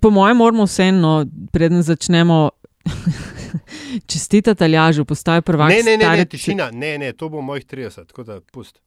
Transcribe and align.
Po 0.00 0.10
mojem, 0.10 0.36
moramo 0.36 0.64
vseeno, 0.64 1.26
preden 1.52 1.82
začnemo 1.82 2.50
čestitati 4.10 4.64
Aljažu, 4.64 5.04
postaje 5.04 5.42
prvak. 5.42 5.70
Ne, 5.70 5.82
ne, 5.82 5.82
ne, 5.82 5.96
ne, 5.96 6.04
stare- 6.04 6.24
tišina, 6.24 6.70
ne, 6.70 6.98
ne, 6.98 7.12
to 7.12 7.28
bo 7.28 7.40
mojih 7.40 7.66
30, 7.66 8.06
tako 8.06 8.22
da 8.24 8.40
pust. 8.52 8.78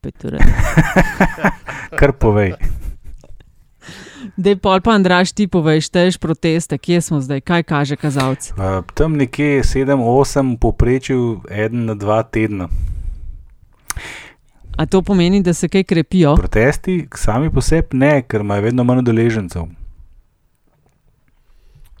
Pet 0.00 0.24
ur. 0.24 0.36
Kar 1.98 2.12
povej. 2.12 2.54
Dej 4.36 4.56
pol 4.62 4.80
pa, 4.80 4.94
Andraš, 4.94 5.32
ti 5.32 5.48
poveš, 5.50 5.88
teš 5.90 6.18
proteste, 6.22 6.78
kje 6.78 7.00
smo 7.00 7.20
zdaj, 7.20 7.40
kaj 7.40 7.62
kaže 7.62 7.96
kazalec. 7.96 8.50
Uh, 8.54 8.84
tam 8.94 9.16
nekje 9.18 9.62
7-8, 9.62 10.56
poprečju 10.60 11.40
en 11.50 11.84
na 11.86 11.94
dva 11.94 12.22
tedna. 12.22 12.68
A 14.76 14.86
to 14.86 15.02
pomeni, 15.02 15.42
da 15.42 15.54
se 15.54 15.68
kaj 15.68 15.84
krepijo? 15.84 16.36
Protesti 16.36 17.08
sami 17.14 17.50
po 17.50 17.60
sebi 17.60 17.96
ne, 17.96 18.22
ker 18.22 18.40
imajo 18.46 18.62
vedno 18.62 18.84
manj 18.84 19.02
udeležencev. 19.02 19.66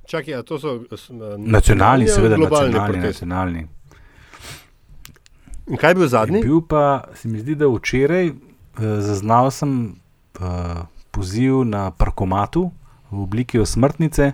Čakaj, 0.06 0.34
a 0.34 0.42
to 0.42 0.58
so 0.58 0.80
s- 0.92 1.10
na- 1.10 1.36
Nacionalni, 1.36 2.04
ali 2.04 2.08
seveda, 2.08 2.36
globalni 2.36 2.66
nacionalni. 2.68 2.92
protesti? 2.92 3.24
nacionalni. 3.24 3.66
In 5.66 5.76
kaj 5.76 5.90
je 5.90 5.94
bil 5.94 6.08
zadnji? 6.08 6.36
Je 6.36 6.44
bil 6.44 6.60
pa, 6.62 6.82
se 7.14 7.28
mi 7.28 7.38
zdi, 7.38 7.54
da 7.54 7.66
včeraj 7.68 8.28
uh, 8.28 8.36
zaznal 9.00 9.50
sem 9.50 9.96
uh, 10.34 10.44
poziv 11.10 11.64
na 11.64 11.90
parkomatu 11.90 12.70
v 13.10 13.20
obliki 13.20 13.58
osmrtnice, 13.58 14.32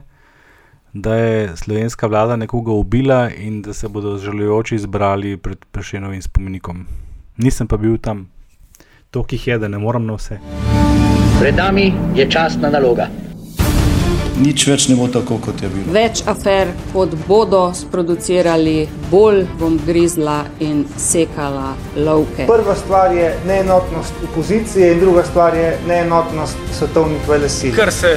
da 0.94 1.14
je 1.16 1.56
slovenska 1.56 2.06
vlada 2.06 2.36
nekoga 2.36 2.72
ubila 2.72 3.30
in 3.30 3.62
da 3.62 3.72
se 3.72 3.88
bodo 3.88 4.18
žalujoči 4.18 4.78
zbrali 4.78 5.36
pred 5.36 5.64
Prešenovim 5.66 6.22
spomenikom. 6.22 6.84
Nisem 7.38 7.66
pa 7.66 7.76
bil 7.78 7.96
tam, 7.98 8.28
toliko 9.10 9.34
jih 9.34 9.46
je, 9.48 9.58
da 9.58 9.68
ne 9.68 9.78
morem 9.78 10.04
na 10.04 10.14
vse. 10.14 10.36
Pred 11.40 11.56
nami 11.56 11.86
je 12.14 12.28
časna 12.30 12.70
naloga. 12.70 13.08
Nič 14.42 14.66
več 14.66 14.88
ne 14.88 14.96
bo 14.96 15.08
tako, 15.12 15.38
kot 15.44 15.62
je 15.62 15.68
bilo. 15.68 15.92
Več 15.92 16.22
afer, 16.26 16.72
kot 16.92 17.14
bodo 17.28 17.64
sproducirali, 17.76 18.88
bolj 19.10 19.44
bom 19.60 19.76
grizla 19.86 20.42
in 20.60 20.84
sekala 20.96 21.74
lovke. 21.96 22.46
Prva 22.48 22.76
stvar 22.76 23.12
je 23.16 23.34
neenotnost 23.46 24.24
opozicije, 24.30 24.94
in 24.94 25.04
druga 25.04 25.24
stvar 25.28 25.56
je 25.56 25.74
neenotnost 25.88 26.56
svetovnih 26.78 27.28
velesil. 27.28 27.76
Ker 27.76 27.92
se 27.92 28.16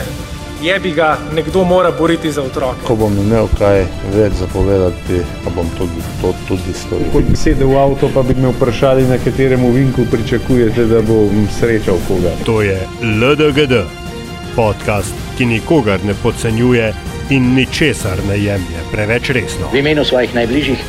jebi 0.64 0.92
ga, 0.92 1.18
nekdo 1.36 1.64
mora 1.64 1.92
boriti 1.92 2.32
za 2.32 2.42
otroke. 2.42 2.80
Ko 2.88 2.96
bom 2.96 3.18
imel 3.20 3.48
kaj 3.60 3.84
več 4.16 4.40
zapovedati, 4.40 5.22
pa 5.44 5.54
bom 5.56 5.70
tudi, 5.78 6.02
to 6.22 6.34
tudi 6.48 6.74
storil. 6.74 7.12
Ko 7.14 7.22
bi 7.28 7.38
sedel 7.38 7.70
v 7.74 7.80
avto, 7.82 8.10
pa 8.14 8.24
bi 8.24 8.38
me 8.40 8.54
vprašali, 8.56 9.06
na 9.12 9.20
katerem 9.22 9.66
ovinku 9.66 10.08
pričakujete, 10.12 10.88
da 10.92 11.04
bom 11.06 11.48
srečal 11.60 12.00
koga. 12.08 12.34
To 12.48 12.62
je 12.62 12.80
LDGD, 13.04 13.84
podcast, 14.56 15.25
ki 15.38 15.46
nikogar 15.46 16.00
ne 16.06 16.14
podcenjuje 16.24 16.94
in 17.30 17.54
ničesar 17.56 18.20
ne 18.28 18.38
jemlje 18.40 18.84
preveč 18.92 19.30
resno. 19.30 19.68
V 19.74 19.80
imenu 19.84 20.06
svojih 20.06 20.36
najbližjih 20.36 20.84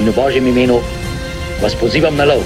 in 0.00 0.10
v 0.10 0.14
božjem 0.16 0.46
imenu 0.46 0.80
vas 1.62 1.74
pozivam 1.74 2.16
na 2.16 2.24
lov. 2.24 2.44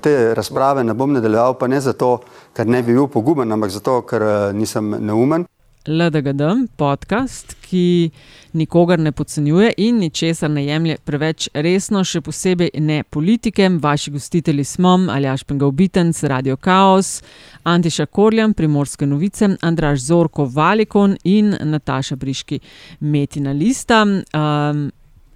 Te 0.00 0.34
razprave 0.34 0.84
ne 0.84 0.94
bom 0.94 1.12
nadaljeval, 1.12 1.56
pa 1.56 1.66
ne 1.66 1.80
zato, 1.80 2.18
ker 2.52 2.66
ne 2.66 2.82
bi 2.82 2.92
bil 2.92 3.08
poguben, 3.08 3.52
ampak 3.52 3.70
zato, 3.72 4.02
ker 4.04 4.22
eh, 4.22 4.52
nisem 4.52 4.92
neumen. 5.00 5.46
LDGD, 5.86 6.42
podcast, 6.76 7.56
ki 7.60 8.10
nikogar 8.52 8.98
ne 8.98 9.12
podcenjuje 9.12 9.72
in 9.76 9.98
ničesar 9.98 10.50
ne 10.50 10.64
jemlje 10.64 10.96
preveč 11.04 11.48
resno, 11.54 12.00
še 12.04 12.22
posebej 12.24 12.70
ne 12.80 13.02
politike. 13.04 13.68
Vaši 13.82 14.14
gostitelji 14.14 14.64
smo 14.64 14.94
Aljaš 15.12 15.44
Pengalbitenc, 15.44 16.22
Radio 16.30 16.56
Chaos, 16.56 17.22
Antiša 17.64 18.06
Korjan, 18.06 18.54
Primorske 18.54 19.06
novice, 19.06 19.50
Andraš 19.60 20.06
Zorko 20.08 20.48
Valikon 20.48 21.18
in 21.24 21.52
Nataša 21.60 22.16
Briški, 22.16 22.60
Metina 23.00 23.52
Lista. 23.52 24.02
Um, 24.04 24.90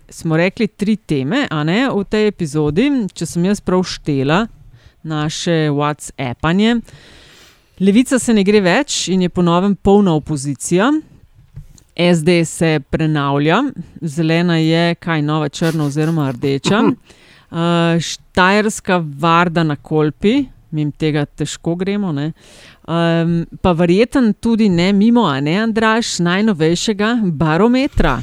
smo 0.09 0.37
rekli 0.37 0.69
tri 0.69 0.97
teme, 0.97 1.47
a 1.51 1.65
ne 1.65 1.85
v 1.93 2.05
tej 2.09 2.31
epizodi, 2.33 2.89
če 3.13 3.27
sem 3.27 3.45
jaz 3.51 3.61
prav 3.61 3.85
štela 3.85 4.47
naše 5.05 5.69
WhatsAppanje. 5.71 6.81
Levica 7.81 8.19
se 8.19 8.35
ne 8.35 8.43
gre 8.45 8.61
več 8.61 9.09
in 9.09 9.23
je 9.23 9.29
ponovem 9.29 9.77
polna 9.77 10.15
opozicija. 10.15 10.91
SD 11.99 12.45
se 12.47 12.81
prenavlja, 12.91 13.63
zelena 14.01 14.57
je 14.57 14.95
kaj 14.95 15.23
nova, 15.23 15.49
črna 15.49 15.85
oziroma 15.85 16.31
rdeča. 16.31 16.83
Uh, 17.49 17.57
Štajerska 17.97 18.99
varda 19.19 19.63
na 19.65 19.77
kolpi, 19.77 20.43
mim 20.71 20.91
tega 20.93 21.23
težko 21.25 21.75
gremo. 21.75 22.13
ne. 22.13 22.33
Um, 22.85 23.47
pa 23.63 23.73
verjeten 23.73 24.35
tudi 24.35 24.69
ne 24.69 24.93
mimo, 24.93 25.25
a 25.25 25.41
ne 25.41 25.55
Andraš, 25.57 26.19
najnovejšega 26.19 27.09
barometra. 27.25 28.19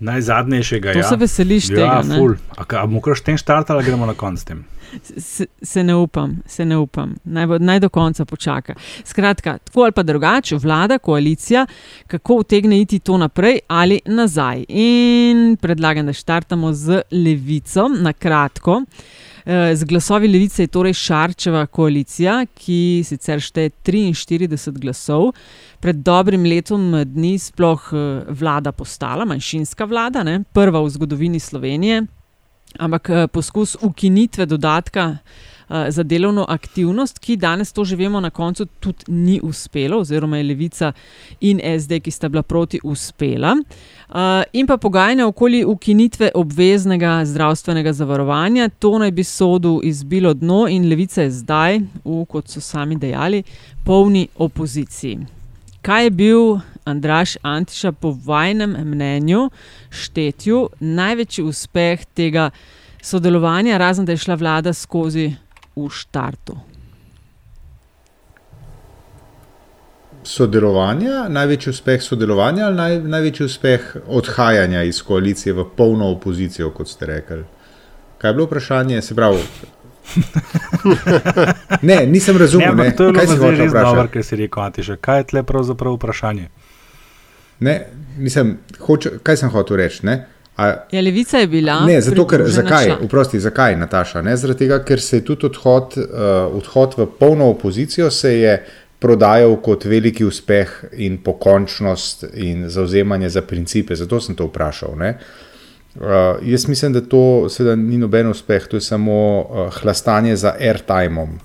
Najzadnejšega, 0.00 0.92
To 0.92 0.98
ja. 0.98 1.02
se 1.06 1.16
veseliš 1.16 1.70
ja, 1.70 1.76
tega, 1.76 2.02
ne? 2.02 2.18
ful. 2.18 2.34
A, 2.56 2.64
ka- 2.64 2.82
a 2.82 2.86
bomo 2.86 3.00
kar 3.00 3.14
šten 3.14 3.38
štart 3.38 3.70
ali 3.70 3.84
gremo 3.84 4.06
na 4.06 4.14
konc 4.14 4.40
s 4.40 4.44
tem? 4.44 4.64
Se, 5.02 5.46
se 5.62 5.84
ne 5.84 5.94
upam, 5.94 6.42
se 6.46 6.64
ne 6.64 6.76
upam. 6.76 7.14
Naj, 7.24 7.46
bo- 7.46 7.58
naj 7.58 7.80
do 7.80 7.88
konca 7.88 8.24
počaka. 8.24 8.74
Skratka, 9.04 9.58
tako 9.58 9.82
ali 9.82 9.92
pa 9.92 10.02
drugače, 10.02 10.56
vlada, 10.56 10.98
koalicija, 10.98 11.66
kako 12.06 12.34
utegne 12.34 12.80
iti 12.80 12.98
to 12.98 13.18
naprej 13.18 13.58
ali 13.68 14.00
nazaj. 14.06 14.64
In 14.68 15.56
predlagam, 15.56 16.06
da 16.06 16.12
štartamo 16.12 16.72
z 16.72 17.02
levico, 17.10 17.88
na 17.90 18.12
kratko. 18.12 18.82
Eh, 19.46 19.76
Z 19.76 19.84
glasovi 19.84 20.28
levice 20.28 20.62
je 20.62 20.66
torej 20.66 20.92
Šarčeva 20.94 21.66
koalicija, 21.66 22.46
ki 22.54 22.78
sicer 23.04 23.40
šteje 23.40 23.70
43 23.82 24.44
glasov. 24.72 25.32
Pred 25.80 25.96
dobrim 25.96 26.44
letom 26.44 26.80
dni 27.04 27.38
sploh 27.38 27.90
eh, 27.92 27.98
vlada 28.30 28.72
postala, 28.72 29.24
manjšinska 29.24 29.84
vlada, 29.84 30.22
ne? 30.22 30.42
prva 30.52 30.80
v 30.80 30.88
zgodovini 30.88 31.40
Slovenije, 31.40 32.02
ampak 32.78 33.10
eh, 33.10 33.26
poskus 33.26 33.76
ukinitve 33.82 34.46
dodatka 34.46 35.16
eh, 35.16 35.90
za 35.90 36.02
delovno 36.02 36.46
aktivnost, 36.48 37.18
ki 37.18 37.36
danes 37.36 37.72
to 37.72 37.84
že 37.84 37.96
vemo, 37.96 38.20
na 38.20 38.30
koncu 38.30 38.66
tudi 38.80 39.04
ni 39.08 39.40
uspelo, 39.42 39.98
oziroma 39.98 40.36
je 40.36 40.42
Levica 40.42 40.92
in 41.40 41.60
SD, 41.80 42.00
ki 42.00 42.10
sta 42.10 42.28
bila 42.28 42.42
proti, 42.42 42.80
uspela. 42.84 43.56
Uh, 44.14 44.44
in 44.52 44.66
pa 44.66 44.76
pogajanja 44.76 45.26
okoli 45.26 45.64
ukinitve 45.64 46.30
obveznega 46.34 47.24
zdravstvenega 47.24 47.92
zavarovanja, 47.92 48.68
to 48.68 48.98
naj 48.98 49.10
bi 49.10 49.24
sodu 49.24 49.80
izbilo 49.82 50.34
dno, 50.34 50.68
in 50.68 50.88
Levica 50.88 51.22
je 51.22 51.30
zdaj, 51.30 51.80
v, 52.04 52.20
kot 52.28 52.48
so 52.48 52.60
sami 52.60 52.96
dejali, 53.00 53.42
polni 53.84 54.28
opoziciji. 54.36 55.18
Kaj 55.82 56.04
je 56.04 56.10
bil 56.10 56.60
Andraš 56.84 57.36
Antiša 57.42 57.92
po 57.92 58.16
vajnem 58.24 58.76
mnenju, 58.84 59.50
štetju, 59.90 60.68
največji 60.80 61.44
uspeh 61.44 62.04
tega 62.14 62.50
sodelovanja, 63.02 63.78
razen 63.78 64.04
da 64.04 64.12
je 64.12 64.18
šla 64.24 64.34
vlada 64.34 64.72
skozi 64.72 65.34
v 65.76 65.88
štartu? 65.90 66.56
Sodelovanja, 70.24 71.28
največji 71.28 71.70
uspeh 71.70 72.02
sodelovanja 72.02 72.66
ali 72.66 72.76
naj, 72.76 72.98
največji 73.00 73.44
uspeh 73.46 73.96
odhajanja 74.06 74.82
iz 74.82 75.02
koalicije 75.02 75.52
v 75.52 75.66
polno 75.76 76.08
opozicijo, 76.14 76.70
kot 76.70 76.88
ste 76.88 77.06
rekli? 77.06 77.44
Kaj 78.18 78.30
je 78.30 78.34
bilo 78.34 78.46
vprašanje? 78.46 79.02
Se 79.02 79.14
pravi, 79.14 79.42
ne, 81.82 82.06
nisem 82.06 82.36
razumel. 82.36 82.74
Ne, 82.74 82.84
ne. 82.84 82.96
to 82.96 83.04
je 83.04 83.12
Kaj 83.12 83.26
bilo 83.26 83.36
zdaj 83.36 83.50
res 83.50 83.72
dobro, 83.72 83.90
vprašati? 83.90 84.12
ker 84.12 84.24
si 84.24 84.36
rekel, 84.36 84.62
Antiša. 84.62 84.96
Kaj 84.96 85.18
je 85.18 85.24
tle 85.24 85.42
pravzaprav 85.42 85.96
vprašanje? 85.96 86.48
Ne, 87.60 87.86
nisem, 88.18 88.58
hoče, 88.80 89.18
kaj 89.22 89.36
sem 89.36 89.50
hotel 89.50 89.76
reči? 89.76 90.06
Ne? 90.06 90.24
A, 90.56 90.68
Ja, 90.92 91.00
levica 91.02 91.38
je 91.38 91.46
bila. 91.46 91.80
Ne, 91.86 92.00
zato, 92.00 92.26
ker, 92.30 92.44
zakaj, 92.46 92.92
vprosti, 93.02 93.40
zakaj, 93.40 93.76
Nataša? 93.76 94.22
Ne, 94.22 94.36
zaradi 94.38 94.64
tega, 94.64 94.78
ker 94.86 95.02
se 95.02 95.18
je 95.18 95.24
tudi 95.26 95.48
odhod, 95.50 95.96
uh, 95.98 96.54
odhod 96.54 96.94
v 96.98 97.06
polno 97.18 97.48
opozicijo 97.50 98.10
se 98.10 98.38
je 98.38 98.58
prodajal 99.02 99.56
kot 99.62 99.84
veliki 99.84 100.24
uspeh 100.24 100.70
in 100.92 101.18
pokončnost 101.22 102.24
in 102.34 102.68
zauzemanje 102.70 103.28
za 103.28 103.42
principe. 103.42 103.96
Zato 103.98 104.20
sem 104.20 104.38
to 104.38 104.46
vprašal. 104.46 104.94
Ne. 104.98 105.16
Uh, 105.94 106.38
jaz 106.42 106.68
mislim, 106.68 106.92
da 106.92 107.00
to 107.00 107.48
seveda 107.50 107.76
ni 107.76 107.98
noben 107.98 108.30
uspeh, 108.30 108.66
to 108.70 108.76
je 108.76 108.86
samo 108.86 109.18
uh, 109.40 109.74
hlastanje 109.82 110.36
za 110.36 110.54
airtimom 110.60 111.38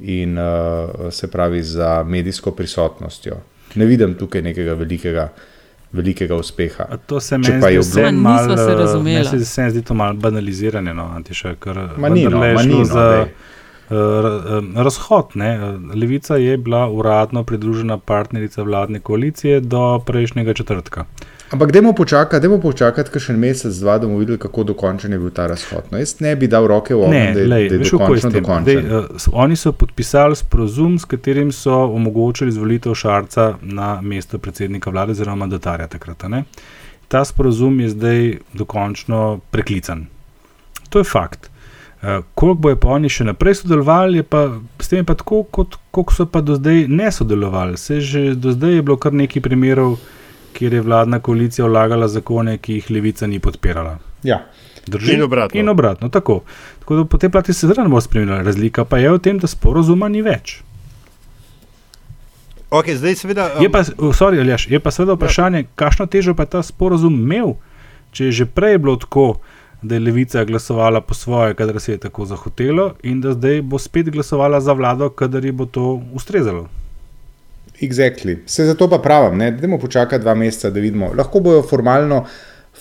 in 0.00 0.38
uh, 0.38 1.12
se 1.12 1.28
pravi 1.30 1.62
za 1.62 2.02
medijsko 2.08 2.50
prisotnostjo. 2.56 3.36
Ne 3.74 3.84
vidim 3.84 4.14
tukaj 4.14 4.42
nekega 4.42 4.74
velikega, 4.74 5.28
velikega 5.92 6.34
uspeha. 6.36 6.86
A 6.90 6.96
To 6.96 7.20
se 7.20 7.36
pa 7.60 7.82
zdi 7.82 8.12
malo, 8.12 8.46
nisva 8.46 8.56
se 8.56 8.72
eh, 8.72 8.76
razumela. 8.76 9.30
meni 9.30 9.44
se, 9.44 9.62
mi 9.62 9.70
zdi 9.70 9.82
to 9.82 9.94
malo 9.94 10.14
banaliziranje, 10.14 10.94
no, 10.94 11.04
Antiša, 11.06 11.54
ker 11.54 11.76
Ma 11.96 12.08
ni, 12.08 12.24
no, 12.24 12.30
vendarle 12.30 12.48
je 12.48 12.54
ma 12.54 12.62
ni, 12.62 12.70
šlo 12.70 12.78
no, 12.78 12.84
za 12.84 13.00
daj. 13.00 13.26
razhod. 14.76 15.26
Ne? 15.34 15.58
Levica 15.94 16.36
je 16.36 16.56
bila 16.56 16.90
uradno 16.90 17.44
pridružena 17.44 17.98
partnerica 17.98 18.62
vladne 18.62 19.00
koalicije 19.00 19.60
do 19.60 19.98
prejšnjega 19.98 20.54
četrtka. 20.54 21.04
Ampak, 21.50 21.72
dajmo 21.72 21.92
počakati, 21.92 22.40
dajmo 22.40 22.60
počakati, 22.62 23.10
kaj 23.10 23.22
še 23.24 23.32
en 23.34 23.38
mesec, 23.42 23.74
dva, 23.82 23.96
da 23.98 24.06
bomo 24.06 24.20
videli, 24.20 24.38
kako 24.38 24.62
dokončen 24.68 25.10
je 25.10 25.18
bil 25.18 25.32
ta 25.34 25.48
razhod. 25.50 25.88
No, 25.90 25.98
jaz 25.98 26.12
ne 26.22 26.36
bi 26.38 26.46
dal 26.46 26.68
roke 26.70 26.94
v 26.94 27.08
ogen, 27.08 27.32
da, 27.34 27.56
je 27.58 27.64
je 27.64 27.78
dokončno 27.80 28.18
s 28.18 28.22
tem? 28.22 28.36
dokončen. 28.36 28.68
Dej, 28.68 29.00
uh, 29.18 29.26
oni 29.34 29.58
so 29.58 29.72
podpisali 29.74 30.38
sporozum, 30.38 30.94
s 31.02 31.08
katerim 31.10 31.50
so 31.50 31.74
omogočili 31.90 32.54
izvolitev 32.54 32.94
Šarca 32.94 33.56
na 33.62 33.96
mesto 34.02 34.38
predsednika 34.38 34.94
vlade 34.94 35.16
oziroma 35.16 35.42
mandatarja 35.42 35.88
takrat. 35.90 36.22
ne. 36.30 36.44
Ta 37.10 37.24
sporozum 37.26 37.80
je 37.80 37.88
zdaj 37.96 38.20
dokončno 38.54 39.40
preklican. 39.50 40.06
To 40.94 41.02
je 41.02 41.04
fakt. 41.04 41.50
Uh, 42.02 42.22
koliko 42.34 42.60
bojo 42.60 42.76
pa 42.76 42.94
oni 42.94 43.10
še 43.10 43.26
naprej 43.26 43.58
sodelovali, 43.64 44.22
je 44.22 44.22
pa 44.22 44.46
s 44.78 44.86
tem 44.86 45.02
je 45.02 45.10
pa 45.10 45.18
tako, 45.18 45.42
kot 45.50 45.74
koliko 45.90 46.14
so 46.14 46.30
pa 46.30 46.46
do 46.46 46.54
zdaj 46.54 46.86
ne 46.86 47.10
sodelovali. 47.10 47.74
Se 47.76 48.00
že 48.00 48.38
do 48.38 48.54
zdaj 48.54 48.78
je 48.78 48.86
bilo 48.86 48.96
kar 48.96 49.12
nekaj 49.12 49.42
primerov, 49.42 49.98
kjer 50.52 50.74
je 50.74 50.80
vladna 50.80 51.20
koalicija 51.20 51.66
vlagala 51.66 52.08
zakone, 52.08 52.58
ki 52.58 52.80
jih 52.80 52.90
levica 52.90 53.26
ni 53.26 53.38
podpirala. 53.38 53.98
Ja. 54.22 54.42
Drži? 54.86 55.14
In 55.14 55.22
obratno. 55.22 55.60
In 55.60 55.68
obratno, 55.68 56.08
tako. 56.08 56.40
Tako 56.78 56.96
da 56.96 57.04
po 57.04 57.18
tej 57.18 57.30
plati 57.30 57.52
se 57.52 57.66
zelo 57.66 57.82
ne 57.82 57.88
bo 57.88 58.00
spremenila. 58.00 58.42
Razlika 58.42 58.84
pa 58.84 58.98
je 58.98 59.12
v 59.12 59.18
tem, 59.18 59.38
da 59.38 59.46
sporozuma 59.46 60.08
ni 60.08 60.22
več. 60.22 60.62
Okay, 62.70 62.94
zdaj, 62.94 63.14
seveda, 63.14 63.48
um, 63.56 63.62
Je 63.62 63.70
pa, 63.70 63.82
sorry, 64.14 64.38
Aljaš, 64.40 64.68
je 64.70 64.78
pa 64.80 64.90
seveda 64.94 65.16
vprašanje, 65.18 65.64
kakšno 65.74 66.06
težo 66.06 66.34
pa 66.38 66.46
je 66.46 66.54
ta 66.54 66.62
sporozum 66.62 67.16
imel, 67.18 67.56
če 68.14 68.30
je 68.30 68.32
že 68.32 68.46
prej 68.46 68.78
bilo 68.78 68.94
tako, 68.96 69.40
da 69.82 69.96
je 69.96 70.04
levica 70.04 70.44
glasovala 70.44 71.00
po 71.00 71.14
svoje, 71.14 71.54
kadar 71.58 71.80
se 71.80 71.92
je 71.92 71.98
tako 71.98 72.28
zahotelo, 72.30 72.92
in 73.02 73.20
da 73.20 73.32
zdaj 73.34 73.62
bo 73.62 73.78
spet 73.78 74.10
glasovala 74.10 74.60
za 74.60 74.72
vlado, 74.72 75.10
kadar 75.10 75.44
ji 75.44 75.52
bo 75.52 75.66
to 75.66 75.98
ustrezalo. 76.14 76.68
Exactly. 77.80 78.36
Se 78.46 78.64
zato 78.64 78.88
pa 78.90 78.98
pravim, 78.98 79.38
ne, 79.38 79.50
da 79.50 79.78
počakati 79.78 80.22
dva 80.22 80.34
meseca, 80.34 80.70
da 80.70 80.80
vidimo. 80.80 81.12
Lahko 81.16 81.40
bojo 81.40 81.62
formalno, 81.62 82.24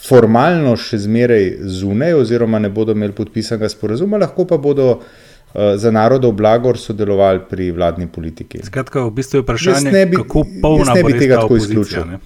formalno 0.07 0.75
še 0.78 0.98
zmeraj 0.98 1.54
zunaj, 1.62 2.13
oziroma 2.13 2.60
ne 2.60 2.69
bodo 2.69 2.92
imeli 2.92 3.16
podpisanega 3.16 3.69
sporazuma, 3.69 4.18
lahko 4.18 4.46
pa 4.46 4.57
bodo 4.57 4.90
uh, 4.92 5.01
za 5.75 5.92
narodov 5.92 6.34
blagor 6.36 6.78
sodelovali 6.78 7.46
pri 7.50 7.72
vladni 7.72 8.07
politiki. 8.12 8.60
Skratka, 8.63 9.06
v 9.07 9.16
bistvu 9.22 9.40
je 9.40 9.46
vprašanje, 9.48 10.06
bi- 10.06 10.19
kako 10.19 10.46
polna 10.62 10.94
ne 10.94 11.04
bo 11.04 11.07
bi 11.07 11.19
tega 11.19 11.36
tako 11.36 11.54
opozicija. 11.54 11.81
izključil. 11.81 12.12
ne. 12.12 12.19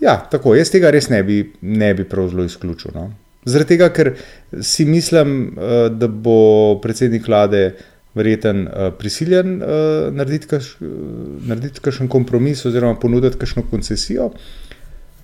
Ja, 0.00 0.16
tako, 0.30 0.54
jaz 0.54 0.70
tega 0.70 0.90
res 0.94 1.08
ne 1.10 1.22
bi, 1.22 1.40
ne 1.62 1.94
bi 1.94 2.04
prav 2.04 2.28
zelo 2.30 2.44
izključil. 2.46 2.90
No. 2.94 3.08
Zaradi 3.48 3.74
tega, 3.74 3.88
ker 3.94 4.12
si 4.62 4.84
mislim, 4.84 5.54
eh, 5.56 5.88
da 5.90 6.06
bo 6.06 6.78
predsednik 6.82 7.26
vlade 7.28 7.72
verjeten 8.14 8.66
eh, 8.66 8.90
prisiljen 8.92 9.62
eh, 9.62 9.66
narediti, 10.12 10.46
kaš, 10.46 10.72
eh, 10.74 10.86
narediti 11.42 11.80
kakšen 11.80 12.08
kompromis 12.08 12.64
oziroma 12.64 12.94
ponuditi 12.96 13.38
kakšno 13.38 13.62
koncesijo. 13.70 14.30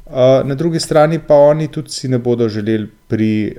Eh, 0.07 0.11
Na 0.45 0.55
drugi 0.55 0.81
strani 0.81 1.19
pa 1.19 1.35
oni 1.35 1.69
tudi 1.69 1.91
si 1.91 2.09
ne 2.09 2.19
bodo 2.19 2.49
želeli 2.49 2.89
pri, 3.09 3.31
eh, 3.49 3.55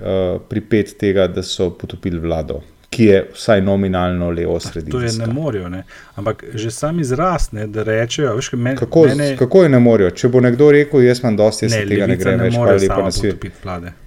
pripet 0.50 0.98
tega, 0.98 1.28
da 1.28 1.44
so 1.44 1.70
potopili 1.72 2.20
vlado, 2.20 2.62
ki 2.90 3.06
je 3.06 3.30
vsaj 3.34 3.62
nominalno 3.62 4.30
levo 4.30 4.52
To 4.52 4.56
je 4.58 4.72
sredinska. 4.72 5.26
ne 5.26 5.34
morejo, 5.34 5.70
ne. 5.70 5.84
ampak 6.16 6.44
že 6.54 6.72
sam 6.72 7.00
izraz, 7.00 7.52
ne, 7.52 7.68
da 7.68 7.84
rečejo, 7.84 8.36
veš, 8.36 8.52
men, 8.54 8.76
Kako, 8.78 9.06
mene, 9.08 9.38
kako 9.38 9.64
je 9.64 9.70
ne 9.70 9.80
morajo? 9.80 10.12
Če 10.12 10.28
bo 10.28 10.40
nekdo 10.40 10.72
rekel, 10.72 11.02
jaz 11.02 11.20
imam 11.20 11.38
dosti, 11.38 11.66
jaz 11.66 11.72
ne, 11.74 11.86
tega 11.86 12.08
ne 12.08 12.16
grem 12.16 12.38
ne 12.38 12.44
več, 12.44 12.56
lepa 12.56 12.86
sama 12.88 13.04
na 13.04 13.12
svet. 13.12 14.05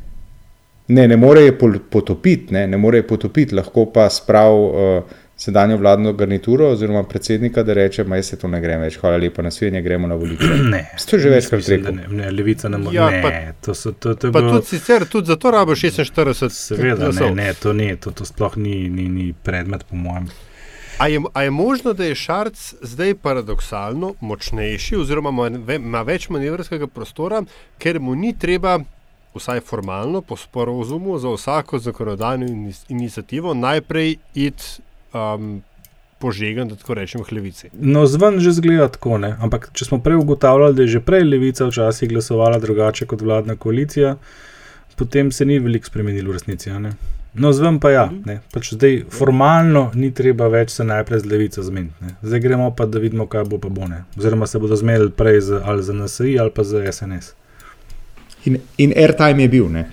Ne, 0.88 1.08
ne 1.08 1.16
more 1.16 1.40
je 1.42 1.58
potopiti, 1.90 2.54
ne, 2.54 2.66
ne 2.66 2.76
more 2.76 2.98
je 2.98 3.06
potopiti, 3.06 3.54
lahko 3.54 3.86
pa 3.92 4.06
sprav 4.10 4.54
uh, 4.56 5.02
sedanjo 5.38 5.76
vladno 5.76 6.12
garnituro 6.12 6.70
oziroma 6.70 7.02
predsednika, 7.02 7.62
da 7.62 7.74
reče, 7.74 8.04
ma 8.04 8.16
jaz 8.16 8.26
se 8.26 8.38
to 8.38 8.48
ne 8.48 8.60
grem 8.60 8.80
več, 8.80 8.96
hvala 8.98 9.16
lepa 9.16 9.42
na 9.42 9.50
svet, 9.54 9.76
gremo 9.84 10.08
na 10.08 10.16
volitve. 10.18 10.56
Ne, 10.72 10.80
to 11.10 11.16
je 11.16 11.22
že 11.22 11.30
večkrat 11.30 11.62
da 11.66 11.74
rekel. 11.76 11.94
Ne, 11.94 12.06
ne, 12.10 12.30
levica 12.30 12.68
ne 12.68 12.78
more. 12.78 12.96
Ja, 12.96 13.10
ne, 13.10 13.22
pa- 13.22 13.52
to, 13.66 13.74
so, 13.74 13.92
to, 13.92 14.14
to 14.14 14.32
pa 14.32 14.40
bilo, 14.40 14.58
tudi 14.58 14.66
sicer, 14.66 15.06
tudi 15.06 15.30
zato 15.30 15.50
rabo 15.50 15.76
46 15.76 16.48
Seveda, 16.48 17.12
ne, 17.20 17.30
ne, 17.34 17.54
to, 17.54 17.72
ni, 17.72 17.92
to, 17.96 18.10
to 18.10 18.26
sploh 18.26 18.56
ni, 18.56 18.88
ni, 18.88 19.08
ni 19.08 19.32
predmet, 19.32 19.84
po 19.90 19.96
mojem. 19.96 20.26
A 20.98 21.06
je, 21.08 21.20
a 21.32 21.42
je 21.42 21.50
možno, 21.50 21.92
da 21.92 22.04
je 22.04 22.14
Šarc 22.14 22.74
zdaj 22.82 23.14
paradoksalno 23.22 24.14
močnejši, 24.20 24.96
oziroma 24.96 25.30
ima 25.76 26.02
več 26.02 26.26
manevrskega 26.28 26.90
prostora, 26.90 27.44
ker 27.78 28.00
mu 28.02 28.16
ni 28.18 28.32
treba, 28.38 28.80
vsaj 29.38 29.60
formalno, 29.60 30.20
po 30.22 30.36
sporozumu 30.36 31.18
za 31.18 31.32
vsako 31.34 31.78
zakonodajno 31.78 32.46
inis- 32.46 32.84
inicijativo 32.88 33.54
najprej 33.54 34.16
iti 34.34 34.64
um, 35.14 35.62
požegan, 36.18 36.68
da 36.68 36.76
tako 36.76 36.94
rečem, 36.94 37.22
k 37.24 37.32
levici. 37.32 37.70
No, 37.72 38.06
zven 38.06 38.40
že 38.40 38.52
zgleda 38.52 38.88
tako, 38.88 39.18
ne? 39.18 39.36
ampak 39.40 39.70
če 39.72 39.84
smo 39.84 40.00
prej 40.02 40.18
ugotavljali, 40.18 40.74
da 40.74 40.82
je 40.82 40.94
že 40.98 41.04
prej 41.04 41.24
levica 41.24 41.68
včasih 41.68 42.10
glasovala 42.10 42.58
drugače 42.58 43.06
kot 43.06 43.22
vladna 43.22 43.56
koalicija, 43.56 44.16
potem 44.96 45.32
se 45.32 45.46
ni 45.46 45.58
veliko 45.58 45.86
spremenilo 45.86 46.30
v 46.30 46.38
resnici. 46.40 46.74
No, 47.38 47.52
zven 47.52 47.78
pa 47.78 47.90
ja, 47.92 48.04
ne? 48.26 48.40
pač 48.50 48.72
zdaj 48.74 49.04
formalno 49.14 49.90
ni 49.94 50.10
treba 50.10 50.48
več 50.50 50.74
se 50.74 50.84
najprej 50.84 51.22
z 51.22 51.30
levico 51.30 51.62
zmeniti. 51.62 52.14
Zdaj 52.22 52.40
gremo 52.42 52.70
pa, 52.74 52.86
da 52.86 52.98
vidimo, 52.98 53.28
kaj 53.30 53.44
bo 53.46 53.60
pa 53.62 53.70
bo 53.70 53.86
ne. 53.86 54.02
Oziroma 54.18 54.48
se 54.50 54.58
bodo 54.58 54.76
zmenili 54.76 55.12
prej 55.14 55.40
z, 55.46 55.60
ali 55.62 55.84
za 55.86 55.94
NSI 55.94 56.38
ali 56.40 56.50
pa 56.50 56.64
za 56.66 56.82
SNS. 56.92 57.37
In, 58.44 58.58
in 58.78 58.92
airtime 58.96 59.42
je 59.42 59.48
bil, 59.48 59.68
ne. 59.68 59.86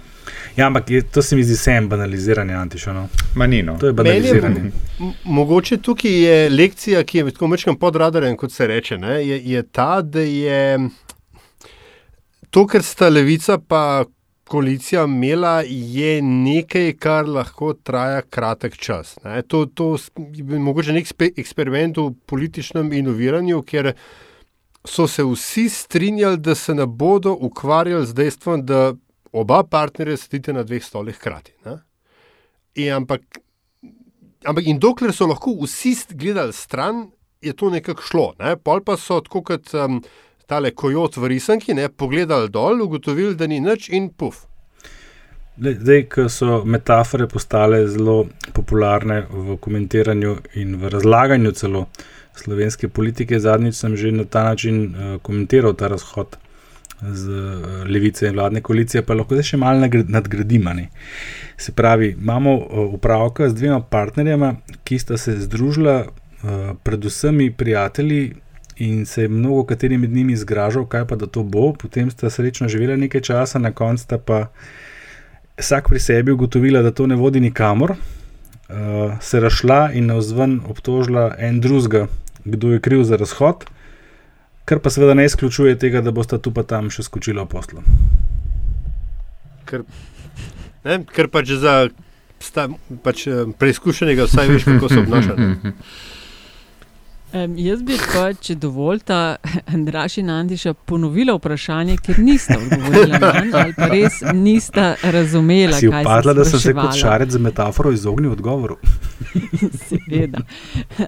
Ja, 0.55 0.67
ampak 0.67 0.89
je, 0.89 1.01
to 1.01 1.21
se 1.21 1.35
mi 1.35 1.43
zdi 1.43 1.55
sem 1.59 1.89
banaliziranje 1.89 2.53
antišano. 2.55 3.07
Ma 3.35 3.47
ni 3.47 3.61
no. 3.63 3.75
To 3.79 3.85
je 3.85 3.89
je 3.89 3.93
banaliziranje. 3.93 4.71
m- 4.99 5.13
mogoče 5.23 5.77
tukaj 5.77 6.11
je 6.23 6.49
lekcija, 6.49 7.03
ki 7.03 7.17
je 7.17 7.31
tako 7.31 7.47
mečkam 7.47 7.75
pod 7.75 7.95
radarjem, 7.95 8.37
kot 8.37 8.51
se 8.51 8.67
reče, 8.67 8.97
ne, 8.97 9.17
je, 9.27 9.41
je 9.51 9.63
ta, 9.63 10.01
da 10.01 10.21
je 10.21 10.79
to, 12.49 12.65
kar 12.67 12.83
sta 12.83 13.09
levica 13.09 13.57
pa 13.57 14.05
koalicija 14.47 15.03
imela, 15.03 15.63
je 15.67 16.21
nekaj, 16.21 16.93
kar 17.01 17.27
lahko 17.27 17.73
traja 17.73 18.21
kratek 18.21 18.77
čas. 18.77 19.17
Ne. 19.23 19.41
To, 19.41 19.65
to 19.65 19.97
je 20.35 20.59
mogoče 20.59 20.93
nek 20.93 21.07
spe, 21.07 21.31
eksperiment 21.37 21.97
v 21.97 22.11
političnem 22.29 22.93
inoviranju, 22.93 23.59
ker 23.67 23.91
so 24.85 25.07
se 25.07 25.23
vsi 25.23 25.69
strinjali, 25.69 26.37
da 26.37 26.55
se 26.55 26.75
ne 26.75 26.85
bodo 26.85 27.33
ukvarjali 27.33 28.05
z 28.05 28.13
dejstvom, 28.13 28.65
da 28.65 28.93
oba 29.31 29.63
partnerja 29.63 30.17
sedite 30.17 30.53
na 30.53 30.63
dveh 30.63 30.83
stolih 30.83 31.15
hkrati. 31.15 31.53
In 32.75 32.93
ampak 32.93 33.21
Ampak 34.45 34.67
in 34.69 34.79
dokler 34.79 35.13
so 35.13 35.25
lahko 35.25 35.55
vsi 35.63 35.95
gledali 36.13 36.53
stran, 36.53 37.07
je 37.41 37.53
to 37.53 37.69
nekako 37.69 38.01
šlo. 38.01 38.25
Ne? 38.39 38.55
Pol 38.57 38.83
pa 38.85 38.97
so 38.97 39.19
tako 39.25 39.41
kot 39.41 39.73
um, 39.73 40.01
tale 40.45 40.71
kojot 40.71 41.17
v 41.17 41.31
risanki, 41.33 41.73
ne? 41.73 41.89
pogledali 41.89 42.49
dol, 42.53 42.83
ugotovili, 42.85 43.35
da 43.35 43.47
ni 43.47 43.59
nič 43.59 43.89
in 43.89 44.11
puf. 44.13 44.45
Zdaj, 45.57 46.01
ko 46.11 46.27
so 46.29 46.59
metafore 46.67 47.29
postale 47.31 47.85
zelo 47.87 48.25
popularne 48.53 49.21
v 49.31 49.55
komentiranju 49.61 50.35
in 50.61 50.75
v 50.81 50.91
razlaganju 50.91 51.53
celo 51.55 51.85
slovenske 52.39 52.87
politike, 52.87 53.39
zadnjič 53.39 53.75
sem 53.75 53.95
že 53.97 54.11
na 54.11 54.23
ta 54.23 54.43
način 54.43 54.85
uh, 54.85 55.21
komentiral 55.21 55.73
ta 55.73 55.87
razhod 55.87 56.37
z 57.01 57.29
uh, 57.29 57.83
levice 57.89 58.27
in 58.27 58.33
vladne 58.33 58.61
koalicije, 58.61 59.03
pa 59.03 59.13
lahko 59.13 59.35
zdaj 59.35 59.49
še 59.51 59.57
malo 59.57 59.79
ne. 60.73 60.89
Se 61.57 61.71
pravi, 61.71 62.15
imamo 62.19 62.55
upravka 62.91 63.49
z 63.49 63.55
dvema 63.55 63.79
partnerjema, 63.79 64.55
ki 64.83 64.99
sta 64.99 65.17
se 65.17 65.37
združila, 65.39 66.05
predvsem 66.83 67.39
prijatelji. 67.57 68.35
In 68.77 69.05
se 69.05 69.21
je 69.21 69.27
mnogo 69.27 69.63
kateri 69.63 69.97
med 69.97 70.11
njimi 70.11 70.35
zgražal, 70.35 70.85
kaj 70.85 71.05
pa 71.07 71.15
da 71.15 71.25
to 71.25 71.43
bo, 71.43 71.73
potem 71.73 72.11
sta 72.11 72.29
srečno 72.29 72.67
živela 72.67 72.97
nekaj 72.99 73.21
časa, 73.21 73.59
na 73.59 73.71
koncu 73.71 74.19
pa 74.25 74.47
vsak 75.57 75.87
pri 75.89 75.99
sebi 75.99 76.31
ugotovila, 76.31 76.81
da 76.81 76.91
to 76.91 77.07
ne 77.07 77.15
vodi 77.15 77.39
nikamor, 77.39 77.91
uh, 77.95 79.15
se 79.21 79.39
rašla 79.39 79.91
in 79.93 80.11
navzven 80.11 80.59
obtožila 80.67 81.35
en 81.39 81.61
drugega, 81.61 82.07
kdo 82.45 82.73
je 82.73 82.79
kriv 82.79 83.03
za 83.03 83.17
razhod, 83.17 83.65
kar 84.65 84.79
pa 84.79 84.89
seveda 84.89 85.13
ne 85.13 85.25
izključuje 85.25 85.77
tega, 85.79 86.01
da 86.01 86.11
bosta 86.11 86.37
tu 86.37 86.53
pa 86.53 86.63
tam 86.63 86.89
še 86.89 87.05
skočila 87.05 87.45
v 87.45 87.51
poslu. 87.51 87.85
Ker, 89.65 89.85
ne? 90.85 90.99
Ker 91.09 91.29
pač 91.33 91.55
za 91.59 91.75
sta, 92.39 92.67
pač, 93.03 93.27
eh, 93.27 93.45
preizkušenega 93.59 94.29
vsaj 94.29 94.51
veš, 94.53 94.67
kako 94.69 94.89
se 94.89 94.99
obnaša. 94.99 95.35
Um, 97.35 97.57
jaz 97.59 97.81
bi 97.83 97.97
pa, 97.99 98.29
če 98.39 98.53
dovolite, 98.55 99.15
Andraš 99.75 100.13
in 100.21 100.29
Andiša 100.31 100.71
ponovila 100.87 101.33
vprašanje, 101.35 101.97
ker 102.05 102.19
nista 102.23 102.55
odgovorila 102.55 103.19
na 103.19 103.41
njo, 103.43 103.57
ali 103.59 103.73
pa 103.75 103.89
res 103.91 104.21
nista 104.37 104.85
razumela, 105.03 105.75
Si 105.75 105.89
kaj 105.91 106.05
upadla, 106.05 106.35
da 106.37 106.45
sem 106.47 106.61
se 106.63 106.73
kot 106.77 106.95
šarec 106.95 107.33
za 107.35 107.41
metaforo 107.43 107.91
izognil 107.91 108.31
odgovoru. 108.37 108.77
Seveda. 109.89 110.45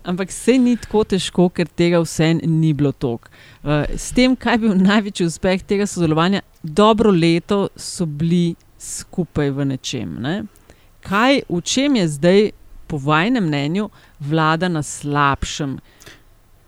Ampak 0.03 0.35
se 0.35 0.57
ni 0.59 0.75
tako 0.75 1.05
težko, 1.15 1.47
ker 1.47 1.71
tega 1.71 2.03
vse 2.03 2.33
ni 2.43 2.73
bilo 2.75 2.91
tok. 2.91 3.31
Uh, 3.63 3.87
s 3.95 4.11
tem, 4.11 4.35
kaj 4.35 4.59
je 4.59 4.63
bil 4.65 4.75
največji 4.83 5.31
uspeh 5.31 5.63
tega 5.63 5.87
sodelovanja, 5.87 6.43
dobro 6.61 7.15
leto 7.15 7.69
so 7.79 8.03
bili 8.05 8.57
skupaj 8.83 9.55
v 9.55 9.71
nečem. 9.71 10.17
Ne? 10.19 10.41
Kaj, 11.07 11.45
v 11.47 11.63
čem 11.63 12.01
je 12.01 12.07
zdaj 12.19 12.49
po 12.87 12.97
vašem 12.97 13.43
mnenju, 13.43 13.89
vlada 14.19 14.67
na 14.67 14.83
slabšem, 14.83 15.79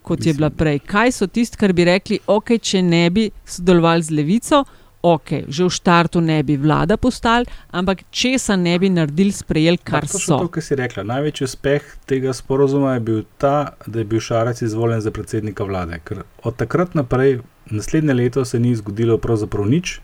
kot 0.10 0.20
Mislim. 0.20 0.34
je 0.34 0.38
bila 0.38 0.50
prej? 0.50 0.82
Kaj 0.89 1.16
so 1.22 1.28
tisti, 1.30 1.58
kar 1.62 1.74
bi 1.78 1.86
rekli, 1.86 2.20
ok, 2.25 2.58
če 2.58 2.82
ne 2.82 3.06
bi 3.13 3.30
sodelovali 3.46 4.06
z 4.08 4.18
levico, 4.18 4.63
ok, 5.01 5.30
že 5.48 5.63
v 5.63 5.72
štartu 5.72 6.22
ne 6.22 6.42
bi 6.44 6.58
vlada 6.60 6.98
postali, 6.98 7.48
ampak 7.72 8.04
česa 8.12 8.58
ne 8.60 8.75
bi 8.80 8.89
naredili, 8.89 9.32
sprejeli, 9.32 9.80
kar 9.80 10.08
to 10.08 10.20
so. 10.20 10.39
To, 10.44 10.50
kar 10.51 10.66
si 10.66 10.75
rekla, 10.75 11.06
največji 11.08 11.48
uspeh 11.48 11.86
tega 12.10 12.34
sporozuma 12.36 12.98
je 12.98 13.06
bil 13.06 13.22
ta, 13.38 13.75
da 13.88 14.01
je 14.01 14.08
bil 14.10 14.20
Šarac 14.20 14.62
izvoljen 14.62 15.01
za 15.01 15.13
predsednika 15.16 15.63
vlade. 15.63 16.01
Ker 16.04 16.25
od 16.44 16.58
takrat 16.60 16.98
naprej, 17.00 17.39
naslednje 17.72 18.18
leto, 18.18 18.46
se 18.46 18.60
ni 18.60 18.75
zgodilo 18.75 19.18
pravzaprav 19.22 19.70
nič. 19.70 20.00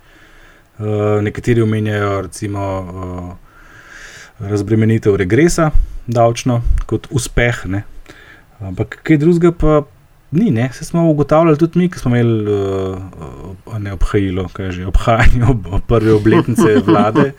Uh, 0.75 1.23
nekateri 1.23 1.63
omenjajo, 1.63 2.21
recimo, 2.27 2.61
uh, 2.83 3.35
razbremenitev 4.39 5.15
regresa, 5.15 5.71
davčno, 6.07 6.61
kot 6.85 7.07
uspeh. 7.11 7.63
Ne? 7.71 7.83
Ampak 8.59 8.99
kaj 9.03 9.19
drugega 9.23 9.51
pa 9.55 9.83
ni, 10.35 10.51
ne? 10.51 10.69
se 10.73 10.85
smo 10.85 11.09
ugotavljali 11.09 11.57
tudi 11.57 11.79
mi, 11.79 11.89
ki 11.89 11.99
smo 11.99 12.15
imeli 12.15 12.51
uh, 12.51 13.77
ne 13.79 13.93
obhajilo, 13.93 14.47
kaj 14.53 14.71
že 14.71 14.87
obhajanje 14.87 15.43
ob, 15.49 15.67
ob 15.71 15.85
prve 15.87 16.13
obletnice 16.13 16.79
vlade, 16.87 17.31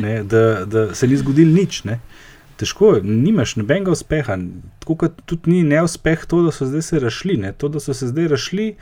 ne? 0.00 0.22
Da, 0.22 0.64
da 0.64 0.94
se 0.94 1.08
ni 1.08 1.16
zgodilo 1.16 1.54
nič. 1.54 1.84
Ne? 1.84 1.98
Težko 2.56 2.94
je, 2.96 3.02
nimaš 3.02 3.56
nobenega 3.56 3.90
uspeha. 3.90 4.36
Tako 4.84 4.96
kot 5.04 5.22
tudi 5.26 5.50
ni 5.50 5.62
neuspeh 5.66 6.26
to, 6.26 6.42
da 6.46 6.52
so 6.52 6.68
zdaj 6.68 6.82
se 6.82 7.00
rašli. 7.02 7.36
Ne? 7.36 7.52
To, 7.52 7.68
da 7.72 7.80
so 7.80 7.94
se 7.94 8.06
zdaj 8.12 8.28
rašli, 8.34 8.74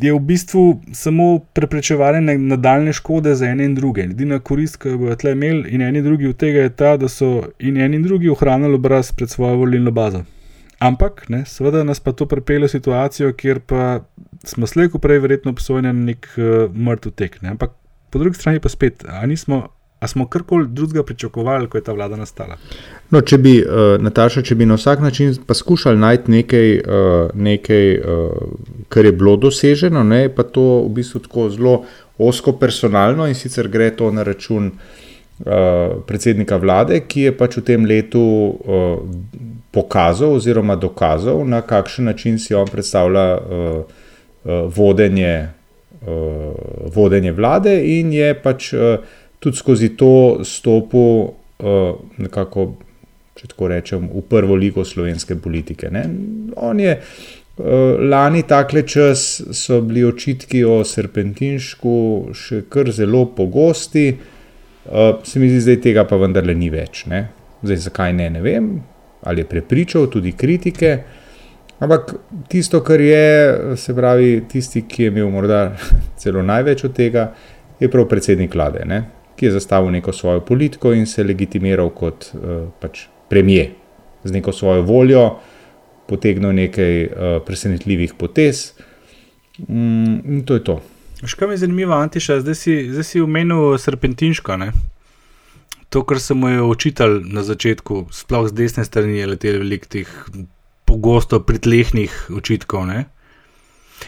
je 0.00 0.12
v 0.12 0.18
bistvu 0.18 0.80
samo 0.92 1.38
preprečevanje 1.52 2.38
nadaljne 2.38 2.92
škode 2.92 3.34
za 3.34 3.46
ene 3.46 3.64
in 3.64 3.74
druge. 3.74 4.02
Edina 4.02 4.38
korist, 4.38 4.78
ki 4.80 4.94
jo 4.94 4.98
bodo 5.04 5.16
tle 5.20 5.36
imeli 5.36 5.70
in 5.70 5.82
eni 5.82 6.00
in 6.00 6.04
drugi 6.04 6.26
od 6.32 6.36
tega, 6.36 6.66
je 6.66 6.76
ta, 6.76 6.96
da 6.96 7.08
so 7.08 7.42
in 7.58 7.76
eni 7.76 8.00
in 8.00 8.02
drugi 8.02 8.30
ohranili 8.32 8.74
obraz 8.74 9.12
pred 9.12 9.30
svojo 9.30 9.56
volilno 9.56 9.90
bazo. 9.90 10.24
Ampak, 10.82 11.28
ne, 11.30 11.44
seveda 11.46 11.84
nas 11.86 12.00
pa 12.02 12.12
to 12.12 12.26
pripelje 12.26 12.66
v 12.66 12.72
situacijo, 12.72 13.32
kjer 13.38 13.60
pa 13.66 14.00
smo 14.44 14.66
slejko 14.66 14.98
prej 14.98 15.20
verjetno 15.22 15.52
obsojeni 15.54 15.92
na 15.92 16.06
nek 16.10 16.26
uh, 16.34 16.66
mrtev 16.74 17.14
tek. 17.14 17.38
Ne. 17.42 17.54
Ampak 17.54 17.76
po 18.10 18.18
drugi 18.18 18.40
strani 18.40 18.60
pa 18.60 18.72
spet, 18.72 19.06
ali 19.08 19.36
nismo. 19.36 19.68
A 20.02 20.08
smo 20.10 20.24
karkoli 20.26 20.66
drugega 20.66 21.04
pričakovali, 21.06 21.68
ko 21.70 21.78
je 21.78 21.84
ta 21.86 21.92
vlada 21.94 22.16
nastala? 22.18 22.56
No, 23.14 23.20
če 23.22 23.36
bi, 23.38 23.52
uh, 23.62 23.92
Nataša, 24.02 24.42
če 24.42 24.56
bi 24.58 24.66
na 24.66 24.74
vsak 24.74 24.98
način 24.98 25.36
poskušali 25.46 25.98
najti 26.02 26.32
nekaj, 26.34 26.72
uh, 26.80 27.30
nekaj 27.38 27.86
uh, 28.00 28.32
kar 28.90 29.06
je 29.06 29.12
bilo 29.14 29.36
doseženo, 29.38 30.02
ne, 30.02 30.24
pa 30.26 30.42
to 30.42 30.64
v 30.88 30.90
bistvu 30.96 31.22
tako 31.28 31.46
zelo 31.54 31.76
osko 32.18 32.56
personalno 32.58 33.28
in 33.30 33.38
sicer 33.38 33.70
gre 33.70 33.92
to 33.94 34.10
na 34.10 34.26
račun 34.26 34.72
uh, 34.72 35.01
predsednika 36.06 36.56
vlade, 36.56 37.00
ki 37.08 37.26
je 37.26 37.32
pač 37.34 37.56
v 37.58 37.64
tem 37.66 37.86
letu 37.86 38.22
uh, 38.22 39.00
pokazal 39.74 40.36
oziroma 40.38 40.76
dokazal, 40.76 41.42
na 41.48 41.62
kakšen 41.66 42.04
način 42.04 42.38
si 42.38 42.54
on 42.54 42.68
predstavlja 42.70 43.26
uh, 43.34 43.82
uh, 43.82 44.52
vodenje, 44.76 45.48
uh, 46.06 46.54
vodenje 46.94 47.32
vlade, 47.32 47.74
in 47.98 48.12
je 48.12 48.34
pač 48.34 48.72
uh, 48.72 49.02
tudi 49.42 49.58
skozi 49.58 49.96
to 49.98 50.44
stopil 50.44 51.10
uh, 51.26 51.94
nekako, 52.22 52.72
če 53.34 53.54
tako 53.54 53.70
rečem, 53.72 54.10
v 54.14 54.22
prvo 54.28 54.54
ligo 54.54 54.84
slovenske 54.84 55.36
politike. 55.42 55.90
Ne? 55.90 56.06
On 56.56 56.80
je. 56.80 56.98
Lani 57.52 58.42
takle 58.48 58.80
čas 58.88 59.42
so 59.52 59.82
bili 59.84 60.00
očitki 60.08 60.62
o 60.64 60.78
serpentinšku 60.88 61.96
še 62.32 62.62
kar 62.72 62.88
zelo 62.90 63.26
pogosti, 63.36 64.06
se 65.24 65.40
mi 65.40 65.48
zdi, 65.48 65.76
da 65.76 65.82
tega 65.82 66.04
pa 66.08 66.18
vendarle 66.18 66.54
ni 66.58 66.70
več. 66.70 67.04
Ne? 67.10 67.26
Zdaj, 67.62 67.82
zakaj 67.86 68.14
ne, 68.18 68.28
ne 68.30 68.42
vem, 68.42 68.68
ali 69.22 69.42
je 69.42 69.48
prepričal 69.48 70.08
tudi 70.10 70.32
kritike. 70.32 70.96
Ampak 71.82 72.14
tisto, 72.50 72.80
kar 72.86 73.00
je, 73.00 73.76
se 73.76 73.94
pravi, 73.94 74.44
tisti, 74.50 74.84
ki 74.88 75.08
je 75.08 75.12
imel 75.14 75.30
morda 75.30 75.64
celo 76.22 76.42
največ 76.46 76.84
od 76.86 76.94
tega, 76.94 77.32
je 77.80 77.90
prav 77.90 78.06
predsednik 78.10 78.54
vlade, 78.54 78.86
ne? 78.86 79.02
ki 79.32 79.48
je 79.48 79.54
zastavil 79.56 79.90
neko 79.90 80.12
svojo 80.12 80.42
politiko 80.46 80.92
in 80.94 81.06
se 81.08 81.24
legitimiral 81.24 81.88
kot 81.96 82.28
uh, 82.36 82.68
pač 82.78 83.06
premije, 83.32 83.72
z 84.22 84.34
neko 84.36 84.52
svojo 84.54 84.84
voljo, 84.86 85.22
potegnil 86.06 86.52
nekaj 86.54 86.98
uh, 87.06 87.38
presenetljivih 87.46 88.12
potez. 88.14 88.68
Mm, 89.66 90.20
in 90.36 90.44
to 90.46 90.54
je 90.54 90.64
to. 90.64 90.76
Škoda 91.26 91.46
mi 91.46 91.54
je 91.54 91.58
zanimivo, 91.58 91.94
Antiša, 91.94 92.40
zdaj 92.40 92.54
si, 92.54 92.88
zdaj 92.90 93.04
si 93.04 93.20
umenil 93.20 93.78
serpentinško. 93.78 94.56
Ne? 94.56 94.72
to, 95.92 96.04
kar 96.04 96.20
se 96.20 96.34
mu 96.34 96.48
je 96.48 96.62
očital 96.62 97.20
na 97.24 97.42
začetku, 97.44 98.06
sploh 98.10 98.48
z 98.48 98.56
desne 98.56 98.84
strani, 98.84 99.18
je 99.18 99.26
letelo 99.28 99.60
veliko 99.60 99.90
teh 99.92 100.08
pogosto 100.88 101.42
pritlehnih 101.44 102.14
očitkov. 102.32 102.86
Ne? 102.88 103.04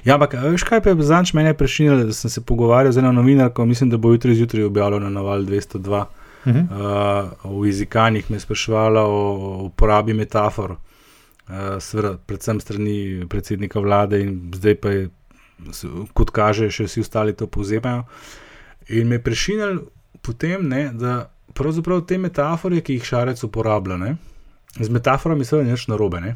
Ja, 0.08 0.16
ampak 0.16 0.32
veš 0.40 0.64
kaj 0.64 0.80
je 0.88 0.94
zanč 1.04 1.34
mene 1.36 1.52
prešinil, 1.54 2.06
da 2.08 2.16
sem 2.16 2.32
se 2.32 2.40
pogovarjal 2.40 2.96
z 2.96 3.02
eno 3.04 3.12
novinarko, 3.12 3.66
mislim, 3.68 3.92
da 3.92 4.00
bo 4.00 4.14
jutri 4.14 4.34
zjutraj 4.34 4.64
objavljeno 4.64 5.10
na 5.10 5.20
val 5.20 5.44
202. 5.44 6.04
Uh 6.44 6.52
-huh. 6.52 6.64
uh, 7.44 7.60
v 7.60 7.66
jezikanjih 7.66 8.30
me 8.30 8.36
je 8.36 8.40
sprašvala 8.40 9.04
o 9.04 9.20
uporabi 9.64 10.14
metafor, 10.14 10.70
uh, 10.70 11.54
seveda, 11.80 12.16
predvsem 12.26 12.60
strani 12.60 13.26
predsednika 13.28 13.80
vlade, 13.80 14.20
in 14.20 14.52
zdaj 14.54 14.74
pa 14.74 14.88
je, 14.88 15.08
kot 16.12 16.30
kaže, 16.30 16.70
še 16.70 16.88
vsi 16.88 17.04
ostali 17.04 17.34
to 17.36 17.46
povzemajo. 17.46 18.04
In 18.88 19.08
me 19.08 19.18
je 19.18 19.24
prešinil 19.24 19.80
potem, 20.22 20.68
ne, 20.68 20.90
da 20.92 21.30
pravzaprav 21.54 22.04
te 22.08 22.18
metafore, 22.18 22.80
ki 22.80 22.98
jih 22.98 23.04
šarec 23.04 23.42
uporablja, 23.44 23.96
ne? 24.00 24.16
z 24.74 24.90
metaforami 24.90 25.44
se 25.44 25.62
nič 25.64 25.86
narobe. 25.86 26.20
Ne? 26.20 26.34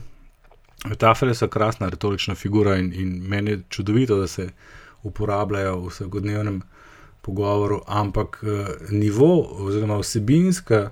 Metafore 0.87 1.35
so 1.35 1.49
krasna 1.51 1.89
retorična 1.89 2.35
figura 2.35 2.77
in, 2.79 2.93
in 2.95 3.17
meni 3.29 3.51
je 3.51 3.63
čudovito, 3.69 4.21
da 4.21 4.27
se 4.27 4.49
uporabljajo 5.03 5.77
v 5.81 5.89
vsakodnevnem 5.89 6.61
pogovoru, 7.23 7.83
ampak 7.87 8.39
uh, 8.43 8.69
nivo 8.91 9.43
oziroma 9.67 9.99
vsebinska 9.99 10.91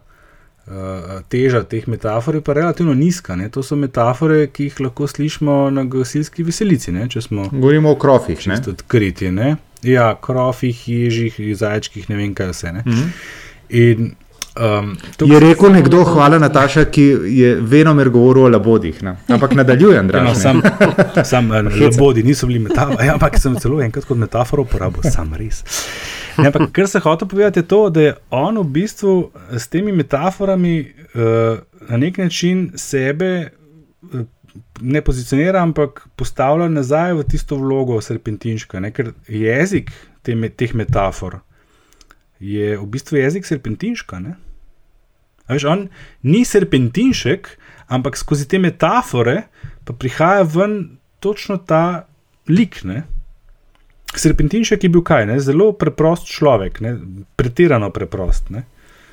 teža 1.28 1.62
teh 1.62 1.88
metafor 1.88 2.34
je 2.34 2.40
pa 2.40 2.52
relativno 2.52 2.94
nizka. 2.94 3.36
Ne? 3.36 3.48
To 3.54 3.62
so 3.62 3.76
metafore, 3.76 4.46
ki 4.46 4.68
jih 4.70 4.80
lahko 4.80 5.06
slišimo 5.06 5.70
na 5.70 5.84
gasilski 5.84 6.42
veselici. 6.42 6.92
Govorimo 7.52 7.90
o 7.90 7.94
krofih. 7.94 8.48
Odkriti, 8.68 9.30
ja, 9.82 10.14
krofih, 10.22 10.88
ježih, 10.88 11.40
zajčkih, 11.56 12.10
ne 12.10 12.16
vem 12.16 12.34
kaj 12.34 12.50
vse. 12.50 12.72
Mm 12.72 12.82
-hmm. 12.84 13.10
In, 13.68 14.14
um, 14.56 14.96
je 15.20 15.40
rekel 15.40 15.72
nekdo, 15.72 16.04
hvala 16.04 16.38
Nataša, 16.38 16.84
ki 16.84 17.04
je 17.38 17.54
venomer 17.60 18.10
govoril 18.10 18.44
o 18.44 18.48
labodih. 18.48 19.02
Ne? 19.02 19.16
Ampak 19.28 19.54
nadaljujem, 19.54 20.08
da 20.08 20.22
no, 20.22 20.34
sam, 20.34 20.62
sam 21.30 21.52
eh, 21.52 21.62
labodi 21.80 22.22
niso 22.22 22.46
bili 22.46 22.58
metafori, 22.58 23.06
ja, 23.06 23.14
ampak 23.14 23.38
sem 23.40 23.56
celo 23.60 23.80
enkrat 23.82 24.04
kot 24.04 24.18
metaforo 24.18 24.66
uporabil, 24.66 25.04
sam 25.10 25.34
res. 25.34 25.64
Ne, 26.38 26.48
ampak, 26.48 26.70
kar 26.72 26.88
se 26.88 27.00
hoče 27.00 27.26
povedati, 27.26 27.58
je 27.64 27.68
to, 27.68 27.82
da 27.90 28.00
je 28.00 28.14
on 28.30 28.58
v 28.58 28.64
bistvu 28.78 29.16
s 29.52 29.68
temi 29.68 29.92
metaforami 29.92 30.78
uh, 30.82 31.58
na 31.88 31.96
nek 31.96 32.18
način 32.18 32.70
sebe. 32.76 33.50
Uh, 34.12 34.24
Ne 34.80 35.02
pozicionira, 35.04 35.60
ampak 35.60 36.02
postavlja 36.16 36.68
nazaj 36.68 37.12
v 37.12 37.24
tisto 37.28 37.56
vlogo 37.60 37.96
serpentinška, 38.00 38.80
ne? 38.80 38.90
ker 38.92 39.10
jezik 39.28 39.90
te, 40.24 40.32
teh 40.32 40.72
metafor 40.72 41.38
je 42.40 42.76
v 42.78 42.86
bistvu 42.86 43.16
jezik 43.16 43.46
serpentinška. 43.46 44.20
Veš, 45.48 45.64
on 45.64 45.88
ni 46.22 46.44
serpentinšek, 46.44 47.48
ampak 47.88 48.16
skozi 48.18 48.48
te 48.50 48.58
metafore 48.58 49.42
pa 49.86 49.94
prihaja 49.94 50.42
ven 50.42 50.98
točno 51.22 51.56
ta 51.56 52.06
lik. 52.48 52.82
Ne? 52.84 53.02
Serpentinšek 54.16 54.84
je 54.84 54.90
bil 54.90 55.04
kaj, 55.06 55.26
ne? 55.30 55.40
zelo 55.40 55.70
preprost 55.78 56.26
človek, 56.30 56.80
ne? 56.82 56.96
pretirano 57.36 57.90
preprost. 57.94 58.50
Ne? 58.50 58.64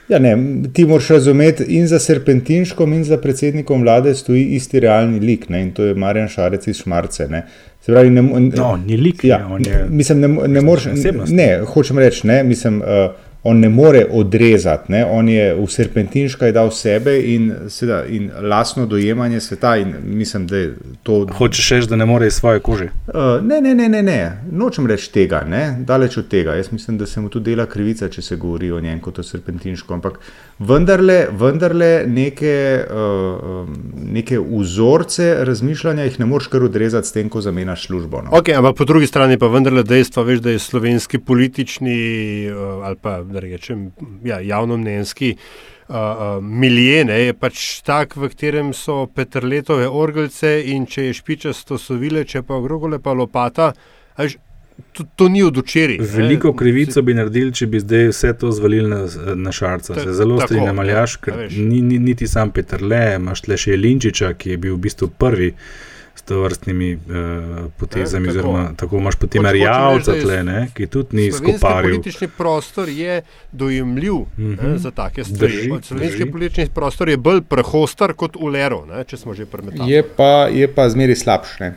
Ja, 0.09 0.19
ne, 0.19 0.33
ti 0.73 0.85
moraš 0.85 1.13
razumeti, 1.15 1.63
in 1.77 1.87
za 1.87 1.99
serpentinškom, 1.99 2.93
in 2.93 3.03
za 3.07 3.17
predsednikom 3.17 3.81
vlade 3.81 4.15
stoji 4.15 4.43
isti 4.57 4.79
realni 4.83 5.19
lik, 5.19 5.47
ne? 5.49 5.61
in 5.63 5.71
to 5.73 5.85
je 5.85 5.95
Marjan 5.95 6.27
Šarec 6.29 6.67
iz 6.67 6.81
Šmarce. 6.81 7.27
Ne? 7.29 7.45
Se 7.81 7.91
pravi, 7.91 8.09
ne, 8.09 8.21
no, 8.21 8.73
ni 8.85 8.97
lik, 8.97 9.23
ja, 9.23 9.39
je, 9.59 9.85
mislim, 9.89 10.19
ne, 10.19 10.47
ne 10.47 10.61
moreš. 10.61 10.85
Ne, 11.29 11.47
hočem 11.67 11.99
reči, 11.99 12.27
ne, 12.27 12.43
mislim. 12.43 12.81
Uh, 12.81 13.31
on 13.43 13.59
ne 13.59 13.69
more 13.69 14.05
odrezati, 14.11 14.91
ne? 14.91 15.05
on 15.05 15.29
je 15.29 15.55
v 15.55 15.65
serpentinškaj 15.67 16.51
dal 16.55 16.71
sebe 16.71 17.17
in, 17.27 17.49
seda, 17.69 18.03
in 18.07 18.29
lastno 18.41 18.85
dojemanje 18.85 19.39
sveta. 19.39 19.75
Mislim, 20.03 20.47
da 20.47 20.61
to... 21.03 21.25
Hočeš 21.37 21.69
reči, 21.71 21.89
da 21.89 21.95
ne 21.95 22.05
more 22.05 22.27
iz 22.27 22.33
svoje 22.39 22.59
kože? 22.59 22.87
Uh, 23.07 23.43
ne, 23.43 23.61
ne, 23.61 23.75
ne, 23.75 23.89
ne, 23.89 24.03
ne, 24.03 24.19
nočem 24.51 24.87
reči 24.87 25.11
tega, 25.11 25.41
ne? 25.47 25.75
daleč 25.79 26.17
od 26.17 26.27
tega. 26.27 26.55
Jaz 26.55 26.71
mislim, 26.71 26.97
da 26.97 27.05
se 27.05 27.21
mu 27.21 27.29
tu 27.29 27.39
dela 27.39 27.65
krivica, 27.65 28.09
če 28.09 28.21
se 28.21 28.35
govori 28.35 28.71
o 28.71 28.79
njem 28.79 29.01
kot 29.03 29.19
o 29.19 29.23
serpentinško. 29.23 29.93
Ampak 29.93 30.19
vendarle, 30.59 31.27
vendarle 31.31 31.91
neke, 32.07 32.55
uh, 32.87 33.67
neke 34.07 34.39
vzorce 34.39 35.35
razmišljanja 35.43 36.07
jih 36.07 36.19
ne 36.19 36.29
moreš 36.31 36.47
kar 36.47 36.63
odrezati 36.63 37.07
s 37.07 37.11
tem, 37.11 37.29
ko 37.29 37.41
zamenjaš 37.41 37.87
službo. 37.87 38.23
No? 38.23 38.37
Ok, 38.39 38.55
ampak 38.55 38.79
po 38.79 38.87
drugi 38.87 39.07
strani 39.11 39.37
pa 39.39 39.51
vendarle 39.51 39.83
dejstvo, 39.83 40.23
veš, 40.23 40.39
da 40.39 40.55
je 40.55 40.63
slovenski 40.63 41.19
politični 41.19 41.99
uh, 42.47 42.87
ali 42.87 42.95
pa 43.01 43.19
da 43.33 43.43
rečem, 43.43 43.89
ja, 44.25 44.39
javno 44.39 44.77
mnenjski 44.77 45.33
uh, 45.35 45.95
uh, 45.95 46.43
milijene, 46.43 47.19
je 47.25 47.33
pač 47.33 47.81
tak, 47.85 48.15
v 48.15 48.29
katerem 48.31 48.73
so 48.77 49.03
petrletove 49.07 49.89
orgelce 49.89 50.55
in 50.73 50.85
če 50.85 51.09
je 51.09 51.19
špičasto 51.19 51.77
sovile, 51.77 52.25
če 52.25 52.45
pa 52.47 52.61
grogole 52.63 53.01
pa 53.03 53.13
lopata. 53.13 53.73
Až, 54.15 54.39
To, 54.93 55.03
to 55.15 55.27
ni 55.29 55.43
od 55.45 55.57
včeraj. 55.57 55.99
Veliko 56.01 56.49
krivico 56.57 57.01
bi 57.05 57.13
naredili, 57.13 57.53
če 57.53 57.67
bi 57.69 57.79
zdaj 57.81 58.07
vse 58.09 58.31
to 58.41 58.49
zvalili 58.51 58.89
na, 58.89 59.03
na 59.37 59.51
šarca. 59.53 59.99
Se 60.01 60.15
zelo 60.17 60.39
strinjam, 60.41 60.79
Aljaš, 60.81 61.15
ker 61.21 61.43
ni, 61.53 61.81
ni 61.81 61.99
niti 62.01 62.27
sam 62.27 62.49
Petr 62.49 62.81
Le, 62.81 63.01
imaš 63.19 63.43
le 63.47 63.57
še 63.57 63.77
Linčiča, 63.77 64.31
ki 64.33 64.55
je 64.55 64.57
bil 64.65 64.73
v 64.73 64.81
bistvu 64.87 65.11
prvi 65.21 65.51
s 65.53 65.92
to 66.25 66.41
vrstnimi 66.41 66.93
uh, 66.95 67.01
potezami. 67.77 68.27
Ne, 68.27 68.33
tako. 68.33 68.67
tako 68.75 68.97
imaš 68.97 69.15
potem 69.15 69.45
Arjavca, 69.45 70.13
ki 70.73 70.87
tudi 70.87 71.15
ni 71.15 71.31
skoparil. 71.31 71.91
Politični 71.91 72.27
prostor 72.27 72.89
je 72.89 73.21
dojemljiv 73.51 74.13
mm 74.13 74.27
-hmm. 74.37 74.71
ne, 74.71 74.77
za 74.77 74.91
take 74.91 75.23
stvari. 75.23 75.71
Slovenski 75.81 76.31
politični 76.31 76.69
prostor 76.73 77.09
je 77.09 77.17
bolj 77.17 77.41
prehostar 77.41 78.13
kot 78.13 78.35
ulero, 78.35 78.85
ne, 78.85 79.03
če 79.03 79.17
smo 79.17 79.33
že 79.33 79.45
premetali. 79.45 79.91
Je 79.91 80.03
pa, 80.03 80.49
pa 80.75 80.89
zmeri 80.89 81.15
slabše. 81.15 81.71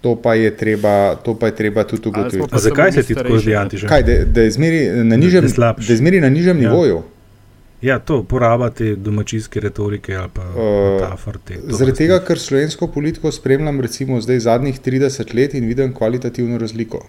To 0.00 0.14
pa 0.22 0.34
je 0.34 0.56
treba, 0.56 1.14
to 1.14 1.34
pa 1.38 1.46
je 1.46 1.54
treba 1.54 1.84
tudi 1.84 2.08
ugotoviti. 2.08 2.58
Zakaj 2.58 2.92
se 2.92 3.02
ti 3.02 3.14
tako 3.14 3.38
zdi, 3.38 3.56
Antiš? 3.56 3.82
Da, 3.82 4.24
da 4.26 4.40
je 4.40 4.50
zmeri 4.50 5.04
na 5.04 5.16
nižjem, 5.16 5.44
da 5.56 5.74
je 5.88 5.96
zmeri 5.96 6.20
na 6.20 6.28
nižjem 6.28 6.62
ja. 6.62 6.68
nivoju. 6.70 7.02
Ja, 7.82 7.98
to 7.98 8.18
uporabljate 8.18 8.96
domačijske 8.96 9.60
retorike 9.60 10.16
ali 10.16 10.30
pa 10.34 10.44
metafor. 10.44 11.36
Uh, 11.36 11.70
zaradi 11.78 11.96
tega, 11.96 12.18
ker 12.26 12.38
slovensko 12.38 12.88
politiko 12.90 13.30
spremljam 13.32 13.80
recimo 13.80 14.20
zdaj 14.20 14.40
zadnjih 14.48 14.80
30 14.80 15.34
let 15.34 15.54
in 15.54 15.66
vidim 15.66 15.94
kvalitativno 15.94 16.58
razliko. 16.58 17.06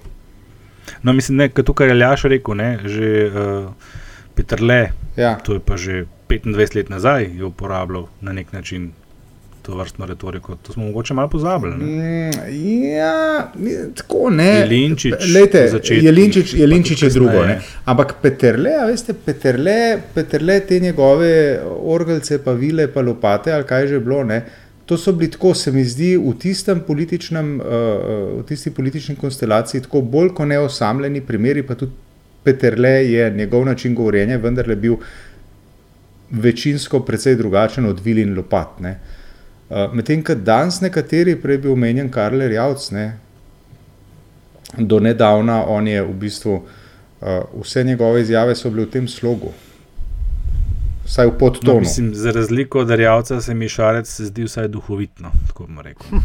No, 1.03 1.13
mislim, 1.13 1.37
da 1.37 1.43
je 1.43 1.63
tukaj 1.63 1.91
Aljaš 1.91 2.23
rekel, 2.23 2.55
ne, 2.55 2.79
že 2.85 3.09
uh, 3.27 3.71
Petr 4.35 4.61
Le, 4.61 4.91
ja. 5.17 5.35
to 5.35 5.53
je 5.53 5.59
pa 5.59 5.77
že 5.77 6.05
25 6.29 6.75
let 6.75 6.89
nazaj, 6.89 7.23
je 7.37 7.45
uporabljal 7.45 8.07
na 8.21 8.33
nek 8.33 8.53
način 8.53 8.91
to 9.61 9.75
vrstno 9.75 10.05
retoriko. 10.05 10.55
To 10.55 10.73
smo 10.73 10.83
mogoče 10.83 11.13
malo 11.13 11.29
pozabili. 11.29 11.75
Mm, 11.75 12.31
ja, 12.97 13.51
tako 13.95 14.29
ne. 14.29 14.59
Jelinčič, 14.59 15.13
Lejte, 15.33 15.81
Jelinčič, 15.89 16.53
Jelinčič 16.53 17.03
je 17.03 17.09
drugo. 17.09 17.45
Ne. 17.45 17.59
Ampak 17.85 18.15
Peterle, 18.21 18.71
veste, 18.87 19.13
Peterle, 19.25 19.99
Peterle, 20.13 20.59
te 20.59 20.79
njegove 20.79 21.59
orgelce, 21.81 22.43
pa 22.43 22.51
vile, 22.51 22.87
pa 22.87 23.01
lopate, 23.01 23.53
ali 23.53 23.63
kaj 23.63 23.87
že 23.87 23.99
bilo. 23.99 24.23
Ne. 24.23 24.43
To 24.85 24.97
so 24.97 25.13
bili 25.13 25.31
tako, 25.31 25.53
se 25.53 25.71
mi 25.71 25.83
zdi, 25.85 26.15
v, 26.17 26.79
političnem, 26.87 27.59
uh, 27.59 27.65
v 28.39 28.43
tisti 28.47 28.71
politični 28.71 29.15
konstelaciji, 29.15 29.81
tako 29.81 30.01
bolj 30.01 30.33
kot 30.33 30.47
neosamljeni 30.47 31.21
primeri, 31.21 31.63
pa 31.63 31.75
tudi 31.75 31.91
Peterle 32.43 32.89
je 33.11 33.31
njegov 33.31 33.65
način 33.65 33.95
govorjenja, 33.95 34.37
vendar 34.37 34.69
je 34.69 34.75
bil 34.75 34.95
večinsko 36.31 36.99
precej 36.99 37.35
drugačen 37.35 37.85
od 37.85 37.99
vil 37.99 38.17
in 38.17 38.35
lopat. 38.37 38.79
Uh, 38.79 38.87
Uh, 38.87 39.18
Medtem 39.69 40.23
ko 40.25 40.33
danes 40.35 40.79
nekateri, 40.81 41.35
prej 41.37 41.59
bi 41.61 41.69
omenjen 41.69 42.09
Karl 42.09 42.41
Javc, 42.41 42.89
ne, 42.91 43.05
do 44.77 44.99
nedavna 44.99 45.63
on 45.65 45.87
je 45.87 46.01
v 46.03 46.13
bistvu 46.13 46.53
uh, 46.55 47.61
vse 47.61 47.83
njegove 47.83 48.21
izjave 48.21 48.55
so 48.55 48.69
bile 48.69 48.85
v 48.85 48.91
tem 48.91 49.07
slogu. 49.07 49.53
Vsaj 51.05 51.27
v 51.27 51.37
podtonu. 51.37 51.73
No, 51.73 51.79
mislim, 51.79 52.13
za 52.15 52.31
razliko 52.31 52.79
od 52.79 52.89
Javca 52.99 53.41
se 53.41 53.53
mi 53.53 53.69
šarec 53.69 54.09
zdi 54.21 54.43
vsaj 54.43 54.67
duhovitno, 54.67 55.31
tako 55.47 55.65
bomo 55.65 55.81
rekli. 55.81 56.19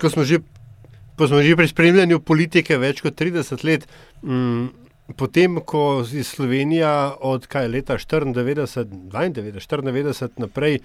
ko, 0.00 0.10
smo 0.10 0.24
že, 0.24 0.40
ko 1.16 1.28
smo 1.28 1.42
že 1.42 1.56
pri 1.56 1.68
spremljanju 1.68 2.20
politike 2.20 2.76
več 2.78 3.00
kot 3.00 3.20
30 3.20 3.64
let, 3.64 3.86
mm, 4.22 4.66
potem 5.16 5.60
ko 5.64 6.04
je 6.12 6.24
Slovenija 6.24 7.16
od 7.20 7.46
kaj 7.46 7.68
leta 7.68 7.96
94, 7.96 8.32
92, 8.32 9.44
94 9.60 10.40
naprej 10.40 10.80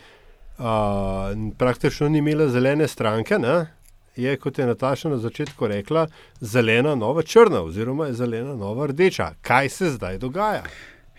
praktično 1.57 2.09
ni 2.09 2.17
imela 2.17 2.47
zelene 2.47 2.87
stranke, 2.87 3.39
ne? 3.39 3.65
je, 4.15 4.37
kot 4.37 4.59
je 4.59 4.65
Nataša 4.65 5.09
na 5.09 5.17
začetku 5.17 5.67
rekla, 5.67 6.07
zelena 6.39 6.95
nova 6.95 7.21
črna, 7.21 7.61
oziroma 7.61 8.07
je 8.07 8.13
zelena 8.13 8.55
nova 8.55 8.87
rdeča. 8.87 9.31
Kaj 9.41 9.69
se 9.69 9.89
zdaj 9.89 10.17
dogaja? 10.17 10.63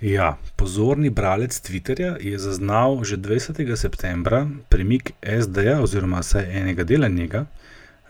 Ja, 0.00 0.37
pozorni 0.57 1.11
bralec 1.11 1.61
Twitterja 1.61 2.16
je 2.21 2.38
zaznal 2.38 3.05
že 3.05 3.16
20. 3.16 3.76
septembra 3.76 4.47
premik 4.69 5.12
SD-ja, 5.23 5.81
oziroma 5.81 6.21
vsaj 6.21 6.50
enega 6.61 6.85
dela 6.85 7.09
njega, 7.09 7.47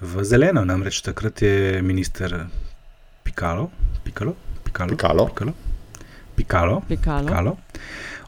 v 0.01 0.25
zeleno. 0.25 0.65
Namreč 0.65 1.01
takrat 1.01 1.43
je 1.43 1.83
minister 1.83 2.47
Pikalo, 3.23 3.71
Pikalo, 4.05 4.35
Pikalo, 4.65 4.97
Pikalo. 4.97 5.23
Pikalo, 5.27 5.53
Pikalo, 6.37 6.81
Pikalo. 6.89 7.27
Pikalo 7.27 7.57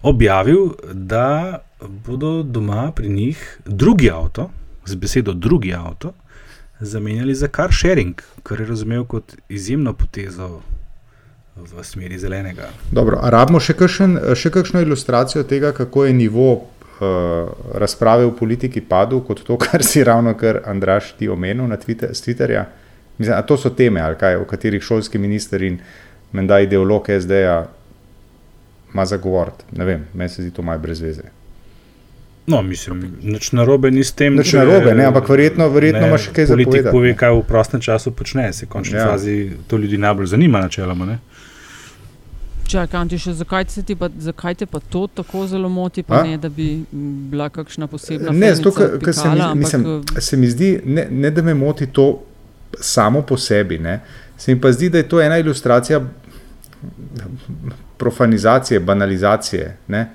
objavil, 0.02 0.74
da 0.92 1.58
bodo 1.86 2.42
doma 2.42 2.92
pri 2.92 3.08
njih 3.08 3.60
drugi 3.66 4.10
avto, 4.10 4.50
z 4.86 4.94
besedo 4.94 5.32
drugi 5.32 5.74
avto, 5.74 6.12
zamenjali 6.80 7.34
za 7.34 7.48
car 7.56 7.72
sharing, 7.72 8.22
kar 8.42 8.60
je 8.60 8.66
razumel 8.66 9.04
kot 9.04 9.36
izjemno 9.48 9.92
potezo 9.92 10.60
v 11.56 11.84
smeri 11.84 12.18
zelenega. 12.18 12.68
Dobro, 12.90 13.18
rabimo 13.22 13.60
še, 13.60 13.74
kakšen, 13.74 14.18
še 14.38 14.50
kakšno 14.54 14.80
ilustracijo 14.80 15.42
tega, 15.42 15.72
kako 15.74 16.04
je 16.06 16.12
nivo 16.14 16.50
uh, 16.54 17.50
razprave 17.74 18.28
v 18.28 18.34
politiki 18.38 18.80
padel, 18.80 19.24
kot 19.26 19.42
to, 19.46 19.58
kar 19.58 19.82
si 19.82 20.04
ravno 20.04 20.36
kar 20.38 20.62
Andraš 20.66 21.16
ti 21.18 21.28
omenil 21.28 21.66
na 21.66 21.76
Twitter, 21.76 22.14
Twitterja. 22.14 22.68
Mislim, 23.18 23.34
to 23.46 23.56
so 23.58 23.74
teme, 23.74 24.04
kaj, 24.18 24.38
o 24.38 24.46
katerih 24.46 24.82
šolski 24.82 25.18
minister 25.18 25.62
in 25.66 25.80
menda 26.32 26.60
ideolog 26.62 27.10
SD-ja 27.10 27.64
ima 28.94 29.06
zagovoriti. 29.06 29.66
Ne 29.74 29.84
vem, 29.84 30.06
meni 30.14 30.30
se 30.30 30.42
zdi 30.42 30.54
to 30.54 30.62
malo 30.62 30.78
brez 30.78 31.02
veze. 31.02 31.26
No, 32.48 32.62
mislim, 32.62 33.18
nič 33.22 33.52
narobe 33.52 33.90
ni 33.90 34.04
s 34.04 34.12
tem. 34.16 34.36
Nič 34.36 34.54
narobe, 34.56 34.94
ne, 34.94 35.04
ampak 35.04 35.28
verjetno, 35.28 35.68
verjetno 35.68 36.00
ne, 36.00 36.08
imaš 36.08 36.30
kaj 36.32 36.46
za 36.46 36.54
povedati. 36.54 36.70
Politik 36.72 36.92
pove, 36.92 37.14
kaj 37.16 37.32
v 37.36 37.42
prostem 37.44 37.80
času 37.80 38.12
počne, 38.16 38.46
se 38.52 38.66
v 38.66 38.68
končni 38.72 38.96
ja. 38.96 39.10
fazi 39.10 39.50
to 39.68 39.76
ljudi 39.76 39.98
najbolj 39.98 40.26
zanima, 40.32 40.62
načeloma. 40.64 41.18
Čakaj, 42.68 43.18
še 43.20 43.34
zakaj, 43.36 43.66
ti 43.84 43.96
pa, 43.96 44.08
zakaj 44.18 44.54
te 44.62 44.66
pa 44.66 44.80
to 44.80 45.06
tako 45.12 45.44
zelo 45.46 45.68
moti, 45.68 46.02
pa 46.02 46.22
ne, 46.24 46.38
da 46.40 46.48
bi 46.48 46.84
bila 47.32 47.50
kakšna 47.52 47.86
posebna 47.86 48.32
stvar? 48.32 48.40
Ne, 48.40 48.54
zato, 48.54 48.72
ker 49.04 49.14
se, 49.14 49.28
mi, 49.54 50.20
se 50.20 50.36
mi 50.36 50.48
zdi, 50.48 50.70
ne, 50.84 51.06
ne 51.10 51.30
da 51.30 51.44
me 51.44 51.54
moti 51.54 51.86
to 51.92 52.22
samo 52.80 53.22
po 53.22 53.36
sebi, 53.36 53.78
ne, 53.78 54.00
se 54.36 54.54
mi 54.54 54.60
pa 54.60 54.72
zdi, 54.72 54.88
da 54.88 55.04
je 55.04 55.08
to 55.08 55.20
ena 55.20 55.38
ilustracija 55.38 56.00
profanizacije, 57.98 58.80
banalizacije. 58.80 59.76
Ne? 59.88 60.06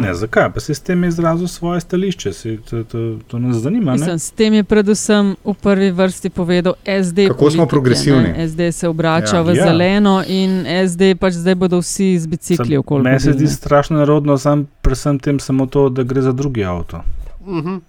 Ne, 0.00 0.14
zakaj? 0.14 0.52
Pa 0.54 0.60
si 0.60 0.74
s 0.74 0.80
tem 0.80 1.04
izrazil 1.04 1.48
svoje 1.48 1.80
stališče, 1.80 2.32
si, 2.32 2.58
to, 2.70 2.84
to, 2.84 3.18
to 3.26 3.38
nas 3.38 3.56
zanima. 3.56 3.92
Mislim, 3.92 4.18
s 4.18 4.30
tem 4.30 4.54
je 4.54 4.64
predvsem 4.64 5.34
v 5.44 5.54
prvi 5.54 5.90
vrsti 5.90 6.30
povedal 6.30 6.74
SD. 6.86 7.26
Kako 7.26 7.38
politike, 7.38 7.56
smo 7.56 7.66
progresivni? 7.66 8.22
Ne? 8.22 8.48
SD 8.48 8.70
se 8.72 8.88
obrača 8.88 9.36
ja. 9.36 9.42
v 9.42 9.56
ja. 9.56 9.64
zeleno 9.64 10.22
in 10.26 10.62
SD 10.88 11.14
pač 11.18 11.34
zdaj 11.42 11.54
bodo 11.54 11.80
vsi 11.82 12.18
z 12.18 12.26
bicikli 12.26 12.76
okoli. 12.76 13.02
Meni 13.02 13.20
se 13.20 13.32
zdi 13.32 13.48
strašno 13.48 13.98
narodno, 13.98 14.38
sam 14.38 14.68
predvsem 14.82 15.18
tem 15.18 15.40
samo 15.40 15.66
to, 15.66 15.88
da 15.88 16.02
gre 16.02 16.22
za 16.22 16.32
drugi 16.32 16.64
avto. 16.64 17.02
Uh 17.40 17.56
-huh. 17.56 17.80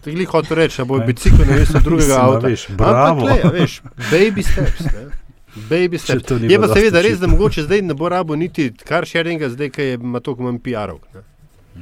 Ti 0.00 0.10
jih 0.10 0.28
hoče 0.28 0.54
reči, 0.54 0.78
da 0.78 0.84
bo 0.84 0.98
bicikl 0.98 1.44
na 1.48 1.56
mestu 1.56 1.78
drugega 1.84 2.20
avta. 2.20 2.48
Bravo. 2.68 3.26
Ampak, 3.26 3.44
le, 3.44 3.50
veš, 3.60 3.82
baby 4.10 4.42
steps. 4.42 4.80
Ne? 4.80 5.29
Baby 5.54 5.98
step. 5.98 6.22
Je 6.42 6.58
pa 6.60 6.68
seveda 6.68 7.02
res, 7.02 7.18
da 7.18 7.26
mogoče 7.26 7.62
zdaj 7.66 7.82
ne 7.82 7.94
bo 7.94 8.08
rabo 8.08 8.36
niti 8.36 8.70
kar 8.86 9.06
sharinga, 9.06 9.48
zdaj, 9.50 9.70
ki 9.74 9.92
ima 9.98 10.20
toliko 10.20 10.46
manj 10.46 10.60
PR-ov. 10.62 11.00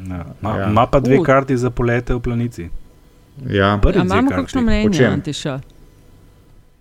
Ja, 0.09 0.24
ima 0.40 0.81
ja. 0.81 0.87
pa 0.90 1.00
dve 1.00 1.18
karti 1.24 1.57
za 1.57 1.70
polete 1.70 2.14
v 2.14 2.20
planici. 2.20 2.62
Ja. 2.62 2.72
Ja, 3.50 3.81
imamo 4.02 4.31
kakšno 4.31 4.62
mnenje, 4.62 5.04
Antiša? 5.07 5.61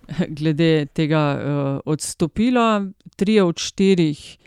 Glede 0.38 0.86
tega 0.86 1.22
uh, 1.36 1.80
odstopilo, 1.84 2.86
tri 3.16 3.40
od 3.40 3.58
štirih 3.58 4.38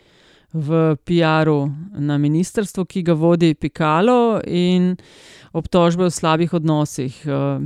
v 0.52 0.96
PR-u 1.04 1.70
na 1.98 2.18
ministrstvu, 2.18 2.84
ki 2.84 3.02
ga 3.02 3.14
vodi 3.16 3.54
Pikalo, 3.54 4.40
in 4.46 4.96
obtožbe 5.52 6.04
o 6.04 6.10
slabih 6.10 6.52
odnosih. 6.52 7.22
Uh, 7.24 7.62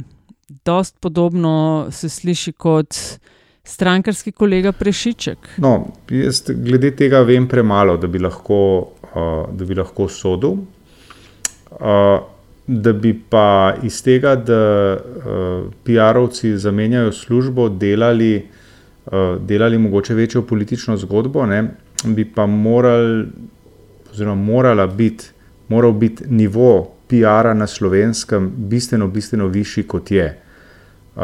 dost 0.64 1.00
podobno 1.00 1.86
se 1.90 2.08
sliši 2.08 2.52
kot 2.52 2.94
strankarski 3.66 4.33
kolega 4.33 4.72
Prešiček? 4.72 5.38
No, 5.59 5.88
jaz 6.11 6.42
glede 6.48 6.92
tega 6.96 7.20
vem 7.26 7.48
premalo, 7.48 7.96
da 7.96 8.07
bi 8.07 8.18
lahko, 8.22 8.59
uh, 9.12 9.35
da 9.52 9.64
bi 9.64 9.74
lahko 9.74 10.09
sodil. 10.09 10.57
Uh, 11.76 12.20
da 12.66 12.92
bi 12.92 13.12
pa 13.31 13.74
iz 13.83 14.00
tega, 14.02 14.35
da 14.37 14.61
uh, 14.96 15.66
PR-ovci 15.87 16.57
zamenjajo 16.59 17.12
službo, 17.12 17.68
delali, 17.68 18.46
uh, 19.07 19.37
delali 19.42 19.79
mogoče 19.79 20.14
večjo 20.14 20.42
politično 20.42 20.96
zgodbo, 20.96 21.46
ne, 21.46 21.62
bi 22.05 22.24
pa 22.24 22.46
moral, 22.46 23.24
oziroma 24.11 24.42
morala 24.42 24.87
biti, 24.87 25.31
moral 25.68 25.92
biti 25.92 26.24
nivo 26.29 26.90
PR-a 27.09 27.55
na 27.55 27.66
slovenskem 27.66 28.50
bistveno, 28.57 29.09
bistveno 29.09 29.46
višji 29.46 29.87
kot 29.87 30.11
je. 30.11 30.26
Uh, 31.16 31.22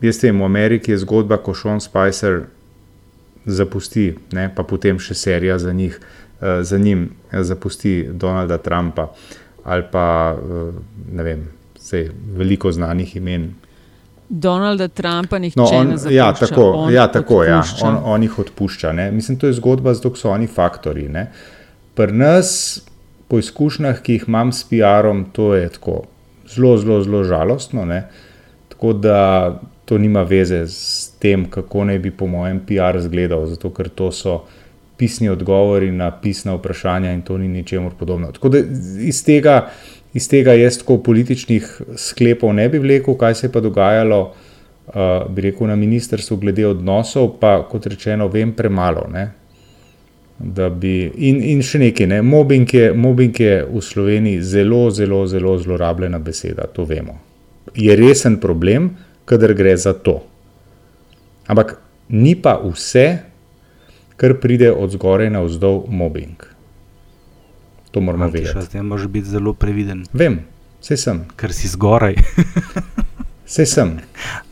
Vem, 0.00 0.40
v 0.40 0.44
Ameriki 0.44 0.90
je 0.92 0.98
zgodba, 0.98 1.36
ko 1.36 1.54
Sean 1.54 1.80
Spicer 1.80 2.42
zapusti, 3.46 4.14
ne, 4.32 4.48
pa 4.54 4.62
potem 4.62 4.98
še 4.98 5.14
serija 5.14 5.58
za 5.58 5.72
njih. 5.72 6.00
uh, 6.40 6.62
za 6.62 6.78
njim 6.78 7.10
zapusti 7.32 8.06
Donalda 8.12 8.58
Trumpa 8.58 9.12
ali 9.64 9.82
pa 9.92 10.36
uh, 10.36 10.74
ne 11.12 11.22
vem, 11.22 11.48
vse 11.76 12.10
veliko 12.36 12.72
znanih 12.72 13.16
imen. 13.16 13.54
Donalda 14.28 14.88
Trumpa 14.88 15.38
nihče 15.38 15.60
No, 15.60 15.64
on, 15.64 15.86
ne 15.88 15.96
zapušča. 15.96 16.16
ja, 16.16 16.32
tako, 16.32 16.70
on 16.70 16.92
ja, 16.92 17.06
tako 17.12 17.44
ja, 17.44 17.62
on, 17.82 17.98
on 18.04 18.22
jih 18.22 18.38
odpušča. 18.38 18.92
Ne. 18.92 19.10
Mislim, 19.12 19.38
to 19.38 19.46
je 19.46 19.52
zgodba, 19.52 19.94
zato 19.94 20.14
so 20.16 20.30
oni 20.30 20.46
faktori. 20.46 21.08
Ne. 21.08 21.30
Pri 21.94 22.12
nas, 22.12 22.80
po 23.28 23.38
izkušnjah, 23.38 24.00
ki 24.02 24.12
jih 24.18 24.24
imam 24.28 24.52
s 24.52 24.64
PR-om, 24.68 25.24
to 25.32 25.54
je 25.54 25.68
tako 25.68 26.02
zelo, 26.54 26.76
zelo, 26.78 27.02
zelo 27.02 27.24
žalostno. 27.24 27.84
Ne. 27.84 28.08
Tako 28.68 28.92
da 28.92 29.60
to 29.84 29.98
nima 29.98 30.22
veze 30.22 30.64
s 30.68 31.12
tem, 31.20 31.44
kako 31.50 31.84
naj 31.84 31.98
bi, 31.98 32.10
po 32.10 32.26
mojem, 32.26 32.60
PR 32.66 32.96
izgledal, 32.98 33.46
zato 33.46 33.70
ker 33.70 33.88
to 33.88 34.12
so 34.12 34.42
pisni 34.96 35.28
odgovori 35.28 35.90
na 35.92 36.10
pisna 36.20 36.54
vprašanja 36.54 37.12
in 37.12 37.22
to 37.22 37.38
ni 37.38 37.48
ničemur 37.48 37.92
podobno. 37.98 38.32
Tako 38.32 38.48
da 38.48 38.58
iz 39.00 39.24
tega, 39.24 39.70
iz 40.14 40.28
tega 40.28 40.54
jaz 40.54 40.78
tako 40.78 40.98
političnih 40.98 41.80
sklepov 41.96 42.54
ne 42.54 42.68
bi 42.68 42.78
vlekel, 42.78 43.16
kaj 43.18 43.34
se 43.34 43.46
je 43.46 43.52
pa 43.52 43.60
dogajalo, 43.60 44.20
uh, 44.86 44.94
bi 45.30 45.48
rekel, 45.50 45.66
na 45.66 45.76
ministrstvu 45.76 46.36
glede 46.36 46.66
odnosov, 46.66 47.34
pa 47.40 47.58
kot 47.70 47.86
rečeno, 47.86 48.28
vem 48.28 48.52
premalo. 48.52 49.08
Ne? 49.12 49.30
Da 50.38 50.68
bi, 50.70 51.10
in, 51.16 51.42
in 51.42 51.62
še 51.62 51.78
nekaj, 51.82 52.06
ne? 52.10 52.22
mobbing, 52.22 52.74
je, 52.74 52.92
mobbing 52.92 53.40
je 53.40 53.64
v 53.70 53.82
Sloveniji 53.82 54.42
zelo, 54.42 54.86
zelo, 54.90 55.26
zelo 55.26 55.58
zlorabljena 55.58 56.18
beseda, 56.18 56.66
to 56.66 56.84
vemo. 56.84 57.18
Je 57.74 57.96
resen 57.96 58.38
problem, 58.40 58.90
kadar 59.24 59.54
gre 59.54 59.76
za 59.76 59.92
to. 59.92 60.22
Ampak 61.46 61.78
ni 62.08 62.34
pa 62.36 62.58
vse, 62.64 63.18
kar 64.16 64.36
pride 64.40 64.72
od 64.72 64.90
zgoraj 64.90 65.30
na 65.30 65.42
vzdolj 65.42 65.86
mobbing. 65.88 66.36
To 67.90 68.00
moramo 68.00 68.24
Antiša, 68.24 68.52
vedeti. 68.52 68.66
s 68.66 68.68
tem 68.68 68.86
moraš 68.86 69.06
biti 69.06 69.28
zelo 69.28 69.54
previden. 69.54 70.04
Vem, 70.12 70.40
vse 70.80 70.96
sem. 70.96 71.24
Ker 71.36 71.52
si 71.52 71.68
zgoraj. 71.68 72.16
Vse 73.44 73.66
sem. 73.68 73.90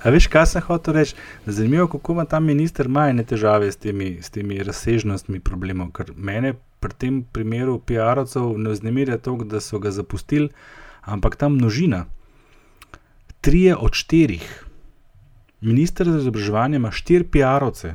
A 0.04 0.10
veš, 0.12 0.26
kaj 0.28 0.46
sem 0.46 0.62
hotel 0.66 0.94
reči? 0.94 1.14
Zanimivo, 1.46 1.86
kako 1.88 2.12
ima 2.12 2.24
ta 2.28 2.40
minister 2.40 2.88
majhne 2.92 3.24
težave 3.24 3.70
s 3.72 3.80
temi, 3.80 4.18
s 4.20 4.28
temi 4.30 4.58
razsežnostmi 4.60 5.40
problemov. 5.40 5.94
Ker 5.96 6.12
mene 6.16 6.52
pri 6.80 6.92
tem 6.98 7.22
primeru 7.24 7.78
PR-ovcev 7.80 8.52
ne 8.60 8.74
vznemirja 8.74 9.16
to, 9.18 9.38
da 9.48 9.60
so 9.64 9.80
ga 9.80 9.90
zapustili, 9.90 10.50
ampak 11.08 11.36
ta 11.40 11.48
množina. 11.48 12.04
Trije 13.42 13.74
od 13.76 13.92
štirih. 13.92 14.46
Minister 15.60 16.06
za 16.06 16.18
izobraževanje 16.18 16.76
ima 16.76 16.90
štiri 16.90 17.24
PR-ovce. 17.26 17.94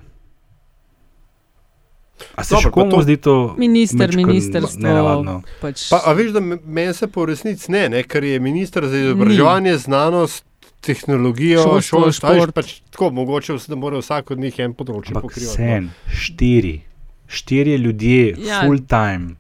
A 2.36 2.43
se 2.43 2.55
pa 2.55 2.71
komu 2.71 2.91
to- 2.91 3.01
zdi 3.01 3.17
to 3.17 3.55
Minister, 3.57 4.10
ministrstvo, 4.12 5.23
pač- 5.62 5.89
Pa, 5.89 6.01
a 6.03 6.13
veš, 6.13 6.31
da 6.31 6.39
me- 6.41 6.57
meni 6.57 6.93
se 6.93 7.07
po 7.07 7.25
resnici 7.25 7.71
ne, 7.71 7.89
ne, 7.89 8.03
ker 8.03 8.23
je 8.23 8.39
ministr 8.39 8.86
za 8.86 8.97
izobraževanje, 8.97 9.77
znanost, 9.77 10.43
tehnologijo, 10.81 11.62
Šolstvo, 11.62 11.99
šolstvo, 11.99 12.29
šport. 12.31 12.53
Pač 12.53 12.79
tako, 12.89 13.12
mogoče 13.12 13.53
da 13.67 13.75
mora 13.75 13.97
vsak 13.97 14.31
od 14.31 14.39
njih 14.39 14.60
en 14.60 14.73
področje 14.73 15.13
pokrivati. 15.13 15.55
sen, 15.55 15.89
štiri, 16.10 16.81
štirje 17.27 17.77
ljudje, 17.77 18.36
Ja. 18.39 18.62
full 18.62 18.79
time. 18.79 19.36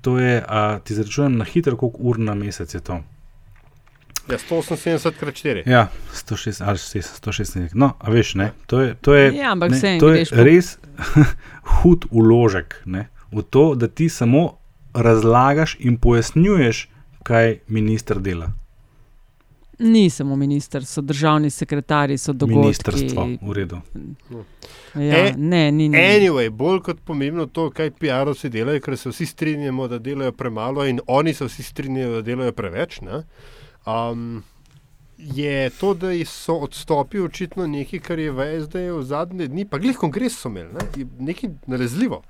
To 0.00 0.18
je, 0.18 0.42
a, 0.42 0.78
ti 0.78 0.94
zračunam 0.94 1.36
na 1.36 1.44
hitro, 1.44 1.76
koliko 1.76 1.98
ur 2.00 2.18
na 2.18 2.34
mesec 2.34 2.74
je 2.74 2.80
to. 2.80 3.02
Ja, 4.30 4.38
178 4.38 5.12
krat 5.20 5.34
4. 5.34 5.62
Ja, 5.66 5.88
106, 6.14 6.62
ali 6.64 6.78
116. 6.78 7.74
No, 7.74 7.92
a 7.98 8.10
veš, 8.10 8.34
ne, 8.34 8.52
to 8.66 8.80
je, 8.80 8.94
to 9.00 9.14
je, 9.14 9.34
Ja, 9.36 9.52
ampak 9.52 9.70
ne, 9.70 9.76
vseeno 9.76 10.00
to 10.00 10.12
je 10.14 10.24
res 10.30 10.78
hud 11.82 12.06
uložek 12.10 12.82
ne, 12.84 13.08
v 13.32 13.42
to, 13.42 13.74
da 13.74 13.88
ti 13.88 14.08
samo 14.08 14.58
razlagaš 14.94 15.76
in 15.80 15.96
pojasnjuješ, 15.98 16.88
kaj 17.22 17.58
minister 17.68 18.18
dela. 18.20 18.52
Ni 19.78 20.10
samo 20.10 20.36
minister, 20.36 20.84
so 20.84 21.00
državni 21.00 21.50
sekretarji, 21.50 22.18
so 22.18 22.32
dogodki. 22.32 22.58
Ministrstvo, 22.60 23.24
v 23.42 23.52
redu. 23.52 23.80
Ja, 24.94 25.16
E- 25.26 25.34
ne, 25.36 25.72
ni, 25.72 25.88
ni. 25.88 25.98
Anyway, 25.98 26.50
bolj 26.50 26.80
kot 26.80 27.00
pomembno 27.04 27.46
to, 27.46 27.70
kaj 27.70 27.90
PR-ovci 27.90 28.50
delajo, 28.52 28.80
ker 28.80 28.96
se 28.96 29.10
vsi 29.10 29.26
strinjamo, 29.26 29.88
da 29.88 29.98
delajo 29.98 30.32
premalo 30.32 30.84
in 30.86 31.00
oni 31.06 31.34
se 31.34 31.44
vsi 31.48 31.62
strinjajo, 31.62 32.12
da 32.12 32.22
delajo 32.22 32.52
preveč. 32.52 33.00
Ne? 33.00 33.22
Um, 33.86 34.42
je 35.18 35.70
to, 35.70 35.94
da 35.94 36.10
so 36.26 36.54
odstopili 36.54 37.24
očitno 37.24 37.66
nekaj, 37.66 38.00
kar 38.00 38.18
je 38.18 38.30
v 38.30 38.48
SD-ju 38.62 38.98
v 38.98 39.02
zadnje 39.02 39.46
dni, 39.48 39.64
pa 39.64 39.78
glih 39.78 39.96
kongres 39.96 40.40
so 40.40 40.50
imeli, 40.50 40.72
ne? 40.74 40.88
je 40.96 41.06
nekaj 41.18 41.50
nalezljivo. 41.66 42.22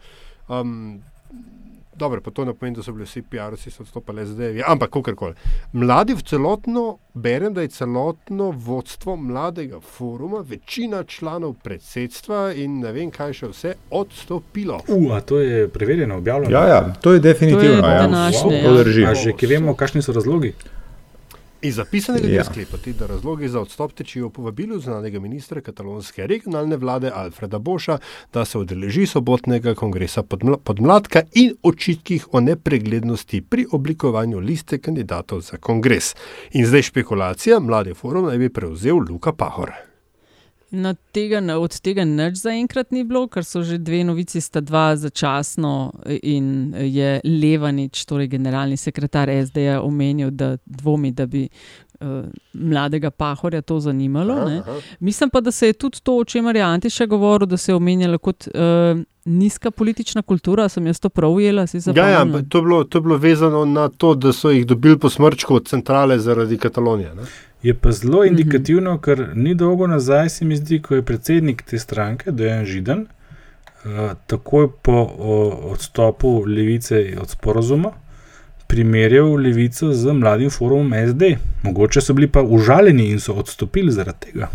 Um, 0.49 1.03
Dobro, 1.97 2.21
pa 2.21 2.31
to 2.31 2.45
ne 2.45 2.55
pomeni, 2.55 2.77
da 2.77 2.83
so 2.83 2.93
bili 2.93 3.05
vsi 3.05 3.21
PR-ovci 3.31 3.71
odstopili 3.81 4.25
SD-ju, 4.27 4.63
ampak 4.67 4.91
kakorkoli. 4.91 5.35
Mladi 5.73 6.15
v 6.17 6.23
celotno, 6.25 6.99
berem, 7.15 7.53
da 7.55 7.63
je 7.63 7.69
celotno 7.69 8.51
vodstvo 8.51 9.17
mladega 9.17 9.81
foruma, 9.81 10.41
večina 10.41 11.05
članov 11.05 11.55
predsedstva 11.63 12.55
in 12.57 12.81
ne 12.81 12.93
vem 12.97 13.11
kaj 13.13 13.37
še 13.39 13.51
vse, 13.53 13.75
odstopilo. 13.91 14.81
Uh, 14.89 15.13
a 15.13 15.21
to 15.21 15.41
je 15.41 15.69
preverjeno, 15.69 16.17
objavljeno. 16.17 16.57
Ja, 16.57 16.67
ja, 16.69 16.95
to 17.01 17.13
je 17.13 17.21
definitivno. 17.21 17.83
To 17.83 17.89
je 17.89 17.95
ja. 17.95 18.03
današnje, 18.03 18.63
To 18.63 18.75
ja. 18.75 18.85
drži. 18.85 19.05
A 19.05 19.15
že 19.15 19.37
ki 19.37 19.47
vemo, 19.47 19.77
kakšni 19.77 20.03
so 20.03 20.17
razlogi? 20.17 20.55
Iz 21.63 21.75
zapisanega 21.75 22.29
Ja. 22.29 22.35
ja. 22.35 22.45
sklepati, 22.45 22.93
da 22.93 23.07
razlogi 23.07 23.49
za 23.49 23.61
odstop 23.61 23.93
tečijo 23.93 24.27
v 24.27 24.31
povabilu 24.31 24.81
znanega 24.81 25.21
ministra 25.21 25.61
katalonske 25.61 26.27
regionalne 26.27 26.77
vlade 26.77 27.11
Alfreda 27.15 27.59
Boša, 27.59 27.99
da 28.33 28.45
se 28.45 28.59
udeleži 28.59 29.07
sobotnega 29.07 29.75
kongresa 29.75 30.23
podmla- 30.23 30.59
podmladka 30.65 31.23
in 31.35 31.55
očitkih 31.63 32.27
o 32.35 32.41
nepreglednosti 32.41 33.41
pri 33.43 33.67
oblikovanju 33.73 34.39
liste 34.39 34.79
kandidatov 34.79 35.41
za 35.41 35.57
kongres. 35.57 36.15
In 36.53 36.67
zdaj 36.67 36.83
špekulacija, 36.83 37.61
mladi 37.61 37.95
forum 37.95 38.27
naj 38.27 38.39
bi 38.39 38.49
prevzel 38.49 38.97
Luka 38.97 39.33
Pahor. 39.33 39.92
No, 40.73 40.95
tega, 41.13 41.43
od 41.61 41.75
tega 41.85 42.05
nič 42.09 42.41
zaenkrat 42.41 42.95
ni 42.97 43.05
bilo, 43.05 43.27
ker 43.29 43.45
so 43.45 43.61
že 43.61 43.77
dve 43.77 44.01
novici, 44.09 44.41
sta 44.41 44.63
dva 44.65 44.97
začasno 44.97 45.93
in 46.25 46.73
je 46.73 47.21
Levanič, 47.25 48.07
torej 48.09 48.31
generalni 48.33 48.79
sekretar 48.81 49.29
SD-ja, 49.29 49.83
omenil, 49.85 50.31
da 50.33 50.57
dvomi, 50.65 51.13
da 51.13 51.27
bi 51.29 51.45
uh, 51.45 52.25
mladega 52.53 53.11
Pahorja 53.11 53.61
to 53.63 53.81
zanimalo. 53.81 54.35
Aha, 54.35 54.63
aha. 54.65 54.79
Mislim 55.01 55.31
pa, 55.31 55.41
da 55.41 55.53
se 55.53 55.67
je 55.67 55.73
tudi 55.73 56.01
to, 56.03 56.17
o 56.17 56.25
čemer 56.25 56.57
je 56.57 56.63
Antiša 56.63 57.07
govoril, 57.07 57.47
da 57.47 57.57
se 57.57 57.73
je 57.73 57.77
omenjalo 57.77 58.19
kot 58.19 58.49
uh, 58.49 59.03
nizka 59.25 59.71
politična 59.71 60.23
kultura. 60.23 60.69
Sem 60.69 60.87
jaz 60.87 61.01
to 61.01 61.09
prav 61.09 61.31
ujela? 61.31 61.67
Ja, 61.95 62.09
ja, 62.09 62.25
to, 62.49 62.59
je 62.59 62.63
bilo, 62.63 62.85
to 62.85 62.99
je 62.99 63.03
bilo 63.03 63.17
vezano 63.17 63.65
na 63.65 63.89
to, 63.89 64.15
da 64.15 64.33
so 64.33 64.51
jih 64.51 64.67
dobili 64.67 64.99
po 64.99 65.11
smrčku 65.11 65.55
od 65.55 65.69
centrale 65.69 66.19
zaradi 66.19 66.59
Katalonije. 66.59 67.15
Ne? 67.15 67.23
Je 67.63 67.75
pa 67.75 67.93
zelo 67.93 68.25
indikativno, 68.25 68.97
ker 68.99 69.29
ni 69.35 69.55
dolgo 69.55 69.87
nazaj, 69.87 70.29
se 70.29 70.45
mi 70.45 70.57
zdi, 70.57 70.81
ko 70.83 70.95
je 70.99 71.03
predsednik 71.03 71.63
te 71.63 71.79
stranke, 71.79 72.33
Dejan 72.35 72.65
Židan, 72.67 73.05
uh, 73.07 74.01
takoj 74.27 74.69
po 74.83 74.97
odstopu 75.71 76.45
levice 76.47 77.05
od 77.23 77.31
sporozuma, 77.31 77.93
primerjal 78.67 79.37
levico 79.37 79.93
z 79.93 80.13
mladim 80.13 80.51
forumom 80.51 80.93
SD. 81.09 81.37
Mogoče 81.63 82.01
so 82.01 82.15
bili 82.19 82.29
pa 82.29 82.43
užaljeni 82.43 83.11
in 83.11 83.21
so 83.21 83.35
odstopili 83.39 83.93
zaradi 83.93 84.27
tega. 84.27 84.49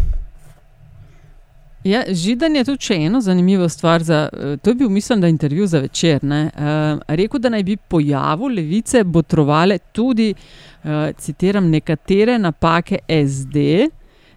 Ja, 1.88 2.02
Židan 2.12 2.56
je 2.56 2.64
tudi 2.68 2.90
še 2.90 2.96
eno 3.08 3.22
zanimivo 3.24 3.70
stvar. 3.70 4.04
Za, 4.04 4.28
eh, 4.34 4.58
to 4.58 4.70
je 4.70 4.76
bil, 4.76 4.90
mislim, 4.90 5.22
da 5.22 5.28
intervju 5.28 5.68
za 5.68 5.80
večer. 5.80 6.24
Ne, 6.24 6.50
uh, 6.56 7.00
rekel, 7.08 7.40
da 7.40 7.50
naj 7.50 7.64
bi 7.64 7.78
pojavu 7.78 8.48
levice 8.48 9.04
botrovale 9.04 9.78
tudi, 9.92 10.34
uh, 10.34 10.90
citiram, 11.18 11.70
nekatere 11.70 12.40
napake 12.40 13.00
SD, 13.08 13.88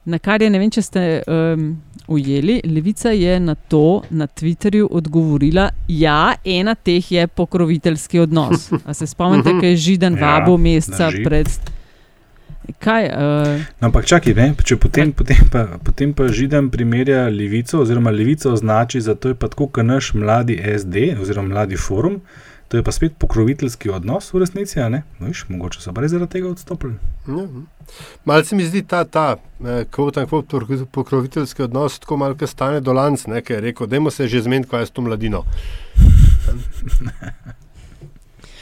na 0.05 0.19
kar 0.19 0.43
je, 0.43 0.51
ne 0.51 0.59
vem, 0.59 0.71
če 0.71 0.83
ste 0.83 1.03
um, 1.27 1.67
ujeli, 2.09 2.61
levica 2.65 3.11
je 3.11 3.41
na 3.41 3.55
to 3.55 4.03
na 4.11 4.27
Twitterju 4.27 4.89
odgovorila, 4.91 5.69
ja, 5.89 6.35
ena 6.45 6.75
teh 6.75 7.13
je 7.13 7.27
pokroviteljski 7.27 8.19
odnos. 8.19 8.71
A 8.85 8.95
se 8.95 9.07
spomnite, 9.07 9.59
kaj 9.61 9.71
je 9.71 9.77
Židan 9.77 10.19
Ja, 10.19 10.39
vabil 10.39 10.57
meseca 10.57 11.11
pred. 11.25 11.80
Kaj, 12.79 13.07
uh, 13.07 13.63
No, 13.81 13.89
ampak 13.89 14.07
čakaj, 14.07 14.35
ne? 14.35 14.51
če 14.65 14.77
potem, 14.81 15.13
potem, 15.17 15.49
pa, 15.53 15.67
potem 15.85 16.13
pa 16.15 16.29
Židan 16.29 16.71
primerja 16.71 17.27
levico, 17.33 17.81
oziroma 17.83 18.13
levico 18.15 18.53
označi 18.53 19.01
za 19.01 19.15
to, 19.15 19.33
je 19.33 19.39
pa 19.39 19.49
tako, 19.49 19.67
kot 19.67 19.87
naš 19.87 20.13
mladi 20.15 20.59
SD, 20.61 21.17
oziroma 21.21 21.55
mladi 21.55 21.77
forum, 21.81 22.21
to 22.71 22.79
je 22.79 22.85
pa 22.87 22.93
spet 22.93 23.17
pokroviteljski 23.19 23.91
odnos 23.91 24.33
v 24.33 24.45
resnici, 24.45 24.79
a 24.81 24.89
ne? 24.89 25.03
No, 25.19 25.27
viš, 25.27 25.45
mogoče 25.49 25.81
so 25.81 25.93
zaradi 25.93 26.31
tega 26.31 26.49
odstopili. 26.49 26.95
Ja. 27.27 27.47
Malce 28.25 28.57
mi 28.57 28.65
zdi 28.65 28.83
ta, 28.83 29.05
ta 29.05 29.37
kvot 29.91 30.19
pokroviteljski 30.93 31.63
odnos 31.63 31.99
tako 31.99 32.17
malce 32.17 32.47
stane 32.47 32.81
do 32.81 32.93
lanc, 32.93 33.27
ne, 33.27 33.43
ker 33.43 33.57
je 33.57 33.61
rekel, 33.61 33.87
dajmo 33.87 34.11
se 34.11 34.29
že 34.29 34.43
zmeniti, 34.43 34.71
kaj 34.71 34.83
je 34.83 34.87
s 34.87 34.91
to 34.91 35.03
mladino. 35.03 35.43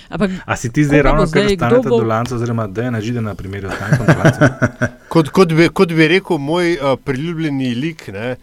Ampak, 0.09 0.31
A 0.47 0.57
si 0.57 0.73
ti 0.73 0.85
zdaj 0.85 1.03
ravno 1.03 1.27
kar 1.31 1.49
stanete 1.51 1.89
bo- 1.89 2.01
do 2.01 2.07
lanca, 2.07 2.35
oziroma 2.35 2.67
da 2.67 2.83
je 2.83 2.91
na 2.91 3.01
Židana 3.01 3.35
primerjal 3.35 3.73
s 3.73 3.79
Tankom 3.79 4.07
Dolancem? 4.07 4.49
Kot, 5.13 5.29
kot, 5.29 5.53
bi, 5.53 5.69
kot 5.69 5.93
bi 5.93 6.09
rekel 6.09 6.39
moj 6.39 6.77
uh, 6.77 6.99
priljubljeni 7.05 7.75
lik, 7.75 8.09
ne, 8.13 8.37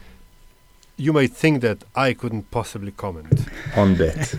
you 0.97 1.13
might 1.13 1.33
think 1.37 1.61
that 1.61 1.83
I 1.93 2.13
couldn't 2.15 2.43
possibly 2.51 2.91
comment. 2.91 3.41
On 3.77 3.95
that. 3.95 4.35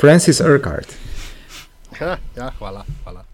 Francis 0.00 0.40
Urquhart. 0.40 0.90
Ha, 1.98 2.16
ja, 2.36 2.50
hvala. 2.58 2.84
hvala. 3.04 3.24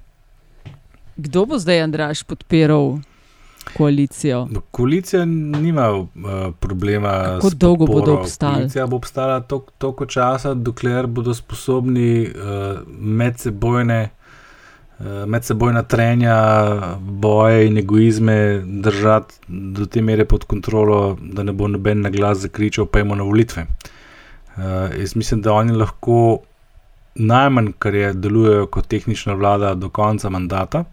Kdo 1.16 1.46
bo 1.46 1.58
zdaj, 1.58 1.80
Andraš, 1.80 2.22
podpiral 2.22 3.00
koalicijo? 3.77 4.49
No, 4.51 4.61
Koalicija 4.70 5.25
nima 5.25 5.90
uh, 5.92 6.07
problema. 6.61 7.11
Kako 7.40 7.51
dolgo 7.55 7.87
bodo 7.87 7.99
podporo. 8.01 8.20
obstali? 8.20 8.55
Koalicija 8.55 8.87
bo 8.87 8.96
obstala 8.96 9.40
tok- 9.40 9.70
toliko 9.79 10.07
časa, 10.07 10.55
dokler 10.55 11.07
bodo 11.07 11.35
sposobni 11.35 12.29
uh, 12.29 12.79
medsebojne. 12.99 14.09
uh, 14.99 15.07
Medsebojna 15.27 15.83
trenja, 15.83 16.37
boje 17.01 17.66
in 17.66 17.79
egoizme 17.79 18.62
držati 18.66 19.35
do 19.49 19.87
te 19.87 20.03
mere 20.03 20.25
pod 20.25 20.44
kontrolo, 20.44 21.16
da 21.23 21.42
ne 21.42 21.53
bo 21.53 21.68
noben 21.68 22.01
na 22.01 22.11
glas 22.11 22.38
zakričal, 22.38 22.87
pa 22.87 23.01
imamo 23.01 23.14
na 23.14 23.23
volitve. 23.23 23.66
Uh, 24.57 24.62
jaz 25.01 25.16
mislim, 25.16 25.40
da 25.42 25.53
oni 25.53 25.73
lahko 25.73 26.38
najmanj, 27.14 27.73
kar 27.79 27.94
je, 27.94 28.12
delujejo 28.12 28.66
kot 28.66 28.87
tehnična 28.87 29.33
vlada 29.35 29.75
do 29.75 29.88
konca 29.88 30.29
mandata. 30.31 30.85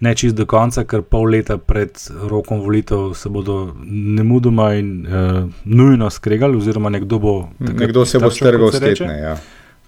Ne 0.00 0.14
čist 0.14 0.34
do 0.34 0.46
konca, 0.46 0.84
ker 0.84 1.02
pol 1.02 1.28
leta 1.28 1.58
pred 1.58 1.92
rokom 2.22 2.60
volitev 2.60 3.12
se 3.14 3.28
bodo 3.28 3.74
nemudoma 3.84 4.74
in 4.74 4.90
uh, 5.02 5.44
nujno 5.64 6.10
skregali, 6.10 6.56
oziroma 6.56 6.88
nekdo 6.88 7.18
bo. 7.18 7.48
takrat 7.58 7.80
Nekdo 7.80 8.04
se 8.04 8.18
bo 8.18 8.30
strgal 8.30 8.72
s 8.72 8.80
tetne. 8.80 9.18
Ja. 9.18 9.36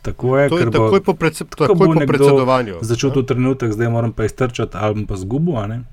Tako 0.03 0.39
je, 0.39 0.49
To 0.49 0.59
je 0.59 0.65
ker 0.65 0.71
bo, 0.71 0.79
takoj 0.79 1.01
po 1.01 1.13
predse- 1.15 1.45
tako 1.47 1.65
takoj 1.65 1.75
bo 1.79 1.95
po 1.95 2.07
predsedovanju, 2.07 2.75
Začel 2.83 3.09
ja. 3.09 3.15
to 3.15 3.23
trenutek, 3.23 3.73
zdaj 3.73 3.89
moram 3.89 4.13
pa 4.13 4.25
iztrčati, 4.25 4.77
ali 4.77 5.07
pa 5.07 5.17
ne. 5.67 5.85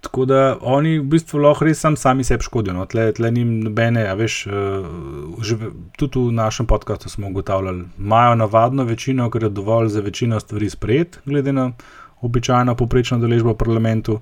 Tako 0.00 0.24
da 0.24 0.56
oni 0.60 0.98
v 0.98 1.04
bistvu 1.04 1.38
lahko 1.38 1.64
res 1.64 1.78
sam, 1.78 1.96
sami 1.96 2.24
sebi 2.24 2.42
škodijo. 2.42 2.72
No. 2.72 2.86
Tle, 2.86 3.12
tle 3.12 3.30
ni 3.30 3.44
nobene, 3.44 4.06
a 4.06 4.14
veš, 4.14 4.46
uh, 4.46 4.54
že, 5.40 5.54
v- 5.56 5.70
tudi 5.96 6.18
v 6.20 6.32
našem 6.32 6.66
podkastu 6.66 7.08
smo 7.08 7.28
ugotavljali, 7.28 7.84
imajo 7.98 8.34
navadno 8.36 8.84
večino, 8.84 9.30
ker 9.30 9.42
je 9.42 9.48
dovolj 9.50 9.88
za 9.88 10.00
večino 10.00 10.40
stvari 10.40 10.70
sprejeti, 10.70 11.18
glede 11.24 11.52
na 11.52 11.72
običajno 12.22 12.74
poprečno 12.74 13.18
deležbo 13.18 13.52
v 13.52 13.58
parlamentu. 13.58 14.20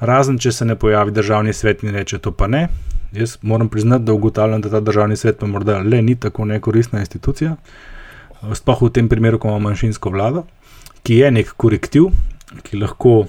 Razen, 0.00 0.38
če 0.38 0.52
se 0.52 0.64
ne 0.64 0.76
pojavi 0.76 1.14
državni 1.14 1.52
svet 1.52 1.82
in 1.82 1.94
reče 1.94 2.18
to 2.18 2.32
pa 2.32 2.46
ne. 2.46 2.68
Jaz 3.12 3.36
moram 3.42 3.68
priznati, 3.68 4.04
da 4.04 4.12
ugotavljam, 4.12 4.60
da 4.60 4.70
ta 4.70 4.80
državni 4.80 5.16
svet 5.16 5.38
pa 5.38 5.46
morda 5.46 5.78
le 5.78 6.02
ni 6.02 6.16
tako 6.16 6.44
nekoristna 6.44 7.00
institucija. 7.00 7.56
Sploh 8.54 8.82
v 8.82 8.90
tem 8.90 9.08
primeru, 9.08 9.38
ko 9.38 9.48
imamo 9.48 9.68
manjšinsko 9.68 10.10
vlado, 10.10 10.46
ki 11.06 11.20
je 11.20 11.30
nek 11.30 11.52
korektiv, 11.56 12.08
ki 12.62 12.80
lahko 12.80 13.12
uh, 13.20 13.28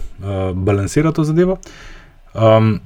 balansira 0.56 1.12
to 1.12 1.24
zadevo. 1.24 1.60
Um, 2.34 2.80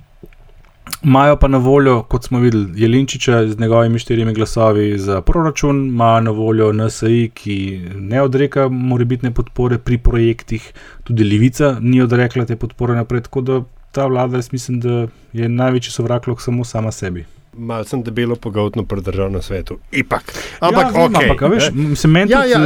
Imajo 1.04 1.36
pa 1.40 1.48
na 1.48 1.58
voljo, 1.58 2.02
kot 2.04 2.26
smo 2.26 2.40
videli, 2.40 2.68
Jelinčiča 2.76 3.48
z 3.48 3.60
njegovimi 3.60 4.00
štirimi 4.00 4.34
glasovi 4.34 4.98
za 4.98 5.22
proračun, 5.22 5.88
imajo 5.88 6.22
na 6.22 6.32
voljo 6.32 6.74
NSI, 6.74 7.32
ki 7.34 7.82
ne 7.96 8.22
odreka 8.22 8.68
morebitne 8.70 9.32
podpore 9.32 9.78
pri 9.78 9.98
projektih, 9.98 10.74
tudi 11.04 11.24
Levica 11.24 11.78
ni 11.82 12.02
odrekla 12.02 12.46
te 12.46 12.56
podpore 12.56 12.96
naprej. 12.96 13.22
Tako 13.22 13.42
da 13.42 13.62
ta 13.92 14.06
vlada, 14.06 14.38
jaz 14.38 14.52
mislim, 14.52 14.80
da 14.80 15.08
je 15.34 15.50
največji 15.50 15.92
sovrak 15.92 16.28
lahko 16.28 16.42
samo 16.42 16.64
sama 16.64 16.92
sebi. 16.92 17.26
Mal 17.58 17.86
sem 17.86 18.04
debelo 18.04 18.36
pogotno 18.36 18.84
pri 18.86 19.02
državnem 19.02 19.42
svetu. 19.42 19.80
Ipak. 19.92 20.34
Ampak, 20.60 20.84
ja, 20.84 20.92
vem, 20.92 21.14
okay, 21.14 21.30
ampak 21.30 21.52
veš, 21.52 21.70
se 22.02 22.08
ja, 22.30 22.44
ja, 22.46 22.60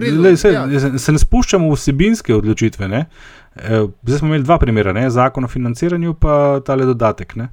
redu, 0.00 0.22
lej, 0.22 0.36
se, 0.36 0.52
ja. 0.52 0.98
se 0.98 1.12
ne 1.12 1.18
spuščamo 1.18 1.68
v 1.68 1.76
vsebinske 1.76 2.34
odločitve. 2.34 2.88
Ne? 2.88 3.04
Eh, 3.58 3.86
Zdaj 4.02 4.18
smo 4.18 4.28
imeli 4.28 4.44
dva 4.44 4.58
primera, 4.58 4.92
ne? 4.92 5.10
zakon 5.10 5.44
o 5.44 5.48
financiranju, 5.48 6.14
pa 6.14 6.60
tale 6.66 6.86
dodatek. 6.86 7.36
Ne? 7.36 7.48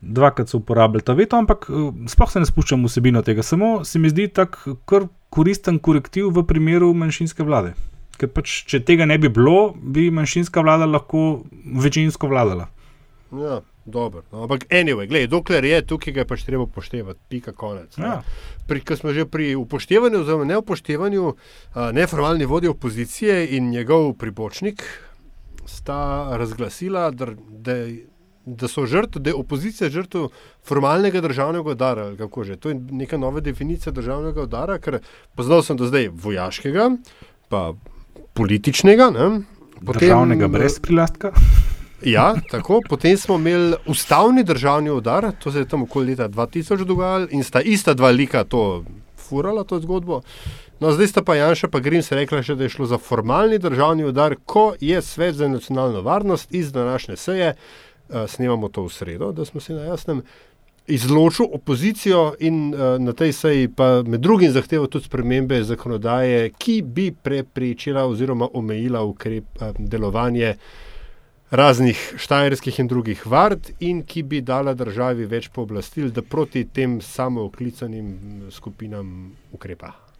Dvakrat 0.00 0.48
so 0.48 0.58
uporabljali 0.58 1.02
ta 1.02 1.12
veto, 1.12 1.36
ampak 1.36 1.66
eh, 1.70 2.06
sploh 2.08 2.30
se 2.30 2.42
ne 2.42 2.46
spuščam 2.46 2.84
vsebino 2.86 3.22
tega. 3.22 3.42
Samo 3.42 3.84
se 3.84 3.98
mi 3.98 4.10
zdi 4.10 4.28
tak 4.28 4.60
kar 4.86 5.08
koristen 5.32 5.78
korektiv 5.78 6.30
v 6.36 6.46
primeru 6.46 6.92
manjšinske 6.94 7.42
vlade. 7.46 7.74
Ker 8.20 8.30
pač, 8.30 8.62
če 8.68 8.82
tega 8.86 9.06
ne 9.08 9.18
bi 9.18 9.30
bilo, 9.32 9.72
bi 9.74 10.10
manjšinska 10.14 10.62
vlada 10.62 10.86
lahko 10.86 11.42
večinsko 11.64 12.28
vladala. 12.28 12.68
Ja, 13.32 13.62
dobro. 13.88 14.22
No, 14.32 14.42
ampak, 14.44 14.66
anyway, 14.68 15.08
gled, 15.08 15.30
dokler 15.32 15.64
je 15.64 15.78
tukaj, 15.88 16.12
je 16.20 16.26
pač 16.28 16.44
treba 16.44 16.66
upoštevati, 16.68 17.18
pika 17.32 17.54
konec. 17.56 17.96
ne. 17.96 18.10
Ja. 18.10 18.18
Pri, 18.68 18.82
ko 18.84 18.96
smo 18.96 19.14
že 19.16 19.24
pri 19.24 19.54
upoštevanju, 19.56 20.20
oziroma 20.20 20.44
neupoštevanju, 20.52 21.24
uh, 21.24 21.88
neformalni 21.96 22.44
vodja 22.44 22.70
opozicije 22.70 23.56
in 23.56 23.72
njegov 23.72 24.12
pribočnik 24.20 24.84
sta 25.66 26.28
razglasila, 26.36 27.10
da, 27.10 27.26
da, 27.48 27.76
da 28.46 28.68
so 28.68 28.86
žrtve, 28.86 29.20
da 29.20 29.30
je 29.30 29.34
opozicija 29.34 29.90
žrtev 29.90 30.28
formalnega 30.66 31.20
državnega 31.20 31.70
udara. 31.70 32.16
kako 32.16 32.44
že. 32.44 32.56
To 32.56 32.68
je 32.68 32.80
neka 32.90 33.16
nova 33.16 33.40
definicija 33.40 33.92
državnega 33.92 34.42
udara, 34.42 34.78
ker 34.78 35.00
poznal 35.34 35.62
sem 35.62 35.76
do 35.76 35.86
zdaj 35.86 36.08
vojaškega, 36.08 36.90
pa 37.48 37.72
političnega. 38.34 39.10
Ne? 39.10 39.40
Državnega 39.80 40.48
brez 40.48 40.78
prilastka. 40.80 41.32
Ja, 42.04 42.34
tako. 42.50 42.80
Potem 42.88 43.16
smo 43.16 43.34
imeli 43.34 43.76
ustavni 43.86 44.44
državni 44.44 44.90
udar, 44.90 45.32
to 45.38 45.52
se 45.52 45.58
je 45.58 45.68
tam 45.68 45.82
okoli 45.82 46.06
leta 46.06 46.28
2000 46.28 46.84
dogajalo 46.84 47.26
in 47.30 47.44
sta 47.44 47.60
ista 47.60 47.94
dva 47.94 48.10
lika 48.10 48.44
to 48.44 48.84
furala, 49.16 49.64
to 49.64 49.80
zgodbo. 49.80 50.20
No, 50.82 50.90
zdaj 50.92 51.06
sta 51.06 51.22
pa 51.22 51.34
Janša 51.34 51.68
pa 51.70 51.78
Grims 51.78 52.08
rekla, 52.10 52.40
še, 52.42 52.56
da 52.58 52.66
je 52.66 52.72
šlo 52.74 52.88
za 52.90 52.98
formalni 52.98 53.60
državni 53.62 54.02
udar, 54.02 54.34
ko 54.34 54.72
je 54.82 54.98
svet 55.02 55.36
za 55.38 55.46
nacionalno 55.48 56.00
varnost 56.02 56.50
iz 56.50 56.72
današnje 56.74 57.16
seje, 57.16 57.52
uh, 57.54 58.24
snemamo 58.26 58.68
to 58.68 58.82
v 58.88 58.90
sredo, 58.90 59.28
da 59.32 59.44
smo 59.46 59.62
si 59.62 59.76
na 59.76 59.84
jasnem, 59.86 60.24
izločil 60.90 61.54
opozicijo 61.54 62.34
in 62.40 62.74
uh, 62.74 62.98
na 62.98 63.14
tej 63.14 63.30
seji 63.32 63.70
pa 63.70 64.02
med 64.02 64.26
drugim 64.26 64.50
zahteval 64.50 64.90
tudi 64.90 65.06
spremembe 65.06 65.62
zakonodaje, 65.62 66.50
ki 66.58 66.80
bi 66.82 67.12
preprečila 67.14 68.02
oziroma 68.10 68.50
omejila 68.52 69.06
ukrep, 69.06 69.62
uh, 69.62 69.78
delovanje 69.78 70.56
raznih 71.50 72.14
štajerskih 72.18 72.82
in 72.82 72.90
drugih 72.90 73.26
vard, 73.26 73.70
in 73.78 74.02
ki 74.02 74.26
bi 74.26 74.42
dala 74.42 74.74
državi 74.74 75.30
več 75.30 75.52
pooblastil, 75.54 76.10
da 76.10 76.26
proti 76.26 76.64
tem 76.64 76.98
samooklicanim 77.00 78.48
skupinam 78.50 79.36
ukrepa. 79.54 80.11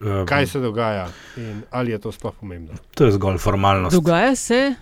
Eh, 0.00 0.26
Kaj 0.26 0.46
se 0.46 0.60
dogaja 0.60 1.08
in 1.36 1.62
ali 1.70 1.90
je 1.90 1.98
to 1.98 2.12
sploh 2.12 2.34
pomembno? 2.40 2.74
To 2.94 3.04
je 3.04 3.12
zgolj 3.12 3.38
formalnost. 3.38 3.94
Dogaja 3.94 4.34
se, 4.34 4.74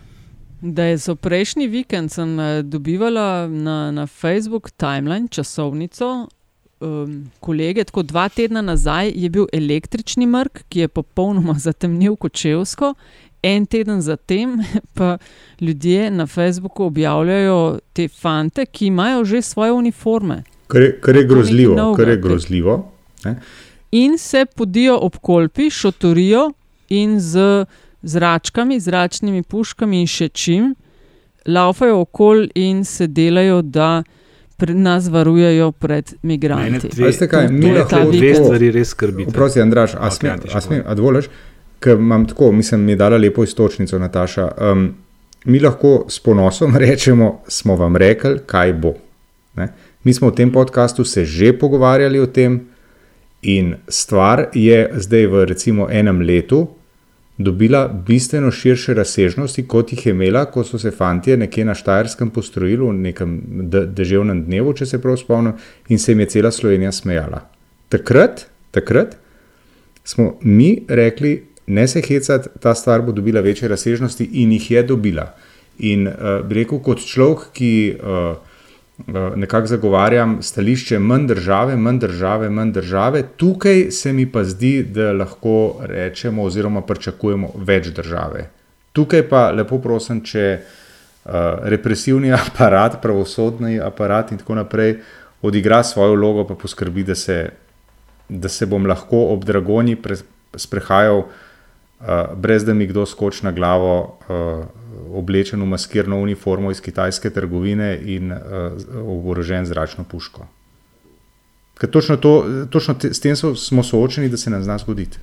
da 0.61 0.85
je 0.85 0.97
za 0.97 1.15
prejšnji 1.15 1.67
vikend 1.67 2.13
sem 2.13 2.41
eh, 2.41 2.63
dobivala 2.63 3.49
na, 3.49 3.91
na 3.91 4.07
Facebook 4.07 4.71
timeline 4.71 5.29
časovnico. 5.29 6.29
Um, 6.81 7.31
kolege, 7.41 7.85
tako 7.85 8.03
dva 8.03 8.29
tedna 8.29 8.61
nazaj 8.63 9.11
je 9.15 9.29
bil 9.31 9.49
električni 9.53 10.27
mrk, 10.27 10.63
ki 10.69 10.81
je 10.81 10.89
popolnoma 10.89 11.57
zatemnil 11.67 12.17
Kočevsko, 12.17 12.93
en 13.43 13.67
teden 13.67 14.01
zatem 14.01 14.61
pa 14.95 15.19
ljudje 15.61 16.11
na 16.11 16.27
Facebooku 16.27 16.85
objavljajo 16.85 17.79
te 17.93 18.09
fante, 18.09 18.67
ki 18.67 18.87
imajo 18.87 19.25
že 19.25 19.43
svoje 19.43 19.73
uniforme 19.73 20.43
Kar 20.69 20.83
je, 20.83 21.01
kar 21.01 21.17
je 21.17 21.25
grozljivo. 21.25 21.95
Kar 21.97 22.09
je 22.09 22.17
grozljivo 22.17 22.93
ne? 23.25 23.41
In 23.91 24.19
se 24.19 24.47
podijo 24.57 24.99
ob 25.03 25.17
kolpi, 25.17 25.71
šotorijo 25.71 26.51
in 26.89 27.21
z 27.21 27.65
zračkami, 28.03 28.81
zračnimi 28.81 29.43
puškami 29.43 30.01
in 30.01 30.07
še 30.07 30.29
čim, 30.29 30.75
laufajo 31.47 32.01
okoli 32.01 32.51
in 32.55 32.85
se 32.85 33.07
delajo, 33.07 33.63
da 33.63 34.03
pre, 34.57 34.75
nas 34.75 35.09
varujejo 35.09 35.73
pred 35.73 36.15
migranti. 36.23 36.91
Veste 36.99 37.29
kaj, 37.29 37.49
mi 37.49 37.73
lahko. 37.73 38.05
Dve 38.13 38.35
stvari 38.35 38.71
res 38.75 38.95
skrbite. 38.95 39.33
Prosti, 39.33 39.63
Andraš, 39.63 39.97
a 39.99 40.11
smem, 40.11 40.41
a 40.53 40.61
smem, 40.61 40.83
a 40.87 40.95
dovoliš? 40.99 41.31
Ker 41.83 41.99
imam 41.99 42.27
tako, 42.27 42.53
mislim, 42.53 42.85
mi 42.85 42.93
je 42.93 43.03
dala 43.03 43.17
lepo 43.17 43.45
istočnico 43.47 43.99
Nataša. 43.99 44.49
Um, 44.71 44.89
mi 45.45 45.61
lahko 45.63 46.07
s 46.09 46.19
ponosom 46.21 46.77
rečemo, 46.85 47.43
smo 47.49 47.77
vam 47.77 47.97
rekli, 47.97 48.41
kaj 48.47 48.73
bo. 48.83 48.95
Ne? 49.57 49.69
Mi 50.05 50.15
smo 50.15 50.31
v 50.31 50.35
tem 50.35 50.53
podkastu 50.53 51.05
se 51.05 51.25
že 51.25 51.53
pogovarjali 51.59 52.21
o 52.21 52.27
tem, 52.27 52.61
in 53.43 53.75
stvar 53.89 54.49
je 54.55 54.91
zdaj 54.95 55.27
v 55.27 55.45
recimo 55.45 55.89
enem 55.91 56.21
letu 56.21 56.67
dobila 57.39 57.89
bistveno 57.89 58.51
širše 58.51 58.95
razsežnosti, 58.95 59.67
kot 59.69 59.93
jih 59.93 60.07
je 60.07 60.11
imela, 60.11 60.45
ko 60.51 60.65
so 60.65 60.79
se 60.79 60.91
fantje 60.91 61.37
nekje 61.37 61.65
na 61.65 61.75
Štajerskem 61.75 62.31
postrojili 62.31 62.83
v 62.83 62.93
nekem 62.93 63.37
de 63.71 63.85
deževnem 63.87 64.43
dnevu, 64.45 64.75
če 64.75 64.87
se 64.87 64.99
prav 65.03 65.17
spomnim, 65.17 65.55
in 65.89 65.99
se 65.99 66.13
jim 66.13 66.21
je 66.21 66.27
cela 66.35 66.51
Slovenija 66.51 66.93
smejala. 66.93 67.45
Takrat, 67.89 68.49
takrat 68.75 69.15
smo 70.05 70.35
mi 70.43 70.83
rekli, 70.89 71.45
ne 71.67 71.87
se 71.89 72.03
hecati, 72.03 72.49
ta 72.61 72.75
stvar 72.75 73.03
bo 73.07 73.13
dobila 73.13 73.41
večje 73.41 73.69
razsežnosti 73.69 74.29
in 74.43 74.53
jih 74.53 74.71
je 74.71 74.83
dobila. 74.83 75.31
In 75.79 76.09
uh, 76.09 76.43
rekel, 76.51 76.83
kot 76.83 77.05
človek, 77.07 77.53
ki 77.55 77.73
uh, 77.95 78.35
nekako 79.37 79.67
zagovarjam 79.67 80.39
stališče 80.43 80.99
manj 80.99 81.27
države, 81.27 81.77
manj 81.77 81.99
države, 81.99 82.51
manj 82.51 82.73
države, 82.73 83.23
tukaj 83.37 83.91
se 83.91 84.13
mi 84.13 84.27
pa 84.33 84.45
zdi, 84.45 84.83
da 84.83 85.13
lahko 85.13 85.77
rečemo 85.81 86.43
oziroma 86.43 86.83
pričakujemo 86.83 87.53
več 87.57 87.87
države. 87.87 88.49
Tukaj 88.93 89.29
pa 89.29 89.51
lepo 89.51 89.79
prosim, 89.79 90.21
če 90.25 90.59
uh, 90.59 91.33
represivni 91.63 92.33
aparat, 92.43 92.99
pravosodni 93.03 93.79
aparat 93.81 94.33
in 94.33 94.43
tako 94.43 94.59
naprej 94.59 94.99
odigra 95.43 95.83
svojo 95.85 96.19
vlogo, 96.19 96.45
pa 96.49 96.55
poskrbi, 96.55 97.05
da 97.05 97.15
se 97.15 97.39
da 98.29 98.49
se 98.49 98.67
bom 98.67 98.87
lahko 98.87 99.29
ob 99.33 99.45
Dragoni 99.45 99.97
pre, 99.97 100.17
sprehajal, 100.55 101.19
uh, 101.19 102.35
brez 102.37 102.65
da 102.65 102.75
mi 102.75 102.87
kdo 102.87 103.07
skoči 103.07 103.47
na 103.47 103.53
glavo, 103.53 104.19
uh, 104.29 104.65
oblečen 105.15 105.63
v 105.63 105.67
maskirno 105.67 106.19
uniformo 106.21 106.71
iz 106.71 106.81
kitajske 106.81 107.31
trgovine 107.31 107.99
in 108.03 108.33
uh, 108.33 108.39
oborožen 109.05 109.67
zračno 109.67 110.05
puško. 110.05 110.47
Ker 111.79 111.91
točno, 111.91 112.17
to, 112.17 112.45
točno 112.71 112.95
te, 112.95 113.15
s 113.15 113.21
tem 113.21 113.37
so, 113.37 113.55
smo 113.55 113.83
soočeni, 113.83 114.29
da 114.29 114.37
se 114.37 114.51
nam 114.51 114.63
zna 114.63 114.79
zgoditi. 114.79 115.19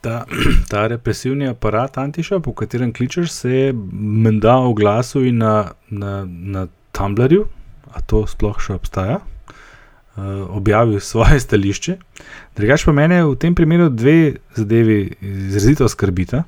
Ta, 0.00 0.24
ta 0.70 0.86
represivni 0.86 1.48
aparat 1.48 1.98
Antiša, 1.98 2.38
po 2.40 2.52
katerem 2.52 2.92
kličeš, 2.92 3.30
se 3.30 3.50
je 3.50 3.72
menda 3.92 4.56
oglasil 4.56 5.26
in 5.26 5.38
na, 5.38 5.70
na, 5.90 6.24
na 6.28 6.66
Tumblrju, 6.92 7.46
a 7.94 8.00
to 8.00 8.26
sploh 8.28 8.60
še 8.60 8.76
obstaja, 8.76 9.20
uh, 9.20 10.24
objavil 10.52 11.00
svoje 11.00 11.40
stališče. 11.40 11.96
Drugač 12.56 12.84
pa 12.84 12.92
mene 12.92 13.22
v 13.24 13.38
tem 13.40 13.56
primeru 13.56 13.88
dve 13.88 14.36
zadevi 14.56 15.16
izrazito 15.20 15.88
skrbita. 15.88 16.44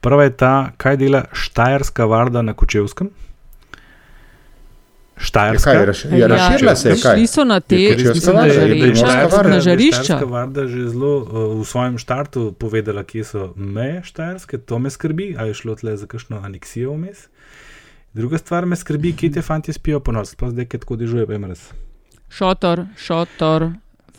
Prva 0.00 0.24
je 0.24 0.30
ta, 0.32 0.52
kaj 0.76 0.96
dela 0.96 1.24
Štajerska 1.32 2.04
varda 2.04 2.42
na 2.42 2.54
Kočevskem. 2.54 3.10
Štajerska. 5.18 5.70
Ja, 5.70 5.76
kaj, 5.76 5.86
raš, 5.86 6.04
je 6.06 6.28
razširila 6.28 6.76
se 6.76 6.88
je 6.88 6.96
kaj? 6.96 7.16
Šli 7.16 7.26
so 7.26 7.44
na 7.44 7.60
te 7.60 7.76
je- 7.76 7.90
je 7.90 7.96
žarišča, 9.60 9.96
je. 9.96 10.04
Štajerska 10.04 10.24
varda 10.26 10.66
že 10.66 10.88
zelo 10.88 11.16
uh, 11.16 11.26
v 11.60 11.64
svojem 11.64 11.98
štartu 11.98 12.52
povedala, 12.52 13.04
kje 13.04 13.24
so 13.24 13.52
meje 13.54 14.00
Štajerske, 14.02 14.58
to 14.58 14.78
me 14.78 14.90
skrbi, 14.90 15.36
ali 15.38 15.48
je 15.48 15.54
šlo 15.54 15.74
tle 15.74 15.96
za 15.96 16.06
kakšno 16.06 16.40
aneksijo 16.40 16.92
vmes. 16.92 17.28
Druga 18.12 18.38
stvar 18.38 18.66
me 18.66 18.76
skrbi, 18.76 19.12
kje 19.12 19.30
te 19.30 19.42
fanti 19.42 19.72
spijo 19.72 20.00
po 20.00 20.12
noč, 20.12 20.26
sploh 20.28 20.50
zdaj, 20.50 20.66
ker 20.66 20.80
tako 20.80 20.96
dežuje 20.96 21.26
PMRS. 21.26 21.68
Šotor, 22.30 22.86
šotor, 22.96 23.68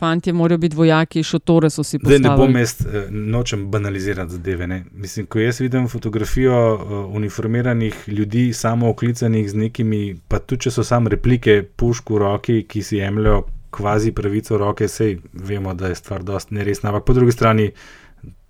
fantje 0.02 0.32
morajo 0.32 0.58
biti 0.58 0.76
vojaki, 0.76 1.22
šotore 1.22 1.70
so 1.70 1.84
si 1.86 1.98
Zdaj 2.02 2.18
ne 2.18 2.30
bom 2.36 2.56
jaz, 2.58 2.74
eh, 2.80 3.06
nočem 3.10 3.68
banalizirati 3.70 4.32
zadeve. 4.32 4.66
Ne. 4.66 4.84
Mislim, 4.92 5.26
ko 5.26 5.38
jaz 5.38 5.60
vidim 5.60 5.86
fotografijo 5.88 6.74
uh, 6.74 7.14
uniformiranih 7.16 8.08
ljudi, 8.08 8.52
samo 8.52 8.90
oklicanih 8.90 9.50
z 9.50 9.60
nekimi, 9.60 10.00
pa 10.28 10.38
tudi 10.38 10.66
če 10.66 10.74
so 10.74 10.84
samo 10.84 11.12
replike, 11.12 11.60
pušk 11.76 12.10
v 12.10 12.18
roki, 12.24 12.56
ki 12.68 12.82
si 12.82 12.98
jemljajo 12.98 13.44
kvazi 13.70 14.10
pravico 14.12 14.56
v 14.56 14.60
roke, 14.64 14.88
sej 14.88 15.20
vemo, 15.32 15.74
da 15.74 15.92
je 15.92 16.00
stvar 16.02 16.26
dosti 16.26 16.58
neresna. 16.58 16.90
Ampak 16.90 17.06
po 17.06 17.14
drugi 17.14 17.32
strani, 17.32 17.70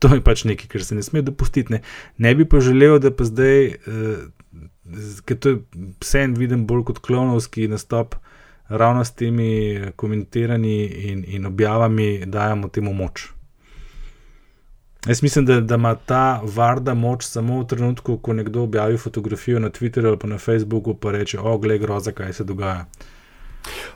to 0.01 0.15
je 0.15 0.25
pač 0.25 0.47
nekaj, 0.49 0.73
kar 0.73 0.89
se 0.89 0.97
ne 0.97 1.05
sme 1.05 1.21
dopustiti. 1.23 1.77
Ne, 1.77 1.83
ne 2.17 2.35
bi 2.35 2.49
pa 2.49 2.65
želel, 2.65 2.97
da 2.99 3.13
pa 3.13 3.29
zdaj, 3.29 3.75
uh, 3.93 4.25
ker 5.29 5.37
to 5.37 5.57
je 5.57 5.89
vse 6.01 6.25
en 6.31 6.41
vidim 6.41 6.65
bolj 6.67 6.89
kot 6.95 7.05
klonovski 7.05 7.69
nastop. 7.69 8.17
Ravno 8.73 9.05
s 9.05 9.13
temi 9.13 9.81
komentiranji 9.97 10.87
in, 10.87 11.25
in 11.29 11.47
objavami 11.47 12.27
dajemo 12.27 12.69
temu 12.69 12.93
moč. 12.93 13.27
Jaz 15.07 15.23
mislim, 15.23 15.47
da, 15.47 15.61
da 15.61 15.75
ima 15.75 15.95
ta 15.95 16.41
varda 16.45 16.95
moč 16.95 17.25
samo 17.25 17.61
v 17.61 17.67
trenutku, 17.67 18.17
ko 18.19 18.33
nekdo 18.33 18.63
objavi 18.63 18.99
fotografijo 18.99 19.59
na 19.61 19.71
Twitterju 19.71 20.09
ali 20.09 20.19
pa 20.19 20.27
na 20.27 20.39
Facebooku, 20.39 20.95
pa 20.95 21.13
reče: 21.13 21.41
O, 21.41 21.59
glej, 21.59 21.79
groza, 21.79 22.13
kaj 22.13 22.33
se 22.33 22.45
dogaja. 22.45 22.87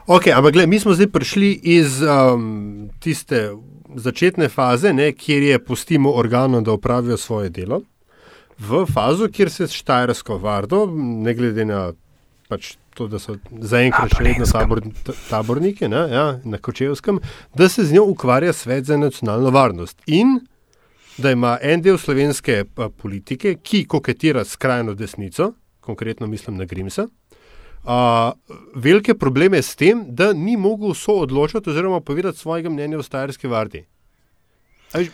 Ok, 0.07 0.27
ampak 0.27 0.53
gled, 0.53 0.69
mi 0.69 0.79
smo 0.79 0.93
zdaj 0.93 1.07
prišli 1.07 1.51
iz 1.63 2.01
um, 2.01 2.89
tiste 2.99 3.51
začetne 3.95 4.49
faze, 4.49 4.93
ne, 4.93 5.11
kjer 5.11 5.43
je 5.43 5.63
pustimo 5.63 6.11
organom, 6.11 6.63
da 6.63 6.71
opravijo 6.71 7.17
svoje 7.17 7.49
delo, 7.49 7.81
v 8.59 8.85
fazo, 8.93 9.27
kjer 9.31 9.51
se 9.51 9.67
Štajersko 9.67 10.37
vardo, 10.37 10.85
ne 10.95 11.33
glede 11.33 11.65
na 11.65 11.91
pač 12.49 12.75
to, 12.97 13.07
da 13.11 13.19
so 13.21 13.35
zaenkrat 13.61 14.15
še 14.17 14.23
vedno 14.25 14.47
tabor, 14.49 14.81
ta- 15.05 15.15
taborniki 15.29 15.89
ne, 15.91 16.03
ja, 16.11 16.25
na 16.43 16.57
Kočevskem, 16.57 17.19
da 17.55 17.69
se 17.69 17.85
z 17.85 17.97
njo 17.97 18.07
ukvarja 18.13 18.53
svet 18.53 18.89
za 18.89 18.97
nacionalno 18.97 19.53
varnost. 19.53 20.01
In 20.07 20.39
da 21.17 21.31
ima 21.33 21.55
en 21.61 21.81
del 21.85 21.97
slovenske 22.01 22.63
pa, 22.75 22.89
politike, 22.89 23.55
ki 23.61 23.85
koketira 23.89 24.43
s 24.45 24.57
skrajno 24.57 24.93
desnico, 24.97 25.53
konkretno 25.81 26.27
mislim 26.27 26.57
na 26.57 26.65
Grimsa, 26.65 27.07
Uh, 27.87 28.33
velike 28.75 29.13
probleme 29.15 29.61
s 29.63 29.77
tem, 29.79 30.01
da 30.11 30.33
ni 30.35 30.57
mogel 30.59 30.91
so 30.97 31.13
odločiti 31.21 31.69
oziroma 31.71 32.01
povedati 32.03 32.37
svojega 32.37 32.69
mnenja 32.69 32.97
o 32.99 33.03
Stajerski 33.03 33.47
vardi. 33.47 33.85
A 34.91 35.05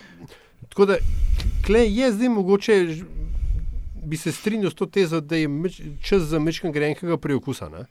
Tako 0.74 0.86
da, 0.86 0.96
kle 1.65 1.84
je 1.86 2.12
zdaj 2.12 2.30
mogoče, 2.30 2.74
bi 4.06 4.18
se 4.18 4.32
strinjal 4.32 4.72
s 4.72 4.76
to 4.76 4.86
tezo, 4.86 5.22
da 5.22 5.36
je 5.36 5.48
meč, 5.48 5.82
čas 6.02 6.28
za 6.32 6.39
mečkam 6.39 6.72
grenkega 6.72 7.18
preokusa. 7.18 7.70
Ne? 7.70 7.86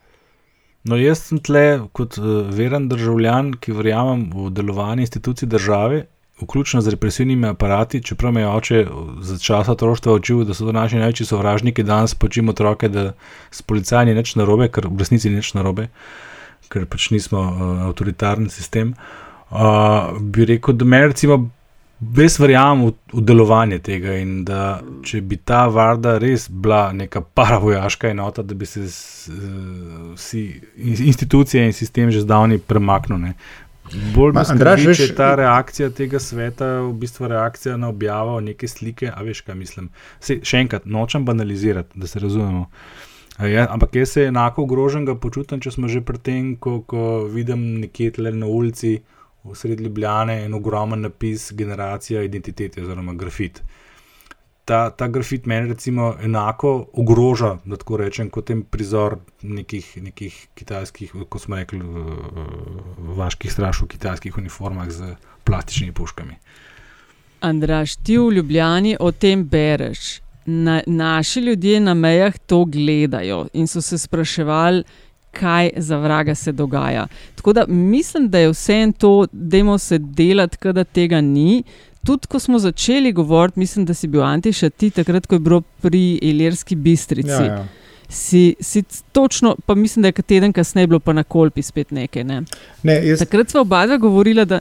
No, 0.84 0.96
jaz 0.98 1.28
sem 1.28 1.38
tle 1.38 1.84
kot 1.94 2.18
uh, 2.18 2.42
veren 2.50 2.88
državljan, 2.90 3.52
ki 3.62 3.74
verjamem 3.76 4.26
v 4.34 4.50
delovanje 4.50 5.06
institucij 5.06 5.48
države, 5.48 6.06
vključno 6.42 6.80
z 6.82 6.94
represivnimi 6.96 7.46
aparati, 7.52 8.02
čeprav 8.02 8.32
me 8.32 8.42
je 8.42 8.48
oče 8.48 8.84
za 9.20 9.38
časa 9.38 9.72
otroštva 9.72 10.16
učil, 10.18 10.44
da 10.44 10.54
so 10.54 10.66
to 10.66 10.72
naši 10.74 10.98
največji 10.98 11.26
sovražniki, 11.26 11.86
danes 11.86 12.14
počimo 12.14 12.50
otroke, 12.50 12.88
da 12.88 13.12
s 13.50 13.62
policaji 13.62 14.10
ni 14.10 14.14
nič 14.18 14.34
narobe, 14.34 14.68
ker 14.68 14.88
v 14.90 14.98
resnici 14.98 15.30
ni 15.30 15.38
nič 15.38 15.54
narobe, 15.54 15.86
ker 16.68 16.86
pač 16.90 17.10
nismo 17.14 17.40
uh, 17.46 17.86
avtoritarni 17.88 18.50
sistem. 18.50 18.96
Uh, 19.52 20.18
bi 20.20 20.48
rekel, 20.48 20.74
da 20.74 20.84
me 20.84 21.06
recimo. 21.06 21.44
Jaz 22.02 22.38
verjamem 22.38 22.86
v, 22.86 22.92
v 23.12 23.22
delovanje 23.22 23.78
tega 23.78 24.16
in 24.18 24.44
da 24.44 24.80
če 25.02 25.20
bi 25.22 25.36
ta 25.38 25.66
varda 25.68 26.16
res 26.18 26.48
bila 26.50 26.92
neka 26.92 27.20
paravojaška 27.22 28.10
enota, 28.10 28.42
da 28.42 28.54
bi 28.54 28.66
se 28.66 28.82
vsi 30.14 30.42
in- 30.76 31.06
institucije 31.06 31.66
in 31.66 31.72
sistem 31.72 32.10
že 32.10 32.20
zdavni 32.20 32.58
premaknil. 32.58 33.18
Ne. 33.18 33.34
Bolj 34.14 34.32
me 34.32 34.44
skrbi, 34.44 34.82
če 34.82 34.88
veš- 34.88 35.00
je 35.00 35.14
ta 35.14 35.34
reakcija 35.34 35.90
tega 35.90 36.18
sveta 36.18 36.80
v 36.80 36.92
bistvu 36.94 37.28
reakcija 37.28 37.76
na 37.76 37.88
objavo 37.88 38.40
neke 38.40 38.68
slike, 38.68 39.10
a 39.10 39.22
veš, 39.22 39.40
kaj 39.40 39.54
mislim. 39.54 39.88
Sej, 40.20 40.40
še 40.42 40.58
enkrat, 40.58 40.86
nočem 40.86 41.24
banalizirati, 41.24 41.94
da 41.94 42.06
se 42.06 42.18
razumemo. 42.18 42.66
Ja, 43.38 43.66
ampak 43.70 43.94
jaz 43.94 44.08
se 44.08 44.22
enako 44.24 44.62
ogroženega 44.62 45.14
počutim, 45.14 45.60
če 45.60 45.70
smo 45.70 45.88
že 45.88 46.00
pri 46.00 46.18
tem, 46.18 46.56
ko, 46.56 46.80
ko 46.80 47.24
vidim 47.26 47.80
nekje 47.80 48.10
tle 48.12 48.32
na 48.32 48.46
ulici 48.46 49.00
v 49.44 49.54
sredi 49.54 49.84
Ljubljane 49.84 50.44
en 50.44 50.54
ogromen 50.54 51.00
napis 51.00 51.52
Generacija 51.52 52.22
identitete 52.22 52.82
oziroma 52.82 53.14
grafit. 53.14 53.62
Ta, 54.64 54.90
ta 54.90 55.08
grafit 55.08 55.46
meni 55.46 55.68
recimo 55.68 56.14
enako 56.22 56.86
ogroža, 56.92 57.56
da 57.64 57.76
tako 57.76 57.96
rečem, 57.96 58.30
kot 58.30 58.50
en 58.50 58.62
prizor 58.62 59.16
nekih, 59.42 59.96
nekih 60.02 60.36
kitajskih, 60.54 61.14
kot 61.28 61.42
smo 61.42 61.56
rekli, 61.56 61.80
v- 61.80 62.18
v- 62.38 63.16
vaških 63.18 63.52
straž 63.52 63.82
v 63.82 63.88
kitajskih 63.96 64.38
uniformah 64.38 64.90
z 64.90 65.16
plastičnimi 65.44 65.92
puškami. 65.92 66.36
Andraš, 67.40 67.96
ti 67.96 68.18
v 68.18 68.30
Ljubljani 68.32 68.96
o 69.00 69.10
tem 69.12 69.42
bereš. 69.44 70.20
Na, 70.46 70.80
naši 70.86 71.40
ljudje 71.40 71.80
na 71.80 71.94
mejah 71.94 72.38
to 72.46 72.64
gledajo 72.64 73.46
in 73.52 73.66
so 73.66 73.82
se 73.82 73.98
spraševali, 73.98 74.82
kaj 75.32 75.70
za 75.76 75.96
vraga 75.96 76.34
se 76.34 76.52
dogaja. 76.52 77.06
Tako 77.34 77.52
da 77.52 77.64
mislim, 77.68 78.28
da 78.28 78.38
je 78.38 78.50
vse 78.50 78.74
en 78.74 78.92
to, 78.92 79.26
da 79.32 79.78
se 79.78 79.98
delati, 79.98 80.72
da 80.72 80.84
tega 80.84 81.20
ni. 81.20 81.62
Tudi 82.04 82.26
ko 82.26 82.38
smo 82.38 82.58
začeli 82.58 83.12
govoriti, 83.12 83.58
mislim, 83.58 83.84
da 83.84 83.94
si 83.94 84.08
bil 84.08 84.22
Antiša 84.22 84.70
ti 84.70 84.90
takrat, 84.90 85.26
ko 85.26 85.34
je 85.34 85.38
bilo 85.38 85.60
pri 85.80 86.18
Ilirski 86.22 86.76
bistrici. 86.76 87.30
Ja, 87.30 87.44
ja. 87.44 87.66
Si, 88.08 88.54
si 88.60 88.82
točno, 89.12 89.56
pa 89.66 89.74
mislim, 89.74 90.02
da 90.02 90.08
je 90.08 90.12
teden 90.12 90.52
kasneje 90.52 90.86
bilo 90.86 91.00
pa 91.00 91.12
na 91.12 91.22
kolpi 91.22 91.62
spet 91.62 91.90
nekaj. 91.90 92.24
Ne? 92.24 92.42
Ne, 92.82 93.06
jaz, 93.06 93.18
Takrat 93.18 93.50
smo 93.50 93.60
oba 93.60 93.86
dva 93.86 93.96
govorila, 93.96 94.44
da. 94.44 94.60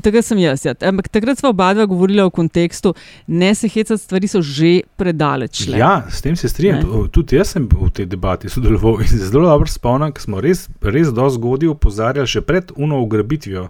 Takrat 0.00 0.24
sem 0.24 0.38
jaz, 0.38 0.64
ja. 0.64 0.74
ampak 0.80 1.08
takrat 1.08 1.38
smo 1.38 1.48
oba 1.48 1.74
dva 1.74 1.84
govorila 1.84 2.24
v 2.24 2.30
kontekstu, 2.32 2.94
ne 3.26 3.54
se 3.54 3.68
hecati, 3.68 3.98
stvari 3.98 4.26
so 4.26 4.40
že 4.40 4.70
predaleč. 4.96 5.64
šle. 5.64 5.78
Ja, 5.78 6.06
s 6.08 6.22
tem 6.22 6.36
se 6.36 6.48
strinjam. 6.48 6.82
Tudi 7.08 7.36
jaz 7.36 7.48
sem 7.48 7.64
v 7.64 7.90
tej 7.90 8.06
debati 8.06 8.48
sodeloval 8.48 9.00
in 9.00 9.08
se 9.08 9.18
zelo 9.18 9.48
dobro 9.48 9.66
spomnim, 9.66 10.12
ker 10.12 10.22
smo 10.22 10.40
res, 10.40 10.64
res 10.80 11.08
dosti 11.08 11.36
zgodaj 11.36 11.68
opozarjali, 11.68 12.26
še 12.26 12.40
pred 12.40 12.72
uno 12.76 13.00
ugrabitvijo, 13.00 13.68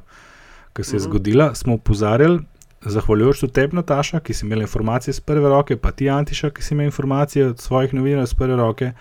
ki 0.72 0.82
se 0.82 0.92
je 0.92 1.00
Mhm. 1.00 1.04
zgodila, 1.04 1.54
smo 1.54 1.74
opozarjali, 1.74 2.40
zahvaljujoč 2.82 3.40
tudi 3.40 3.52
tebi, 3.54 3.76
Nataša, 3.76 4.20
ki 4.20 4.34
si 4.34 4.44
imela 4.44 4.62
informacije 4.62 5.14
z 5.14 5.20
prve 5.20 5.48
roke, 5.48 5.76
pa 5.76 5.90
ti, 5.90 6.10
Antiša, 6.10 6.50
ki 6.50 6.62
si 6.62 6.74
imel 6.74 6.86
informacije 6.86 7.46
od 7.46 7.58
svojih 7.58 7.94
novinarjev 7.94 8.26
z 8.26 8.34
prve 8.34 8.56
roke, 8.56 8.92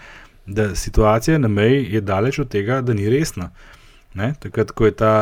da 0.45 0.75
situacija 0.75 1.37
na 1.37 1.47
meji 1.49 1.87
je 1.89 2.01
daleč 2.01 2.39
od 2.39 2.47
tega, 2.47 2.81
da 2.81 2.93
ni 2.93 3.09
resna. 3.09 3.49
Ne? 4.13 4.33
Takrat, 4.39 4.71
ko 4.71 4.85
je 4.85 4.95
ta 4.97 5.13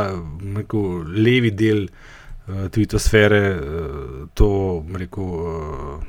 rekel, 0.55 1.03
levi 1.15 1.51
del 1.51 1.85
uh, 1.87 2.67
tvitosfere 2.71 3.43
uh, 3.55 4.23
to 4.33 4.49
rekel, 4.95 5.23
uh, 5.23 6.01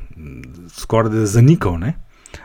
skoraj 0.77 1.13
da 1.15 1.27
zanikal. 1.27 1.79
Ne? 1.79 1.95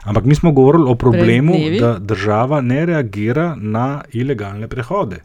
Ampak 0.03 0.25
mi 0.25 0.35
smo 0.35 0.51
govorili 0.51 0.85
o 0.87 0.95
problemu, 0.95 1.55
da 1.79 1.97
država 1.99 2.61
ne 2.61 2.85
reagira 2.85 3.55
na 3.55 4.01
ilegalne 4.13 4.67
prehode. 4.67 5.23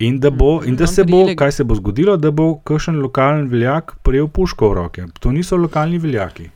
In 0.00 0.20
da, 0.20 0.30
bo, 0.30 0.62
in 0.64 0.76
da 0.76 0.84
no, 0.84 0.92
se 0.92 1.04
bo, 1.04 1.26
kaj 1.36 1.52
se 1.52 1.64
bo 1.64 1.74
zgodilo, 1.76 2.16
da 2.16 2.30
bo 2.30 2.54
kakšen 2.64 3.02
lokalen 3.02 3.48
veljak 3.52 3.98
prijel 4.02 4.28
puško 4.28 4.70
v 4.70 4.74
roke. 4.74 5.04
To 5.20 5.32
niso 5.32 5.56
lokalni 5.60 5.98
veljaki. 5.98 6.48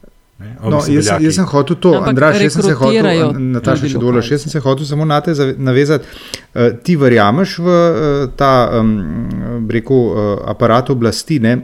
No, 0.64 0.80
jaz, 0.88 1.10
jaz 1.20 1.34
sem 1.36 1.48
hotel 1.48 1.76
to, 1.76 1.92
Andraš, 2.00 2.40
jaz 2.42 2.56
sem 2.56 2.62
se 2.62 2.76
hotel, 2.78 3.34
Nataša, 3.54 3.90
če 3.92 4.00
dovoliš, 4.00 4.30
jaz 4.34 4.46
sem 4.46 4.54
se 4.54 4.62
hotel 4.64 4.88
samo 4.88 5.04
na 5.08 5.20
te 5.24 5.34
navezati. 5.56 6.08
Uh, 6.54 6.70
ti 6.86 6.96
verjameš 6.96 7.58
v 7.58 7.74
uh, 7.74 8.24
ta, 8.38 8.54
um, 8.80 9.66
rekel, 9.70 10.00
uh, 10.08 10.32
aparat 10.54 10.90
oblasti, 10.94 11.40
ne? 11.42 11.58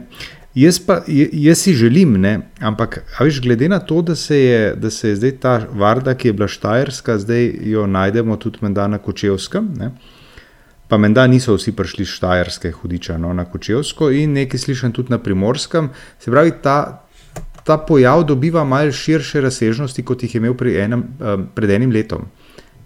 Jaz, 0.55 0.81
pa, 0.83 0.99
jaz 1.07 1.61
si 1.63 1.73
želim, 1.73 2.17
ne? 2.19 2.41
ampak 2.59 3.05
viš, 3.19 3.39
glede 3.41 3.69
na 3.71 3.79
to, 3.79 4.01
da 4.01 4.15
se, 4.15 4.37
je, 4.37 4.73
da 4.75 4.89
se 4.91 5.09
je 5.09 5.15
zdaj 5.15 5.31
ta 5.39 5.53
varda, 5.71 6.11
ki 6.13 6.27
je 6.27 6.33
bila 6.33 6.47
štajerska, 6.47 7.17
zdaj 7.23 7.53
jo 7.71 7.85
najdemo 7.87 8.35
tudi 8.35 8.59
na 8.67 8.97
Kočevskem. 8.97 9.69
Ne? 9.79 9.91
Pa 10.91 10.97
menda 10.97 11.23
niso 11.27 11.55
vsi 11.55 11.71
prišli 11.71 12.03
iz 12.03 12.09
Štajerske, 12.11 12.71
hudiča, 12.71 13.15
no, 13.17 13.31
na 13.33 13.45
Kočevsko 13.47 14.09
in 14.11 14.33
nekaj 14.35 14.59
slišim 14.59 14.91
tudi 14.91 15.13
na 15.13 15.21
Primorskem. 15.23 15.87
Se 16.19 16.31
pravi, 16.31 16.51
ta, 16.63 17.00
ta 17.63 17.77
pojav 17.77 18.23
dobiva 18.23 18.63
malce 18.63 18.97
širše 18.97 19.41
razsežnosti, 19.41 20.03
kot 20.03 20.23
jih 20.23 20.35
je 20.35 20.39
imel 20.39 20.55
enem, 20.75 21.03
um, 21.19 21.47
pred 21.55 21.69
enim 21.69 21.91
letom. 21.91 22.27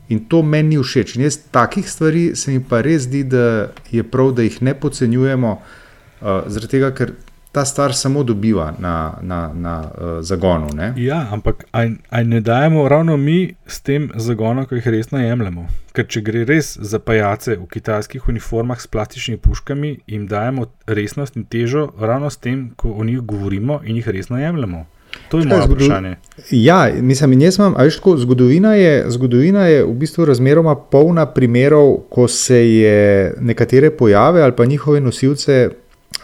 In 0.09 0.25
to 0.29 0.41
meni 0.43 0.75
ni 0.75 0.83
všeč. 0.83 1.15
In 1.15 1.25
jaz 1.25 1.39
takih 1.51 1.89
stvari 1.89 2.35
se 2.35 2.51
mi 2.51 2.63
pa 2.63 2.81
res 2.81 3.07
zdi, 3.07 3.23
da 3.23 3.71
je 3.91 4.03
prav, 4.03 4.31
da 4.37 4.45
jih 4.45 4.61
ne 4.61 4.75
podcenjujemo, 4.77 5.53
uh, 5.55 6.27
zaradi 6.45 6.71
tega, 6.77 6.91
ker 6.93 7.15
ta 7.55 7.65
stvar 7.65 7.93
samo 7.95 8.23
dobiva 8.23 8.73
na, 8.79 9.13
na, 9.21 9.51
na 9.53 9.79
uh, 9.79 10.19
zagonu. 10.19 10.67
Ne? 10.75 10.93
Ja, 10.97 11.27
ampak 11.31 11.63
aj 11.71 12.23
ne 12.23 12.41
dajemo 12.41 12.89
ravno 12.89 13.17
mi 13.17 13.55
s 13.67 13.79
tem 13.81 14.09
zagonom, 14.15 14.65
ko 14.65 14.75
jih 14.75 14.87
resno 14.87 15.21
jemljemo. 15.23 15.63
Ker 15.95 16.03
če 16.03 16.21
gre 16.21 16.41
res 16.49 16.73
za 16.75 16.99
pajace 16.99 17.55
v 17.55 17.69
kitajskih 17.71 18.27
uniformah 18.27 18.81
s 18.81 18.91
plastičnimi 18.91 19.39
puškami, 19.39 19.93
jim 20.07 20.25
dajemo 20.27 20.65
resnost 20.87 21.39
in 21.39 21.45
težo 21.47 21.85
ravno 21.99 22.29
s 22.29 22.43
tem, 22.43 22.73
ko 22.75 22.91
o 22.91 23.07
njih 23.07 23.23
govorimo 23.23 23.79
in 23.87 24.01
jih 24.03 24.11
resno 24.17 24.41
jemljemo. 24.41 24.83
To 25.31 25.39
je 25.39 25.45
moje 25.45 25.69
vprašanje. 25.69 26.15
Ja, 26.51 26.89
mislim, 27.01 27.39
jaz 27.41 27.57
imam, 27.57 27.73
ali 27.77 27.91
tako, 27.91 28.17
zgodovina 28.17 28.73
je, 28.75 29.05
zgodovina 29.15 29.67
je 29.67 29.85
v 29.85 29.93
bistvu 29.93 30.25
razmeroma 30.25 30.75
polna 30.75 31.25
primerov, 31.25 31.95
ko 32.09 32.27
se 32.27 32.59
je 32.71 33.33
nekatere 33.39 33.95
pojave 33.95 34.41
ali 34.41 34.55
pa 34.55 34.65
njihove 34.65 34.99
nosilce 34.99 35.69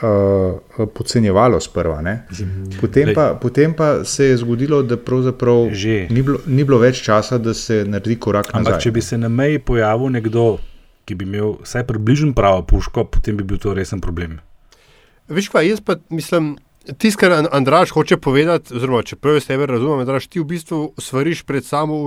uh, 0.02 0.88
podcenjevalo 0.94 1.60
sprva. 1.60 2.02
Potem 2.82 3.14
pa, 3.16 3.38
potem 3.42 3.74
pa 3.74 4.04
se 4.06 4.26
je 4.26 4.38
zgodilo, 4.38 4.82
da 4.84 4.98
ni 6.10 6.22
bilo, 6.22 6.40
ni 6.46 6.64
bilo 6.64 6.78
več 6.78 7.04
časa, 7.04 7.38
da 7.38 7.54
se 7.54 7.84
naredi 7.88 8.16
korak 8.20 8.54
naprej. 8.54 8.60
Ampak 8.60 8.82
če 8.84 8.92
bi 8.92 9.02
se 9.02 9.18
na 9.18 9.30
meji 9.30 9.60
pojavil 9.60 10.10
nekdo, 10.10 10.58
ki 11.06 11.16
bi 11.16 11.26
imel 11.26 11.58
vsaj 11.64 11.86
približno 11.88 12.34
pravo 12.34 12.64
puško, 12.64 13.06
potem 13.06 13.38
bi 13.38 13.44
bil 13.44 13.62
to 13.62 13.74
resen 13.74 14.02
problem. 14.02 14.40
Veš 15.30 15.50
pa, 15.54 15.62
jaz 15.62 15.82
pa 15.82 15.98
mislim. 16.10 16.58
Tisto, 16.98 17.20
kar 17.22 17.46
Andraš 17.54 17.92
hoče 17.94 18.18
povedati, 18.18 18.74
oziroma 18.74 19.04
če 19.06 19.16
prvi 19.22 19.42
sebe 19.42 19.68
razumem, 19.70 20.02
da 20.06 20.18
ti 20.20 20.42
v 20.42 20.48
bistvu 20.50 20.80
svariš 20.98 21.44
pred 21.46 21.66
samo 21.66 22.00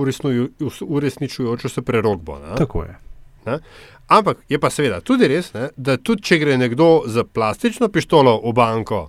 uresničujočo 0.81 1.71
se 1.71 1.81
prerogbo. 1.81 2.35
Ne? 2.43 2.57
Tako 2.59 2.83
je. 2.83 2.97
Ne? 3.45 3.59
Ampak 4.07 4.43
je 4.49 4.59
pa 4.61 4.69
seveda 4.69 5.01
tudi 5.01 5.27
res, 5.27 5.51
ne, 5.53 5.69
da 5.77 5.97
tudi 5.97 6.25
če 6.29 6.39
gre 6.41 6.57
nekdo 6.61 7.05
za 7.09 7.23
plastično 7.25 7.89
pištolo 7.89 8.37
v 8.45 8.53
banko, 8.53 9.01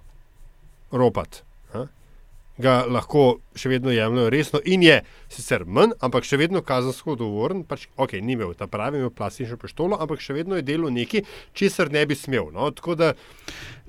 ropat, 0.92 1.42
ne, 1.42 1.45
ga 2.58 2.84
lahko 2.88 3.38
še 3.56 3.70
vedno 3.72 3.92
jemljajo 3.92 4.30
resno 4.32 4.60
in 4.64 4.82
je 4.84 4.96
sicer 5.32 5.64
manj, 5.66 5.94
ampak 6.04 6.24
še 6.28 6.38
vedno 6.40 6.62
kazensko 6.64 7.14
odgovoren. 7.16 7.62
Pač, 7.68 7.86
ok, 8.00 8.16
ni 8.24 8.36
imel 8.36 8.54
ta 8.56 8.68
pravi, 8.70 9.00
imel 9.00 9.12
plastično 9.14 9.58
pištolo, 9.60 9.98
ampak 10.00 10.22
še 10.24 10.36
vedno 10.36 10.56
je 10.56 10.64
delo 10.66 10.90
nekaj, 10.92 11.24
česar 11.56 11.92
ne 11.92 12.04
bi 12.08 12.16
smel. 12.16 12.48
No, 12.54 12.70
da, 12.96 13.12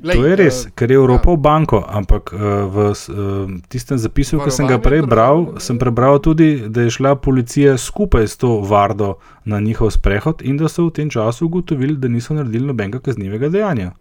lej, 0.03 0.20
to 0.20 0.28
je 0.28 0.39
res, 0.39 0.61
uh, 0.65 0.74
ker 0.78 0.91
je 0.91 0.99
Evropa 0.99 1.32
ja. 1.32 1.38
v 1.38 1.43
banko, 1.47 1.84
ampak 1.99 2.34
uh, 2.36 2.47
v 2.72 2.88
uh, 2.91 3.53
tistem 3.72 4.01
zapisu, 4.01 4.41
ki 4.43 4.55
sem 4.55 4.70
ga 4.70 4.80
prej 4.84 5.05
bral, 5.07 5.45
sem 5.63 5.80
prebral 5.80 6.20
tudi, 6.24 6.68
da 6.68 6.88
je 6.88 6.95
šla 6.97 7.15
policija 7.22 7.78
skupaj 7.80 8.28
s 8.28 8.39
to 8.41 8.57
vardo 8.68 9.15
na 9.47 9.61
njihov 9.63 9.93
sprehod 9.95 10.43
in 10.43 10.59
da 10.59 10.72
so 10.72 10.89
v 10.89 10.97
tem 10.99 11.13
času 11.13 11.47
ugotovili, 11.47 11.95
da 11.95 12.11
niso 12.11 12.36
naredili 12.36 12.68
nobenega 12.68 12.99
kaznivega 13.03 13.51
dejanja. 13.53 13.93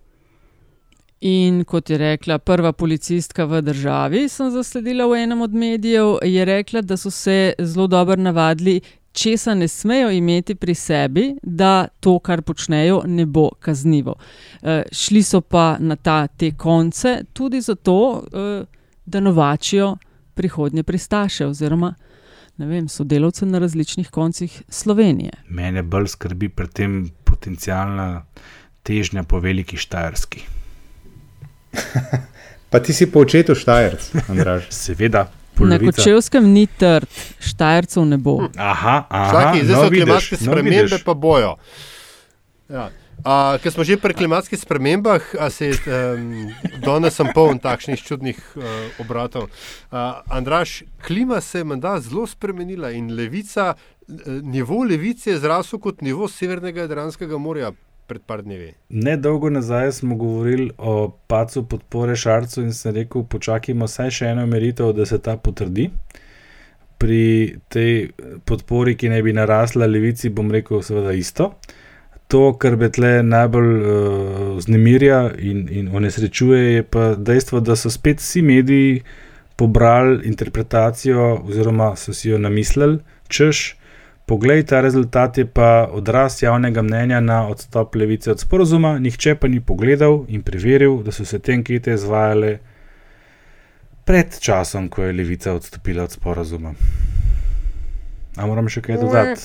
In 1.27 1.65
kot 1.65 1.91
je 1.91 1.99
rekla 1.99 2.39
prva 2.39 2.71
policistka 2.73 3.45
v 3.51 3.59
državi, 3.67 4.29
sem 4.31 4.51
zasledila 4.55 5.09
v 5.11 5.25
enem 5.25 5.41
od 5.43 5.55
medijev, 5.55 6.19
je 6.23 6.45
rekla, 6.45 6.85
da 6.87 6.97
so 6.97 7.11
se 7.11 7.55
zelo 7.59 7.87
dobro 7.87 8.17
navadili, 8.17 8.81
česa 9.13 9.55
ne 9.55 9.69
smejo 9.69 10.11
imeti 10.11 10.55
pri 10.55 10.75
sebi, 10.75 11.25
da 11.43 11.89
to, 12.01 12.19
kar 12.19 12.43
počnejo, 12.43 13.03
ne 13.07 13.27
bo 13.27 13.49
kaznivo. 13.61 14.15
E, 14.63 14.83
šli 14.93 15.23
so 15.23 15.41
pa 15.41 15.77
na 15.81 15.97
ta, 15.97 16.27
te 16.27 16.53
konce 16.55 17.25
tudi 17.33 17.61
zato, 17.61 18.23
e, 18.23 18.65
da 19.07 19.21
novačijo 19.21 19.97
prihodnje 20.35 20.83
pristaše 20.83 21.47
oziroma 21.47 21.95
vem, 22.59 22.89
sodelavce 22.89 23.47
na 23.47 23.59
različnih 23.59 24.11
koncih 24.11 24.63
Slovenije. 24.69 25.33
Mene 25.49 25.83
bolj 25.83 26.07
skrbi 26.15 26.49
pri 26.49 26.69
tem 26.69 27.01
potencijalna 27.25 28.27
težnja 28.83 29.23
po 29.23 29.41
veliki 29.41 29.77
štajerski. 29.77 30.56
pa 32.71 32.81
ti 32.81 32.93
si 32.93 33.11
po 33.11 33.21
očetu 33.27 33.55
Štajerc, 33.55 34.29
Andraž. 34.29 34.71
Seveda. 34.85 35.27
Polovica. 35.57 35.85
Na 35.85 35.93
Kočevskem 35.93 36.53
ni 36.53 36.67
trd, 36.67 37.09
Štajercev 37.41 38.05
ne 38.05 38.19
bo. 38.21 38.43
Aha, 38.57 39.07
aha. 39.09 39.33
Vsaki, 39.33 39.65
zdaj 39.65 39.77
no, 39.77 39.83
so 39.83 39.91
klimatske 39.91 40.37
spremembe, 40.37 40.99
pa 41.05 41.15
bojo. 41.15 41.57
Ja. 42.69 42.91
Uh, 43.27 43.57
ker 43.59 43.73
smo 43.73 43.83
že 43.83 43.97
pri 43.97 44.15
klimatskih 44.15 44.61
spremembah, 44.61 45.25
se 45.51 45.73
um, 45.73 46.53
danes 46.85 47.17
sem 47.17 47.27
poln 47.35 47.59
takšnih 47.59 47.99
čudnih 47.99 48.37
uh, 48.55 48.63
obratov. 49.03 49.49
Uh, 49.89 50.21
Andraš, 50.29 50.85
klima 51.01 51.41
se 51.41 51.65
je 51.65 51.65
menda 51.65 51.97
zelo 52.01 52.27
spremenila 52.29 52.93
in 52.93 53.11
levica, 53.17 53.75
nivo 54.43 54.85
levice 54.85 55.31
je 55.31 55.41
zrasel 55.41 55.81
kot 55.81 56.05
nivo 56.07 56.29
Severnega 56.29 56.85
Jadranskega 56.85 57.39
morja 57.39 57.73
pred 58.07 58.23
par 58.23 58.43
dnevi. 58.43 58.73
Nedolgo 58.89 59.51
nazaj 59.51 59.93
smo 59.93 60.17
govorili 60.17 60.71
o 60.79 61.11
pacu 61.27 61.65
podpore 61.69 62.17
Šarcu 62.17 62.63
in 62.63 62.73
sem 62.73 62.95
rekel, 62.95 63.25
počakajmo 63.25 63.89
vsaj 63.89 64.11
še 64.19 64.31
eno 64.35 64.47
meritev, 64.47 64.93
da 64.97 65.07
se 65.07 65.19
ta 65.19 65.37
potrdi. 65.37 65.91
Pri 66.99 67.59
tej 67.69 68.11
podpori, 68.49 68.97
ki 68.97 69.11
naj 69.13 69.23
bi 69.23 69.35
narasla 69.37 69.87
levici, 69.87 70.31
bom 70.33 70.51
rekel, 70.51 70.81
seveda 70.83 71.13
isto. 71.13 71.53
To, 72.33 72.57
kar 72.59 72.75
me 72.81 72.89
tle 72.91 73.21
najbolj 73.23 73.69
uh, 73.77 74.61
znemirja 74.65 75.21
in, 75.39 75.67
in 75.71 75.91
onesrečuje, 75.95 76.63
je 76.79 76.83
pa 76.83 77.13
dejstvo, 77.15 77.61
da 77.61 77.77
so 77.77 77.93
spet 77.93 78.23
vsi 78.23 78.43
mediji 78.43 79.03
pobrali 79.57 80.27
interpretacijo, 80.29 81.35
oziroma 81.45 81.93
so 81.97 82.15
si 82.15 82.31
jo 82.31 82.39
namislili, 82.39 82.99
češ, 83.29 83.77
Poglej, 84.27 84.65
ta 84.67 84.81
rezultat 84.81 85.39
je 85.39 85.47
pa 85.47 85.89
odraz 85.93 86.43
javnega 86.43 86.83
mnenja 86.83 87.21
na 87.21 87.49
odstop 87.49 87.95
levice 87.95 88.31
od 88.31 88.41
sporozuma, 88.41 88.99
nihče 88.99 89.35
pa 89.35 89.49
ni 89.49 89.61
pogledal 89.61 90.25
in 90.29 90.43
preveril, 90.43 91.03
da 91.03 91.13
so 91.13 91.25
se 91.25 91.39
te 91.39 91.55
ankete 91.55 91.95
izvajale 91.95 92.59
pred 94.05 94.39
časom, 94.41 94.89
ko 94.89 95.03
je 95.03 95.13
levica 95.13 95.53
odstopila 95.55 96.05
od 96.05 96.11
sporozuma. 96.11 96.75
A 98.37 98.47
moram 98.47 98.67
še 98.69 98.83
kaj 98.83 98.99
dodati? 99.01 99.41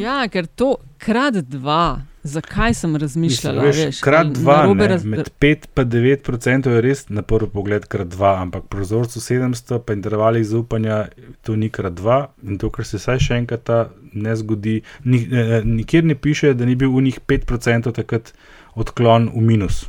Ja, 0.00 0.18
ker 0.32 0.48
to 0.48 0.78
krat 0.98 1.36
dva. 1.44 2.00
Zakaj 2.26 2.74
sem 2.74 2.96
razmišljal? 2.96 3.60
Krat 4.02 4.32
dva, 4.34 4.74
ne, 4.74 4.88
raz... 4.88 5.04
med 5.04 5.30
5 5.40 5.66
in 5.82 5.90
9 5.94 6.30
odstotkov 6.34 6.76
je 6.76 6.82
res 6.82 7.06
na 7.08 7.22
prvi 7.22 7.48
pogled 7.52 7.86
krat 7.90 8.10
dva, 8.10 8.36
ampak 8.42 8.66
pri 8.72 8.82
vzorcu 8.82 9.22
700 9.22 9.80
pa 9.86 9.94
intervali 9.94 10.44
zaupanja 10.44 11.06
to 11.46 11.56
ni 11.56 11.70
krat 11.70 11.94
dva 11.94 12.18
in 12.42 12.58
to, 12.58 12.70
kar 12.74 12.88
se 12.88 12.98
vsaj 12.98 13.22
še 13.28 13.40
enkrat 13.42 13.70
ne 14.12 14.36
zgodi, 14.36 14.80
ni, 15.04 15.22
eh, 15.30 15.60
nikjer 15.64 16.04
ne 16.04 16.14
piše, 16.18 16.54
da 16.54 16.66
ni 16.66 16.74
bil 16.74 16.90
v 16.94 17.06
njih 17.08 17.20
5 17.20 17.52
odstotkov 17.58 18.00
takrat 18.00 18.32
odklon 18.74 19.30
v 19.34 19.44
minus 19.52 19.84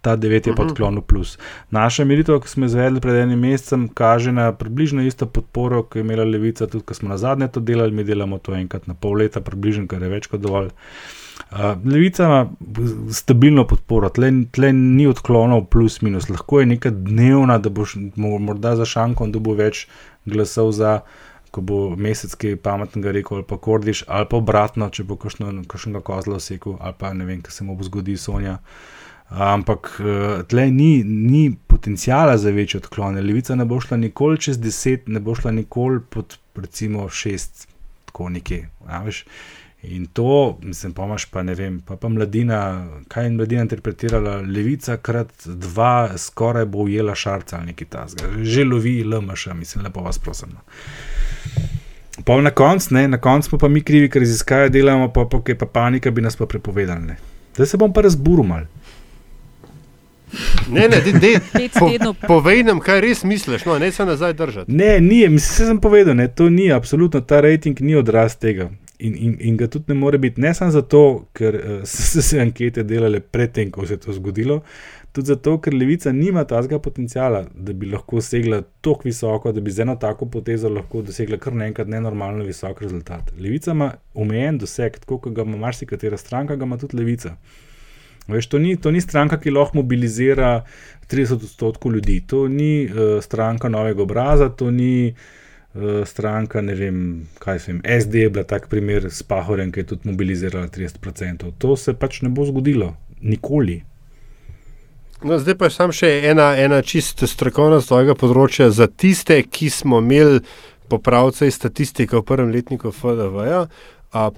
ta 0.00 0.16
9 0.16 0.32
je 0.32 0.54
pa 0.56 0.62
mhm. 0.62 0.70
odklon 0.70 0.98
v 0.98 1.04
plus. 1.04 1.36
Naša 1.70 2.04
meritev, 2.08 2.40
ki 2.40 2.48
smo 2.48 2.64
izvedli 2.64 3.02
pred 3.04 3.20
enim 3.20 3.40
mesecem, 3.44 3.84
kaže 3.92 4.32
na 4.32 4.48
približno 4.56 5.04
isto 5.04 5.28
podporo, 5.28 5.82
kot 5.82 6.00
je 6.00 6.06
imela 6.06 6.24
Levica, 6.24 6.66
tudi 6.66 6.84
ko 6.88 6.96
smo 6.96 7.12
na 7.12 7.18
zadnje 7.20 7.50
to 7.52 7.60
delali, 7.60 7.92
mi 7.92 8.04
delamo 8.04 8.38
to 8.38 8.56
enkrat 8.56 8.88
na 8.88 8.96
pol 8.96 9.20
leta, 9.20 9.44
približno, 9.44 9.84
kar 9.86 10.00
je 10.02 10.08
več 10.08 10.30
kot 10.32 10.40
dovolj. 10.40 10.72
Uh, 10.72 11.19
Levica 11.84 12.24
ima 12.24 12.40
stabilno 13.12 13.66
podporo, 13.66 14.08
tle, 14.08 14.30
tle 14.52 14.72
ni 14.72 15.06
odklonov, 15.10 15.64
plus 15.72 16.00
minus. 16.02 16.28
Lahko 16.30 16.60
je 16.60 16.66
neka 16.66 16.90
dnevna, 16.90 17.58
da 17.58 17.70
boš 17.70 17.96
morda 18.16 18.76
za 18.76 18.86
šankom 18.86 19.32
dobil 19.32 19.58
več 19.58 19.86
glasov 20.24 20.72
za, 20.76 21.00
ko 21.50 21.64
bo 21.66 21.80
mesec 21.96 22.36
kaj 22.38 22.56
pametnega 22.62 23.12
rekel, 23.16 23.40
ali 23.40 23.48
pa 23.48 23.58
kordiš, 23.58 24.04
ali 24.06 24.28
pa 24.30 24.38
obratno, 24.38 24.90
če 24.90 25.04
bo 25.04 25.18
kakšnega 25.18 26.04
kozla 26.06 26.38
vsekel, 26.38 26.78
ali 26.78 26.98
pa 26.98 27.12
ne 27.14 27.26
vem, 27.26 27.42
kaj 27.42 27.58
se 27.58 27.66
mu 27.66 27.76
bo 27.76 27.88
zgodil, 27.88 28.18
Sonja. 28.20 28.60
Uh, 28.60 29.00
Ampak 29.30 30.00
tle 30.48 30.70
ni, 30.70 31.04
ni 31.04 31.56
potencijala 31.66 32.38
za 32.38 32.50
večje 32.50 32.78
odklone. 32.78 33.22
Levica 33.22 33.54
ne 33.54 33.64
bo 33.64 33.80
šla 33.80 33.96
nikoli 33.96 34.40
čez 34.40 34.58
10, 34.58 35.06
ne 35.06 35.20
bo 35.20 35.34
šla 35.34 35.50
nikoli 35.50 36.00
pod 36.10 36.38
recimo 36.56 37.04
6, 37.08 37.66
tako 38.04 38.28
nekje. 38.28 38.68
In 39.82 40.06
to, 40.06 40.58
mislim, 40.62 40.92
pomaž 40.92 41.24
pa 41.24 41.42
ne 41.42 41.54
vem, 41.54 41.80
pa, 41.80 41.96
pa 41.96 42.08
mladina, 42.08 42.86
kaj 43.08 43.24
je 43.24 43.30
mladina 43.30 43.62
interpretirala, 43.62 44.40
levica 44.40 44.96
krat 44.96 45.46
dva, 45.46 46.18
skoraj 46.18 46.64
bo 46.64 46.78
ujela 46.78 47.14
šarca 47.14 47.56
ali 47.56 47.72
nekaj 47.72 47.88
tasga. 47.88 48.28
Že 48.42 48.64
lovi 48.64 49.04
LMŠ, 49.04 49.46
mislim, 49.54 49.84
lepo 49.84 50.00
vas 50.04 50.18
prosim. 50.18 50.52
No. 50.52 50.60
Pa 52.24 52.40
na 52.40 52.50
koncu, 52.50 52.94
ne, 52.94 53.08
na 53.08 53.18
koncu 53.18 53.48
smo 53.48 53.58
pa 53.58 53.68
mi 53.68 53.80
krivi, 53.80 54.10
ker 54.10 54.20
raziskave 54.20 54.68
delamo, 54.68 55.08
pa, 55.12 55.24
pa, 55.24 55.40
pa 55.58 55.66
panika 55.66 56.10
bi 56.10 56.22
nas 56.22 56.36
pa 56.36 56.46
prepovedali. 56.46 57.06
Ne. 57.06 57.16
Zdaj 57.54 57.66
se 57.66 57.76
bom 57.76 57.92
pa 57.92 58.00
razburil 58.00 58.44
mal. 58.44 58.68
Ne, 60.68 60.88
ne, 60.88 61.00
de, 61.00 61.12
de, 61.12 61.40
po, 61.80 61.88
povej 62.26 62.62
nam, 62.62 62.80
kaj 62.80 63.00
res 63.00 63.24
misliš, 63.24 63.64
no, 63.64 63.78
ne 63.78 63.92
se 63.92 64.04
nazaj 64.04 64.32
držati. 64.32 64.72
Ne, 64.72 65.00
ni, 65.00 65.28
mislim, 65.28 65.40
se 65.40 65.66
sem 65.66 65.80
povedal, 65.80 66.14
ne, 66.16 66.28
to 66.28 66.50
ni, 66.50 66.72
absolutno 66.72 67.20
ta 67.20 67.40
rejting 67.40 67.80
ni 67.80 67.96
odraz 67.96 68.36
tega. 68.36 68.68
In, 69.00 69.14
in, 69.16 69.36
in 69.40 69.56
ga 69.56 69.66
tudi 69.66 69.84
ne 69.88 69.94
more 69.94 70.18
biti, 70.18 70.40
ne 70.40 70.52
samo 70.54 70.70
zato, 70.70 71.02
ker 71.32 71.56
uh, 71.56 71.76
so 71.88 72.22
se 72.22 72.40
ankete 72.40 72.84
delale 72.84 73.20
predtem, 73.20 73.70
ko 73.72 73.86
se 73.86 73.96
je 73.96 74.02
to 74.04 74.12
zgodilo, 74.12 74.60
tudi 75.12 75.32
zato, 75.32 75.56
ker 75.64 75.74
levica 75.74 76.12
nima 76.12 76.44
tazga 76.44 76.78
potencijala, 76.78 77.44
da 77.54 77.72
bi 77.72 77.88
lahko 77.90 78.20
segla 78.20 78.60
tako 78.84 79.08
visoko, 79.08 79.54
da 79.56 79.64
bi 79.64 79.72
z 79.72 79.86
eno 79.86 79.96
tako 79.96 80.28
potezo 80.30 80.68
lahko 80.68 81.02
dosegla 81.06 81.40
kar 81.40 81.56
naenkrat 81.56 81.88
nenormalno 81.88 82.44
visok 82.44 82.84
rezultat. 82.84 83.32
Levica 83.38 83.72
ima 83.72 83.90
omejen 84.14 84.60
doseg, 84.60 85.00
tako 85.00 85.18
kot 85.24 85.36
ga 85.38 85.48
ima 85.48 85.56
marsikatera 85.64 86.20
stranka, 86.20 86.56
ga 86.56 86.68
ima 86.68 86.78
tudi 86.78 87.00
levica. 87.00 87.34
Veš, 88.28 88.46
to, 88.52 88.60
ni, 88.62 88.76
to 88.76 88.92
ni 88.94 89.00
stranka, 89.00 89.40
ki 89.40 89.50
lahko 89.50 89.80
mobilizira 89.80 90.60
30 91.10 91.48
odstotkov 91.48 91.96
ljudi, 91.96 92.20
to 92.26 92.46
ni 92.48 92.84
uh, 92.86 93.18
stranka 93.24 93.68
novega 93.68 94.04
obraza, 94.04 94.52
to 94.52 94.70
ni 94.70 94.92
uh, 95.08 95.28
stranka, 96.06 96.60
ne 96.60 96.74
vem, 96.74 97.28
kaj 97.38 97.58
se 97.58 97.70
jim, 97.70 97.82
SD 98.00 98.14
je 98.14 98.30
bila 98.30 98.44
tak 98.44 98.68
primer 98.68 99.06
s 99.10 99.22
Pahorjem, 99.22 99.72
ki 99.72 99.80
je 99.80 99.86
tudi 99.86 100.10
mobilizirala 100.10 100.66
30%. 100.66 101.52
To 101.58 101.76
se 101.76 101.94
pač 101.94 102.22
ne 102.22 102.28
bo 102.28 102.44
zgodilo, 102.44 102.96
nikoli. 103.22 103.82
No, 105.22 105.38
zdaj 105.38 105.54
pa 105.54 105.68
je 105.68 105.76
samo 105.76 105.92
še 105.92 106.10
ena, 106.30 106.54
ena 106.56 106.80
čist 106.82 107.22
strokovna 107.28 107.80
z 107.80 107.90
tvojega 107.92 108.16
področja 108.18 108.70
za 108.72 108.88
tiste, 108.88 109.36
ki 109.42 109.68
smo 109.70 110.00
imeli 110.00 110.40
popravce 110.90 111.46
iz 111.46 111.58
statistike 111.60 112.16
v 112.16 112.24
prvem 112.26 112.50
letniku 112.50 112.90
FDV-ja. 112.90 113.66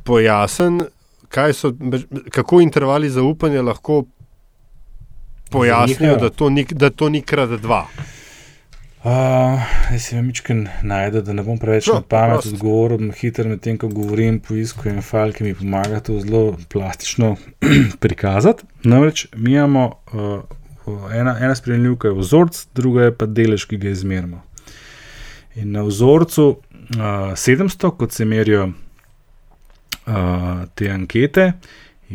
Pojasni, 0.04 0.88
kaj 1.32 1.54
so, 1.56 1.70
kako 2.34 2.60
intervali 2.60 3.08
zaupanja 3.08 3.62
lahko 3.64 4.02
pojasnijo, 5.52 6.18
da 6.20 6.28
to 6.28 6.50
ni, 6.50 6.64
da 6.64 6.90
to 6.90 7.08
ni 7.08 7.22
krat 7.22 7.56
dva. 7.62 7.86
Uh, 9.02 9.58
jaz 9.90 10.04
si 10.04 10.14
vemičken 10.14 10.68
najde, 10.86 11.24
da 11.26 11.32
ne 11.34 11.42
bom 11.42 11.56
preveč 11.58 11.88
No, 11.90 11.96
na 11.98 12.04
pamet 12.06 12.44
odgovoril, 12.46 13.08
hitro 13.18 13.48
med 13.50 13.58
tem, 13.64 13.74
ko 13.74 13.88
govorim, 13.90 14.36
poiskujem 14.38 15.00
fal, 15.02 15.34
ki 15.34 15.42
mi 15.42 15.56
pomaga 15.58 15.98
to 16.06 16.20
zelo 16.22 16.54
plastično 16.70 17.32
prikazati. 18.04 18.62
Namreč 18.86 19.24
mi 19.34 19.56
imamo 19.56 19.88
uh, 20.14 21.10
ena, 21.10 21.34
ena 21.40 21.58
spremljivka 21.58 22.12
je 22.12 22.20
vzorc, 22.20 22.62
druga 22.78 23.08
je 23.08 23.16
pa 23.18 23.26
delež, 23.26 23.66
ki 23.66 23.80
ga 23.82 23.90
izmerimo. 23.90 24.44
In 25.58 25.74
na 25.74 25.82
vzorcu 25.82 26.46
uh, 26.54 27.34
700, 27.34 27.90
kot 27.98 28.14
se 28.14 28.24
merijo 28.24 28.68
uh, 28.70 30.62
te 30.78 30.94
ankete, 30.94 31.52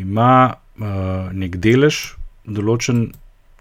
ima 0.00 0.54
uh, 0.80 0.88
nek 1.36 1.60
delež, 1.60 2.00
določen 2.48 3.10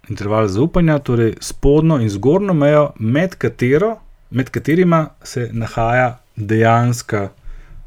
interval 0.10 0.48
zaupanja, 0.48 1.00
torej 1.00 1.34
spodnjo 1.42 2.00
in 2.00 2.10
zgornjo 2.10 2.54
mejo, 2.54 2.92
med, 3.00 3.36
katero, 3.36 3.96
med 4.30 4.50
katerima 4.50 5.10
se 5.24 5.50
nahaja 5.54 6.18
dejanska 6.36 7.30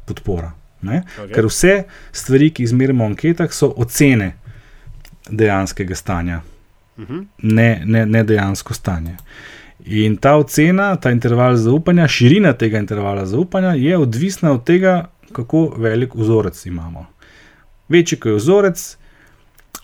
podpora. 0.05 0.51
Ne? 0.81 1.03
Okej. 1.23 1.33
Ker 1.33 1.45
vse 1.45 1.83
stvari, 2.11 2.49
ki 2.49 2.63
izmerimo 2.63 3.03
v 3.05 3.11
anketah, 3.13 3.51
so 3.53 3.73
ocene 3.77 4.33
dejanskega 5.29 5.95
stanja, 5.95 6.41
Mhm. 6.97 7.19
ne, 7.41 7.81
ne, 7.85 8.05
ne 8.05 8.23
dejansko 8.23 8.73
stanje. 8.73 9.15
In 9.85 10.17
ta 10.17 10.35
ocena, 10.35 10.95
ta 10.95 11.11
interval 11.11 11.55
zaupanja, 11.55 12.07
širina 12.07 12.53
tega 12.53 12.77
intervala 12.77 13.25
zaupanja 13.25 13.73
je 13.73 13.97
odvisna 13.97 14.51
od 14.51 14.63
tega, 14.63 15.07
kako 15.31 15.73
velik 15.77 16.15
vzorec 16.15 16.65
imamo. 16.65 17.05
Večji, 17.89 18.19
ko 18.19 18.29
je 18.29 18.35
vzorec, 18.35 18.97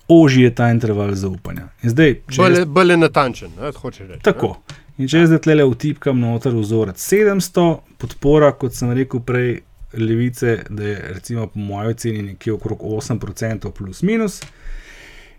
ožji 0.08 0.44
je 0.44 0.56
ta 0.56 0.70
interval 0.72 1.16
zaupanja. 1.16 1.68
In 1.84 1.90
zdaj, 1.90 2.16
Bolj, 2.38 2.54
jaz- 2.56 2.66
bolj 2.66 2.92
je 2.92 2.98
natančen, 2.98 3.52
ne, 3.62 3.72
hočeš 3.72 4.08
reči. 4.08 4.24
Tako. 4.24 4.56
In 4.98 5.08
če 5.08 5.18
jaz 5.20 5.30
zdaj 5.30 5.42
tle 5.42 5.66
vtipkam 5.66 6.20
noter 6.20 6.56
vzorec 6.56 6.98
700, 6.98 7.66
podpora, 7.98 8.52
kot 8.52 8.74
sem 8.74 8.92
rekel 8.92 9.20
prej, 9.20 9.60
levice, 9.94 10.64
da 10.70 10.84
je 10.84 10.96
recimo 11.14 11.48
po 11.48 11.60
mojem 11.60 11.92
oceni 11.92 12.22
nekje 12.22 12.54
okrog 12.54 12.80
8% 12.82 13.72
plus 13.72 14.02
minus. 14.02 14.42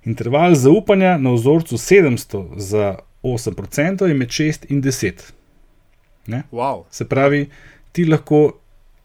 Interval 0.04 0.54
zaupanja 0.54 1.18
na 1.18 1.30
vzorcu 1.30 1.76
700 1.76 2.44
za 2.56 2.94
8% 3.22 4.06
je 4.06 4.14
med 4.14 4.28
6 4.28 4.66
in 4.68 4.82
10. 4.82 5.12
Ne? 6.26 6.42
Wow. 6.52 6.84
Se 6.90 7.04
pravi, 7.04 7.48
ti 7.92 8.04
lahko 8.04 8.52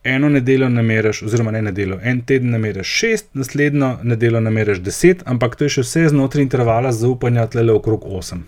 eno 0.04 0.30
nedeljo 0.30 0.70
nameriš, 0.70 1.24
oziroma 1.24 1.52
ne 1.52 1.62
nedeljo, 1.62 2.00
en 2.04 2.22
teden 2.22 2.52
nameriš 2.52 2.88
6, 3.04 3.24
naslednjo 3.34 3.98
nedeljo 4.04 4.40
nameriš 4.40 4.80
10, 4.80 5.24
ampak 5.26 5.56
to 5.56 5.66
je 5.66 5.78
še 5.78 5.86
vse 5.86 6.08
znotraj 6.10 6.44
intervala 6.44 6.92
zaupanja 6.92 7.48
tle 7.48 7.72
okrog 7.72 8.04
8. 8.10 8.42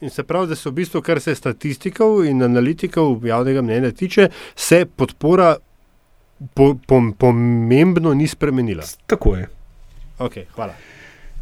In 0.00 0.10
se 0.10 0.22
pravi, 0.22 0.48
da 0.48 0.56
se 0.56 0.68
v 0.70 0.72
bistvu, 0.72 1.02
kar 1.02 1.20
se 1.20 1.34
statistikov 1.34 2.22
in 2.24 2.42
analitikov 2.42 3.26
javnega 3.26 3.62
mnenja 3.62 3.90
tiče, 3.90 4.30
se 4.56 4.86
podpora 4.96 5.56
po, 6.54 6.74
po, 6.86 7.02
pomembno 7.18 8.14
ni 8.14 8.28
spremenila. 8.28 8.86
Tako 9.06 9.34
je. 9.36 9.48
Okay, 10.18 10.44
hvala. 10.54 10.72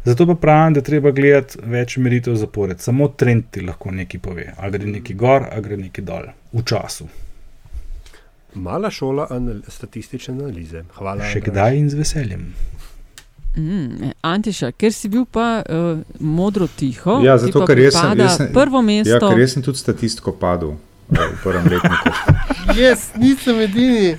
Zato 0.03 0.27
pa 0.27 0.35
pravim, 0.35 0.73
da 0.73 0.81
treba 0.81 1.11
gledati 1.11 1.59
več 1.63 1.97
meritev 1.97 2.35
zapored. 2.35 2.79
Samo 2.79 3.07
trend 3.07 3.49
ti 3.51 3.61
lahko 3.61 3.91
nekaj 3.91 4.21
pove. 4.23 4.53
A 4.57 4.69
gre 4.69 4.87
nekaj 4.87 5.15
gor, 5.15 5.47
a 5.51 5.59
gre 5.61 5.77
nekaj 5.77 6.05
dol, 6.05 6.29
v 6.51 6.63
času. 6.65 7.07
Mala 8.53 8.89
šola 8.89 9.27
anal 9.29 9.61
statistične 9.67 10.33
analize. 10.33 10.83
Hvala. 10.95 11.23
Še 11.23 11.41
kdaj 11.41 11.77
in 11.77 11.89
z 11.89 11.95
veseljem. 11.95 12.43
Mm, 13.51 14.11
Antiša, 14.21 14.71
ker 14.71 14.93
si 14.93 15.09
bil 15.09 15.25
pa 15.25 15.59
uh, 15.59 15.99
modro 16.19 16.67
tiho, 16.69 17.19
Ja, 17.19 17.37
zato, 17.37 17.65
ker 17.65 17.79
jaz 17.79 17.93
sem, 17.95 18.13
jaz 18.15 18.37
sem, 18.37 18.51
prvo 18.53 18.81
mesto. 18.81 19.09
Ja, 19.09 19.19
ker 19.19 19.39
jaz 19.39 19.53
sem 19.53 19.61
tudi 19.61 19.77
statistiko 19.77 20.31
padel 20.33 20.75
eh, 21.09 21.17
v 21.17 21.37
prvem 21.43 21.65
letniku. 21.67 22.13
Jaz 22.79 23.09
nisem 23.17 23.59
edini. 23.59 24.13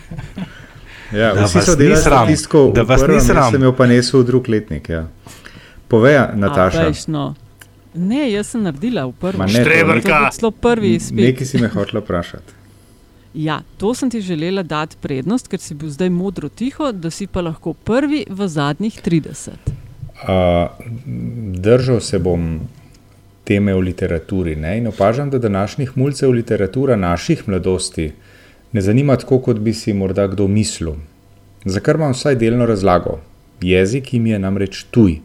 Ja, 1.10 1.30
Da 1.32 1.44
vsi 1.44 1.58
vas 1.58 1.64
so 1.64 1.72
ni 1.72 1.78
delali 1.78 2.02
sram, 2.02 2.26
statistiko, 2.26 2.64
da 2.74 2.82
vas 2.82 3.00
ni 3.00 3.06
prvem, 3.06 3.16
jaz 3.16 3.26
sram. 3.26 3.52
sem 3.52 3.62
jo 3.62 3.72
pa 3.72 3.86
nesel 3.86 4.20
v 4.20 4.26
drug 4.26 4.48
letnik. 4.48 4.88
Ja. 4.88 5.04
Povej, 5.88 6.18
Nataša. 6.36 6.84
A, 6.84 6.92
no. 7.08 7.24
Ne, 7.94 8.30
jaz 8.30 8.50
sem 8.50 8.62
naredila 8.62 9.06
v 9.06 9.14
prvem. 9.14 9.38
Ma 9.38 9.46
ne, 9.46 9.52
to 9.54 9.58
ni- 9.60 10.02
To 10.02 10.08
je 10.08 10.14
bil 10.14 10.30
celo 10.32 10.50
prvi 10.52 10.94
izpit. 10.94 11.24
Nekaj 11.24 11.46
si 11.46 11.58
me 11.58 11.68
hotela 11.68 12.00
vprašati. 12.00 12.59
Ja, 13.34 13.62
to 13.78 13.94
sem 13.94 14.10
ti 14.10 14.20
želela 14.20 14.62
dati 14.62 14.96
prednost, 15.00 15.48
ker 15.48 15.60
si 15.62 15.74
bil 15.74 15.90
zdaj 15.90 16.10
modro 16.10 16.48
tiho, 16.48 16.92
da 16.92 17.10
si 17.10 17.26
pa 17.26 17.40
lahko 17.40 17.72
prvi 17.72 18.24
v 18.28 18.48
zadnjih 18.48 19.00
30. 19.04 19.70
Uh, 20.20 20.70
držal 21.54 22.00
se 22.00 22.18
bom 22.18 22.60
teme 23.44 23.74
v 23.74 23.80
literaturi 23.80 24.56
ne? 24.56 24.78
in 24.78 24.86
opažam, 24.86 25.30
da 25.30 25.38
današnjih 25.38 25.96
mulcev 25.96 26.30
literatura 26.30 26.96
naših 26.96 27.48
mladosti 27.48 28.12
ne 28.72 28.80
zanima 28.80 29.16
tako, 29.16 29.38
kot 29.38 29.58
bi 29.58 29.72
si 29.72 29.92
morda 29.92 30.26
kdo 30.26 30.48
mislil. 30.48 30.94
Za 31.64 31.80
kar 31.80 31.96
imam 31.96 32.12
vsaj 32.12 32.34
delno 32.34 32.66
razlago. 32.66 33.18
Jezik 33.60 34.14
jim 34.14 34.26
je 34.26 34.38
namreč 34.38 34.84
tuj. 34.90 35.18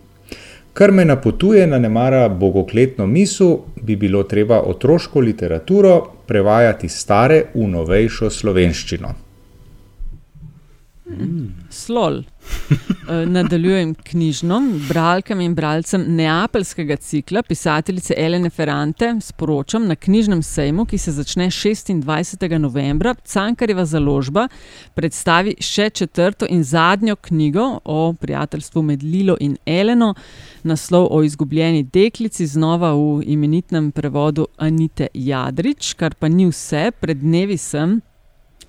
Kar 0.73 0.91
me 0.91 1.05
napotuje 1.05 1.67
na 1.67 1.79
nemara 1.79 2.29
bogokletno 2.29 3.07
misel, 3.07 3.57
bi 3.81 3.95
bilo 3.95 4.23
treba 4.23 4.59
otroško 4.61 5.19
literaturo 5.19 6.14
prevajati 6.27 6.89
stare 6.89 7.45
v 7.53 7.67
novejšo 7.69 8.29
slovenščino. 8.29 9.13
Slol. 11.69 12.23
Eh, 13.09 13.25
Nadaljujem 13.25 13.95
knjižno, 13.95 14.61
bralkam 14.89 15.41
in 15.41 15.55
bralcem 15.55 16.05
neapeljskega 16.07 16.95
cikla 16.95 17.43
pisateljice 17.43 18.13
Elene 18.17 18.49
Ferrante 18.49 19.15
sporočam 19.21 19.87
na 19.87 19.95
knjižnem 19.95 20.41
sejmu, 20.43 20.85
ki 20.85 20.97
se 20.97 21.11
začne 21.11 21.45
26. 21.45 22.57
novembra. 22.57 23.13
Cankarjeva 23.23 23.85
založba 23.85 24.47
predstavi 24.93 25.53
še 25.59 25.89
četrto 25.89 26.45
in 26.49 26.63
zadnjo 26.63 27.15
knjigo 27.15 27.79
o 27.83 28.13
prijateljstvu 28.13 28.81
med 28.81 29.03
Lilo 29.03 29.37
in 29.39 29.57
Eleno, 29.65 30.15
naslov 30.63 31.07
o 31.11 31.21
izgubljeni 31.23 31.83
deklici, 31.83 32.47
znova 32.47 32.93
v 32.93 33.21
imenitnem 33.25 33.91
prevodu 33.91 34.47
Anite 34.57 35.07
Jadrič, 35.13 35.93
kar 35.93 36.15
pa 36.19 36.27
ni 36.27 36.49
vse, 36.49 36.89
pred 36.99 37.21
dnevi 37.21 37.57
sem 37.57 38.01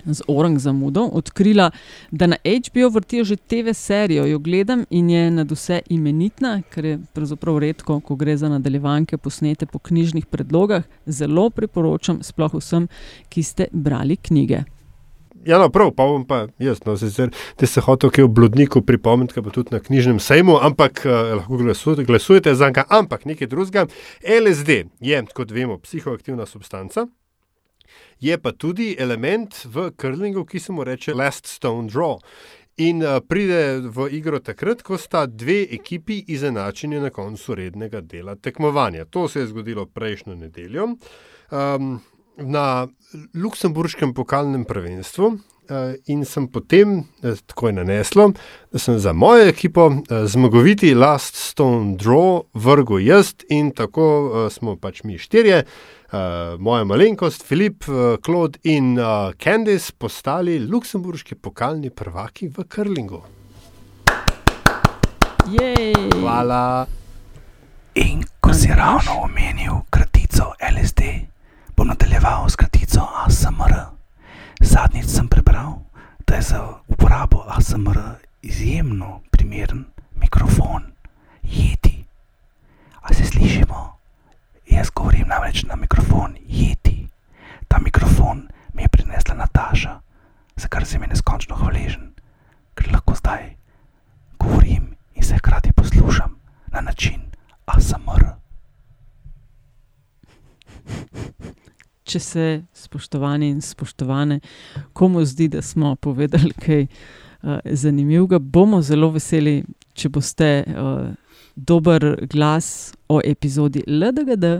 z 0.06 0.22
Orang 0.28 0.58
zamudo 0.58 1.08
odkrila, 1.12 1.70
da 2.10 2.26
na 2.26 2.36
HBO 2.44 2.88
vrtijo 2.88 3.24
že 3.24 3.36
TV 3.36 3.74
serijo, 3.74 4.26
jo 4.26 4.38
gledam 4.38 4.84
in 4.90 5.10
je 5.10 5.30
nad 5.30 5.50
vse 5.50 5.80
imenitna, 5.90 6.62
ker 6.70 6.84
je 6.84 6.98
pravzaprav 7.14 7.58
redko, 7.58 8.00
ko 8.00 8.14
gre 8.16 8.36
za 8.36 8.48
nadaljevanke 8.48 9.18
posnete 9.18 9.66
po 9.66 9.78
knjižnih 9.78 10.26
predlogah. 10.26 10.82
Zelo 11.06 11.50
priporočam, 11.50 12.22
sploh 12.22 12.54
vsem, 12.54 12.88
ki 13.28 13.42
ste 13.42 13.68
brali 13.72 14.16
knjige. 14.16 14.64
Ja, 15.46 15.58
no, 15.58 15.68
prav, 15.70 15.92
pa 15.94 16.02
bom 16.10 16.24
pa 16.26 16.48
jaz, 16.58 16.80
no, 16.86 16.96
sicer, 16.98 17.30
da 17.60 17.66
se 17.70 17.80
hotel 17.80 18.10
kaj 18.10 18.26
o 18.26 18.28
blodniku 18.28 18.80
pripomniti, 18.82 19.42
pa 19.42 19.52
tudi 19.54 19.76
na 19.76 19.78
knjižnem 19.78 20.18
sejmu, 20.18 20.56
ampak 20.58 21.04
uh, 21.06 21.36
lahko 21.38 21.60
glasujete, 21.60 22.04
glasujete 22.04 22.54
za 22.54 22.66
njega, 22.72 22.82
ampak 22.90 23.24
nekaj 23.30 23.46
drugega. 23.46 23.86
LSD 24.26 24.80
je, 25.00 25.22
kot 25.34 25.54
vemo, 25.54 25.78
psihoaktivna 25.78 26.46
substanca. 26.50 27.06
Je 28.20 28.38
pa 28.38 28.52
tudi 28.52 28.94
element 28.98 29.58
v 29.64 29.90
curlingu, 30.00 30.44
ki 30.44 30.60
se 30.60 30.72
mu 30.72 30.84
reče 30.84 31.14
Last 31.14 31.46
Stone 31.46 31.88
Draw. 31.92 32.18
In 32.76 33.00
uh, 33.02 33.20
pride 33.28 33.80
v 33.88 34.08
igro 34.12 34.40
takrat, 34.40 34.82
ko 34.84 34.98
sta 35.00 35.26
dve 35.26 35.62
ekipi 35.72 36.18
izenačeni 36.28 37.00
na 37.00 37.10
koncu 37.10 37.54
rednega 37.56 38.00
dela 38.00 38.36
tekmovanja. 38.36 39.04
To 39.04 39.28
se 39.28 39.40
je 39.40 39.46
zgodilo 39.46 39.86
prejšnjo 39.86 40.34
nedeljo. 40.34 40.90
Um, 41.50 42.00
na 42.36 42.88
Luksemburškem 43.34 44.14
pokalnem 44.14 44.64
prvenstvu 44.64 45.38
in 46.06 46.24
sem 46.24 46.46
potem 46.48 47.04
tako 47.46 47.72
naneslo, 47.72 48.32
da 48.72 48.78
sem 48.78 48.98
za 48.98 49.12
mojo 49.12 49.48
ekipo 49.48 49.90
zmagoviti 50.26 50.94
Last 50.94 51.34
Stone 51.34 51.96
Draw 51.96 52.42
vrgel 52.54 53.00
jaz 53.06 53.34
in 53.48 53.70
tako 53.70 54.48
smo 54.50 54.76
pač 54.76 55.02
mi 55.04 55.18
štirje, 55.18 55.64
moja 56.58 56.84
malenkost, 56.84 57.42
Filip, 57.46 57.84
Claude 58.24 58.58
in 58.62 58.96
Candice 59.42 59.92
postali 59.98 60.58
luksemburški 60.58 61.34
pokalni 61.34 61.90
prvaki 61.90 62.48
v 62.48 62.64
Krlingu. 62.68 63.22
Jej. 65.50 65.94
Hvala. 66.20 66.86
In 67.94 68.22
ko 68.40 68.52
si 68.54 68.68
ravno 68.68 69.22
omenil 69.24 69.82
kratico 69.90 70.52
LSD, 70.60 71.00
bom 71.76 71.88
nadaljeval 71.88 72.50
s 72.50 72.56
kratico 72.56 73.06
ASMR. 73.24 73.95
Zadnjič 74.60 75.06
sem 75.06 75.28
prebral, 75.28 75.84
da 76.26 76.34
je 76.34 76.42
za 76.42 76.60
uporabo 76.88 77.44
ASMR 77.48 77.98
izjemno 78.42 79.20
primeren 79.30 79.84
mikrofon, 80.14 80.82
jeti. 81.42 82.04
A 83.02 83.14
se 83.14 83.24
slišimo? 83.24 83.96
Jaz 84.66 84.90
govorim 84.90 85.28
namreč 85.28 85.62
na 85.64 85.76
mikrofon 85.76 86.36
jeti. 86.48 87.08
Ta 87.68 87.78
mikrofon 87.78 88.48
mi 88.72 88.82
je 88.82 88.88
prinesla 88.88 89.34
Nataša, 89.34 90.00
za 90.56 90.68
kar 90.68 90.86
sem 90.86 91.02
ji 91.02 91.08
neskončno 91.08 91.56
hvaležen, 91.56 92.12
ker 92.74 92.92
lahko 92.92 93.14
zdaj 93.14 93.56
govorim 94.38 94.96
in 95.14 95.22
se 95.22 95.36
hkrati 95.36 95.72
poslušam 95.72 96.36
na 96.66 96.80
način 96.80 97.20
ASMR. 97.66 98.24
Če 102.06 102.20
se, 102.22 102.46
spoštovani 102.74 103.50
in 103.50 103.60
spoštovane, 103.60 104.40
komu 104.92 105.24
zdi, 105.26 105.48
da 105.48 105.62
smo 105.62 105.96
povedali 105.96 106.52
kaj 106.62 106.86
uh, 106.86 107.58
zanimivega, 107.64 108.38
bomo 108.38 108.82
zelo 108.82 109.10
veseli, 109.14 109.58
če 109.96 110.10
boste 110.14 110.50
uh, 110.66 111.10
dober 111.56 112.26
glas 112.30 112.94
o 113.08 113.20
epizodi 113.24 113.82
LDGD 113.86 114.52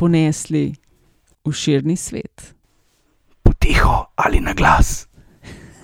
ponesli 0.00 0.66
v 1.44 1.52
širni 1.52 1.96
svet. 1.96 2.54
Potiho 3.42 4.04
ali 4.16 4.40
na 4.40 4.54
glas. 4.54 5.06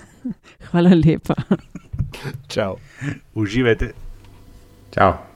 Hvala 0.71 0.95
lepa. 0.95 1.35
Čau. 2.47 2.77
Uživajte. 3.35 3.93
Čau. 4.91 5.30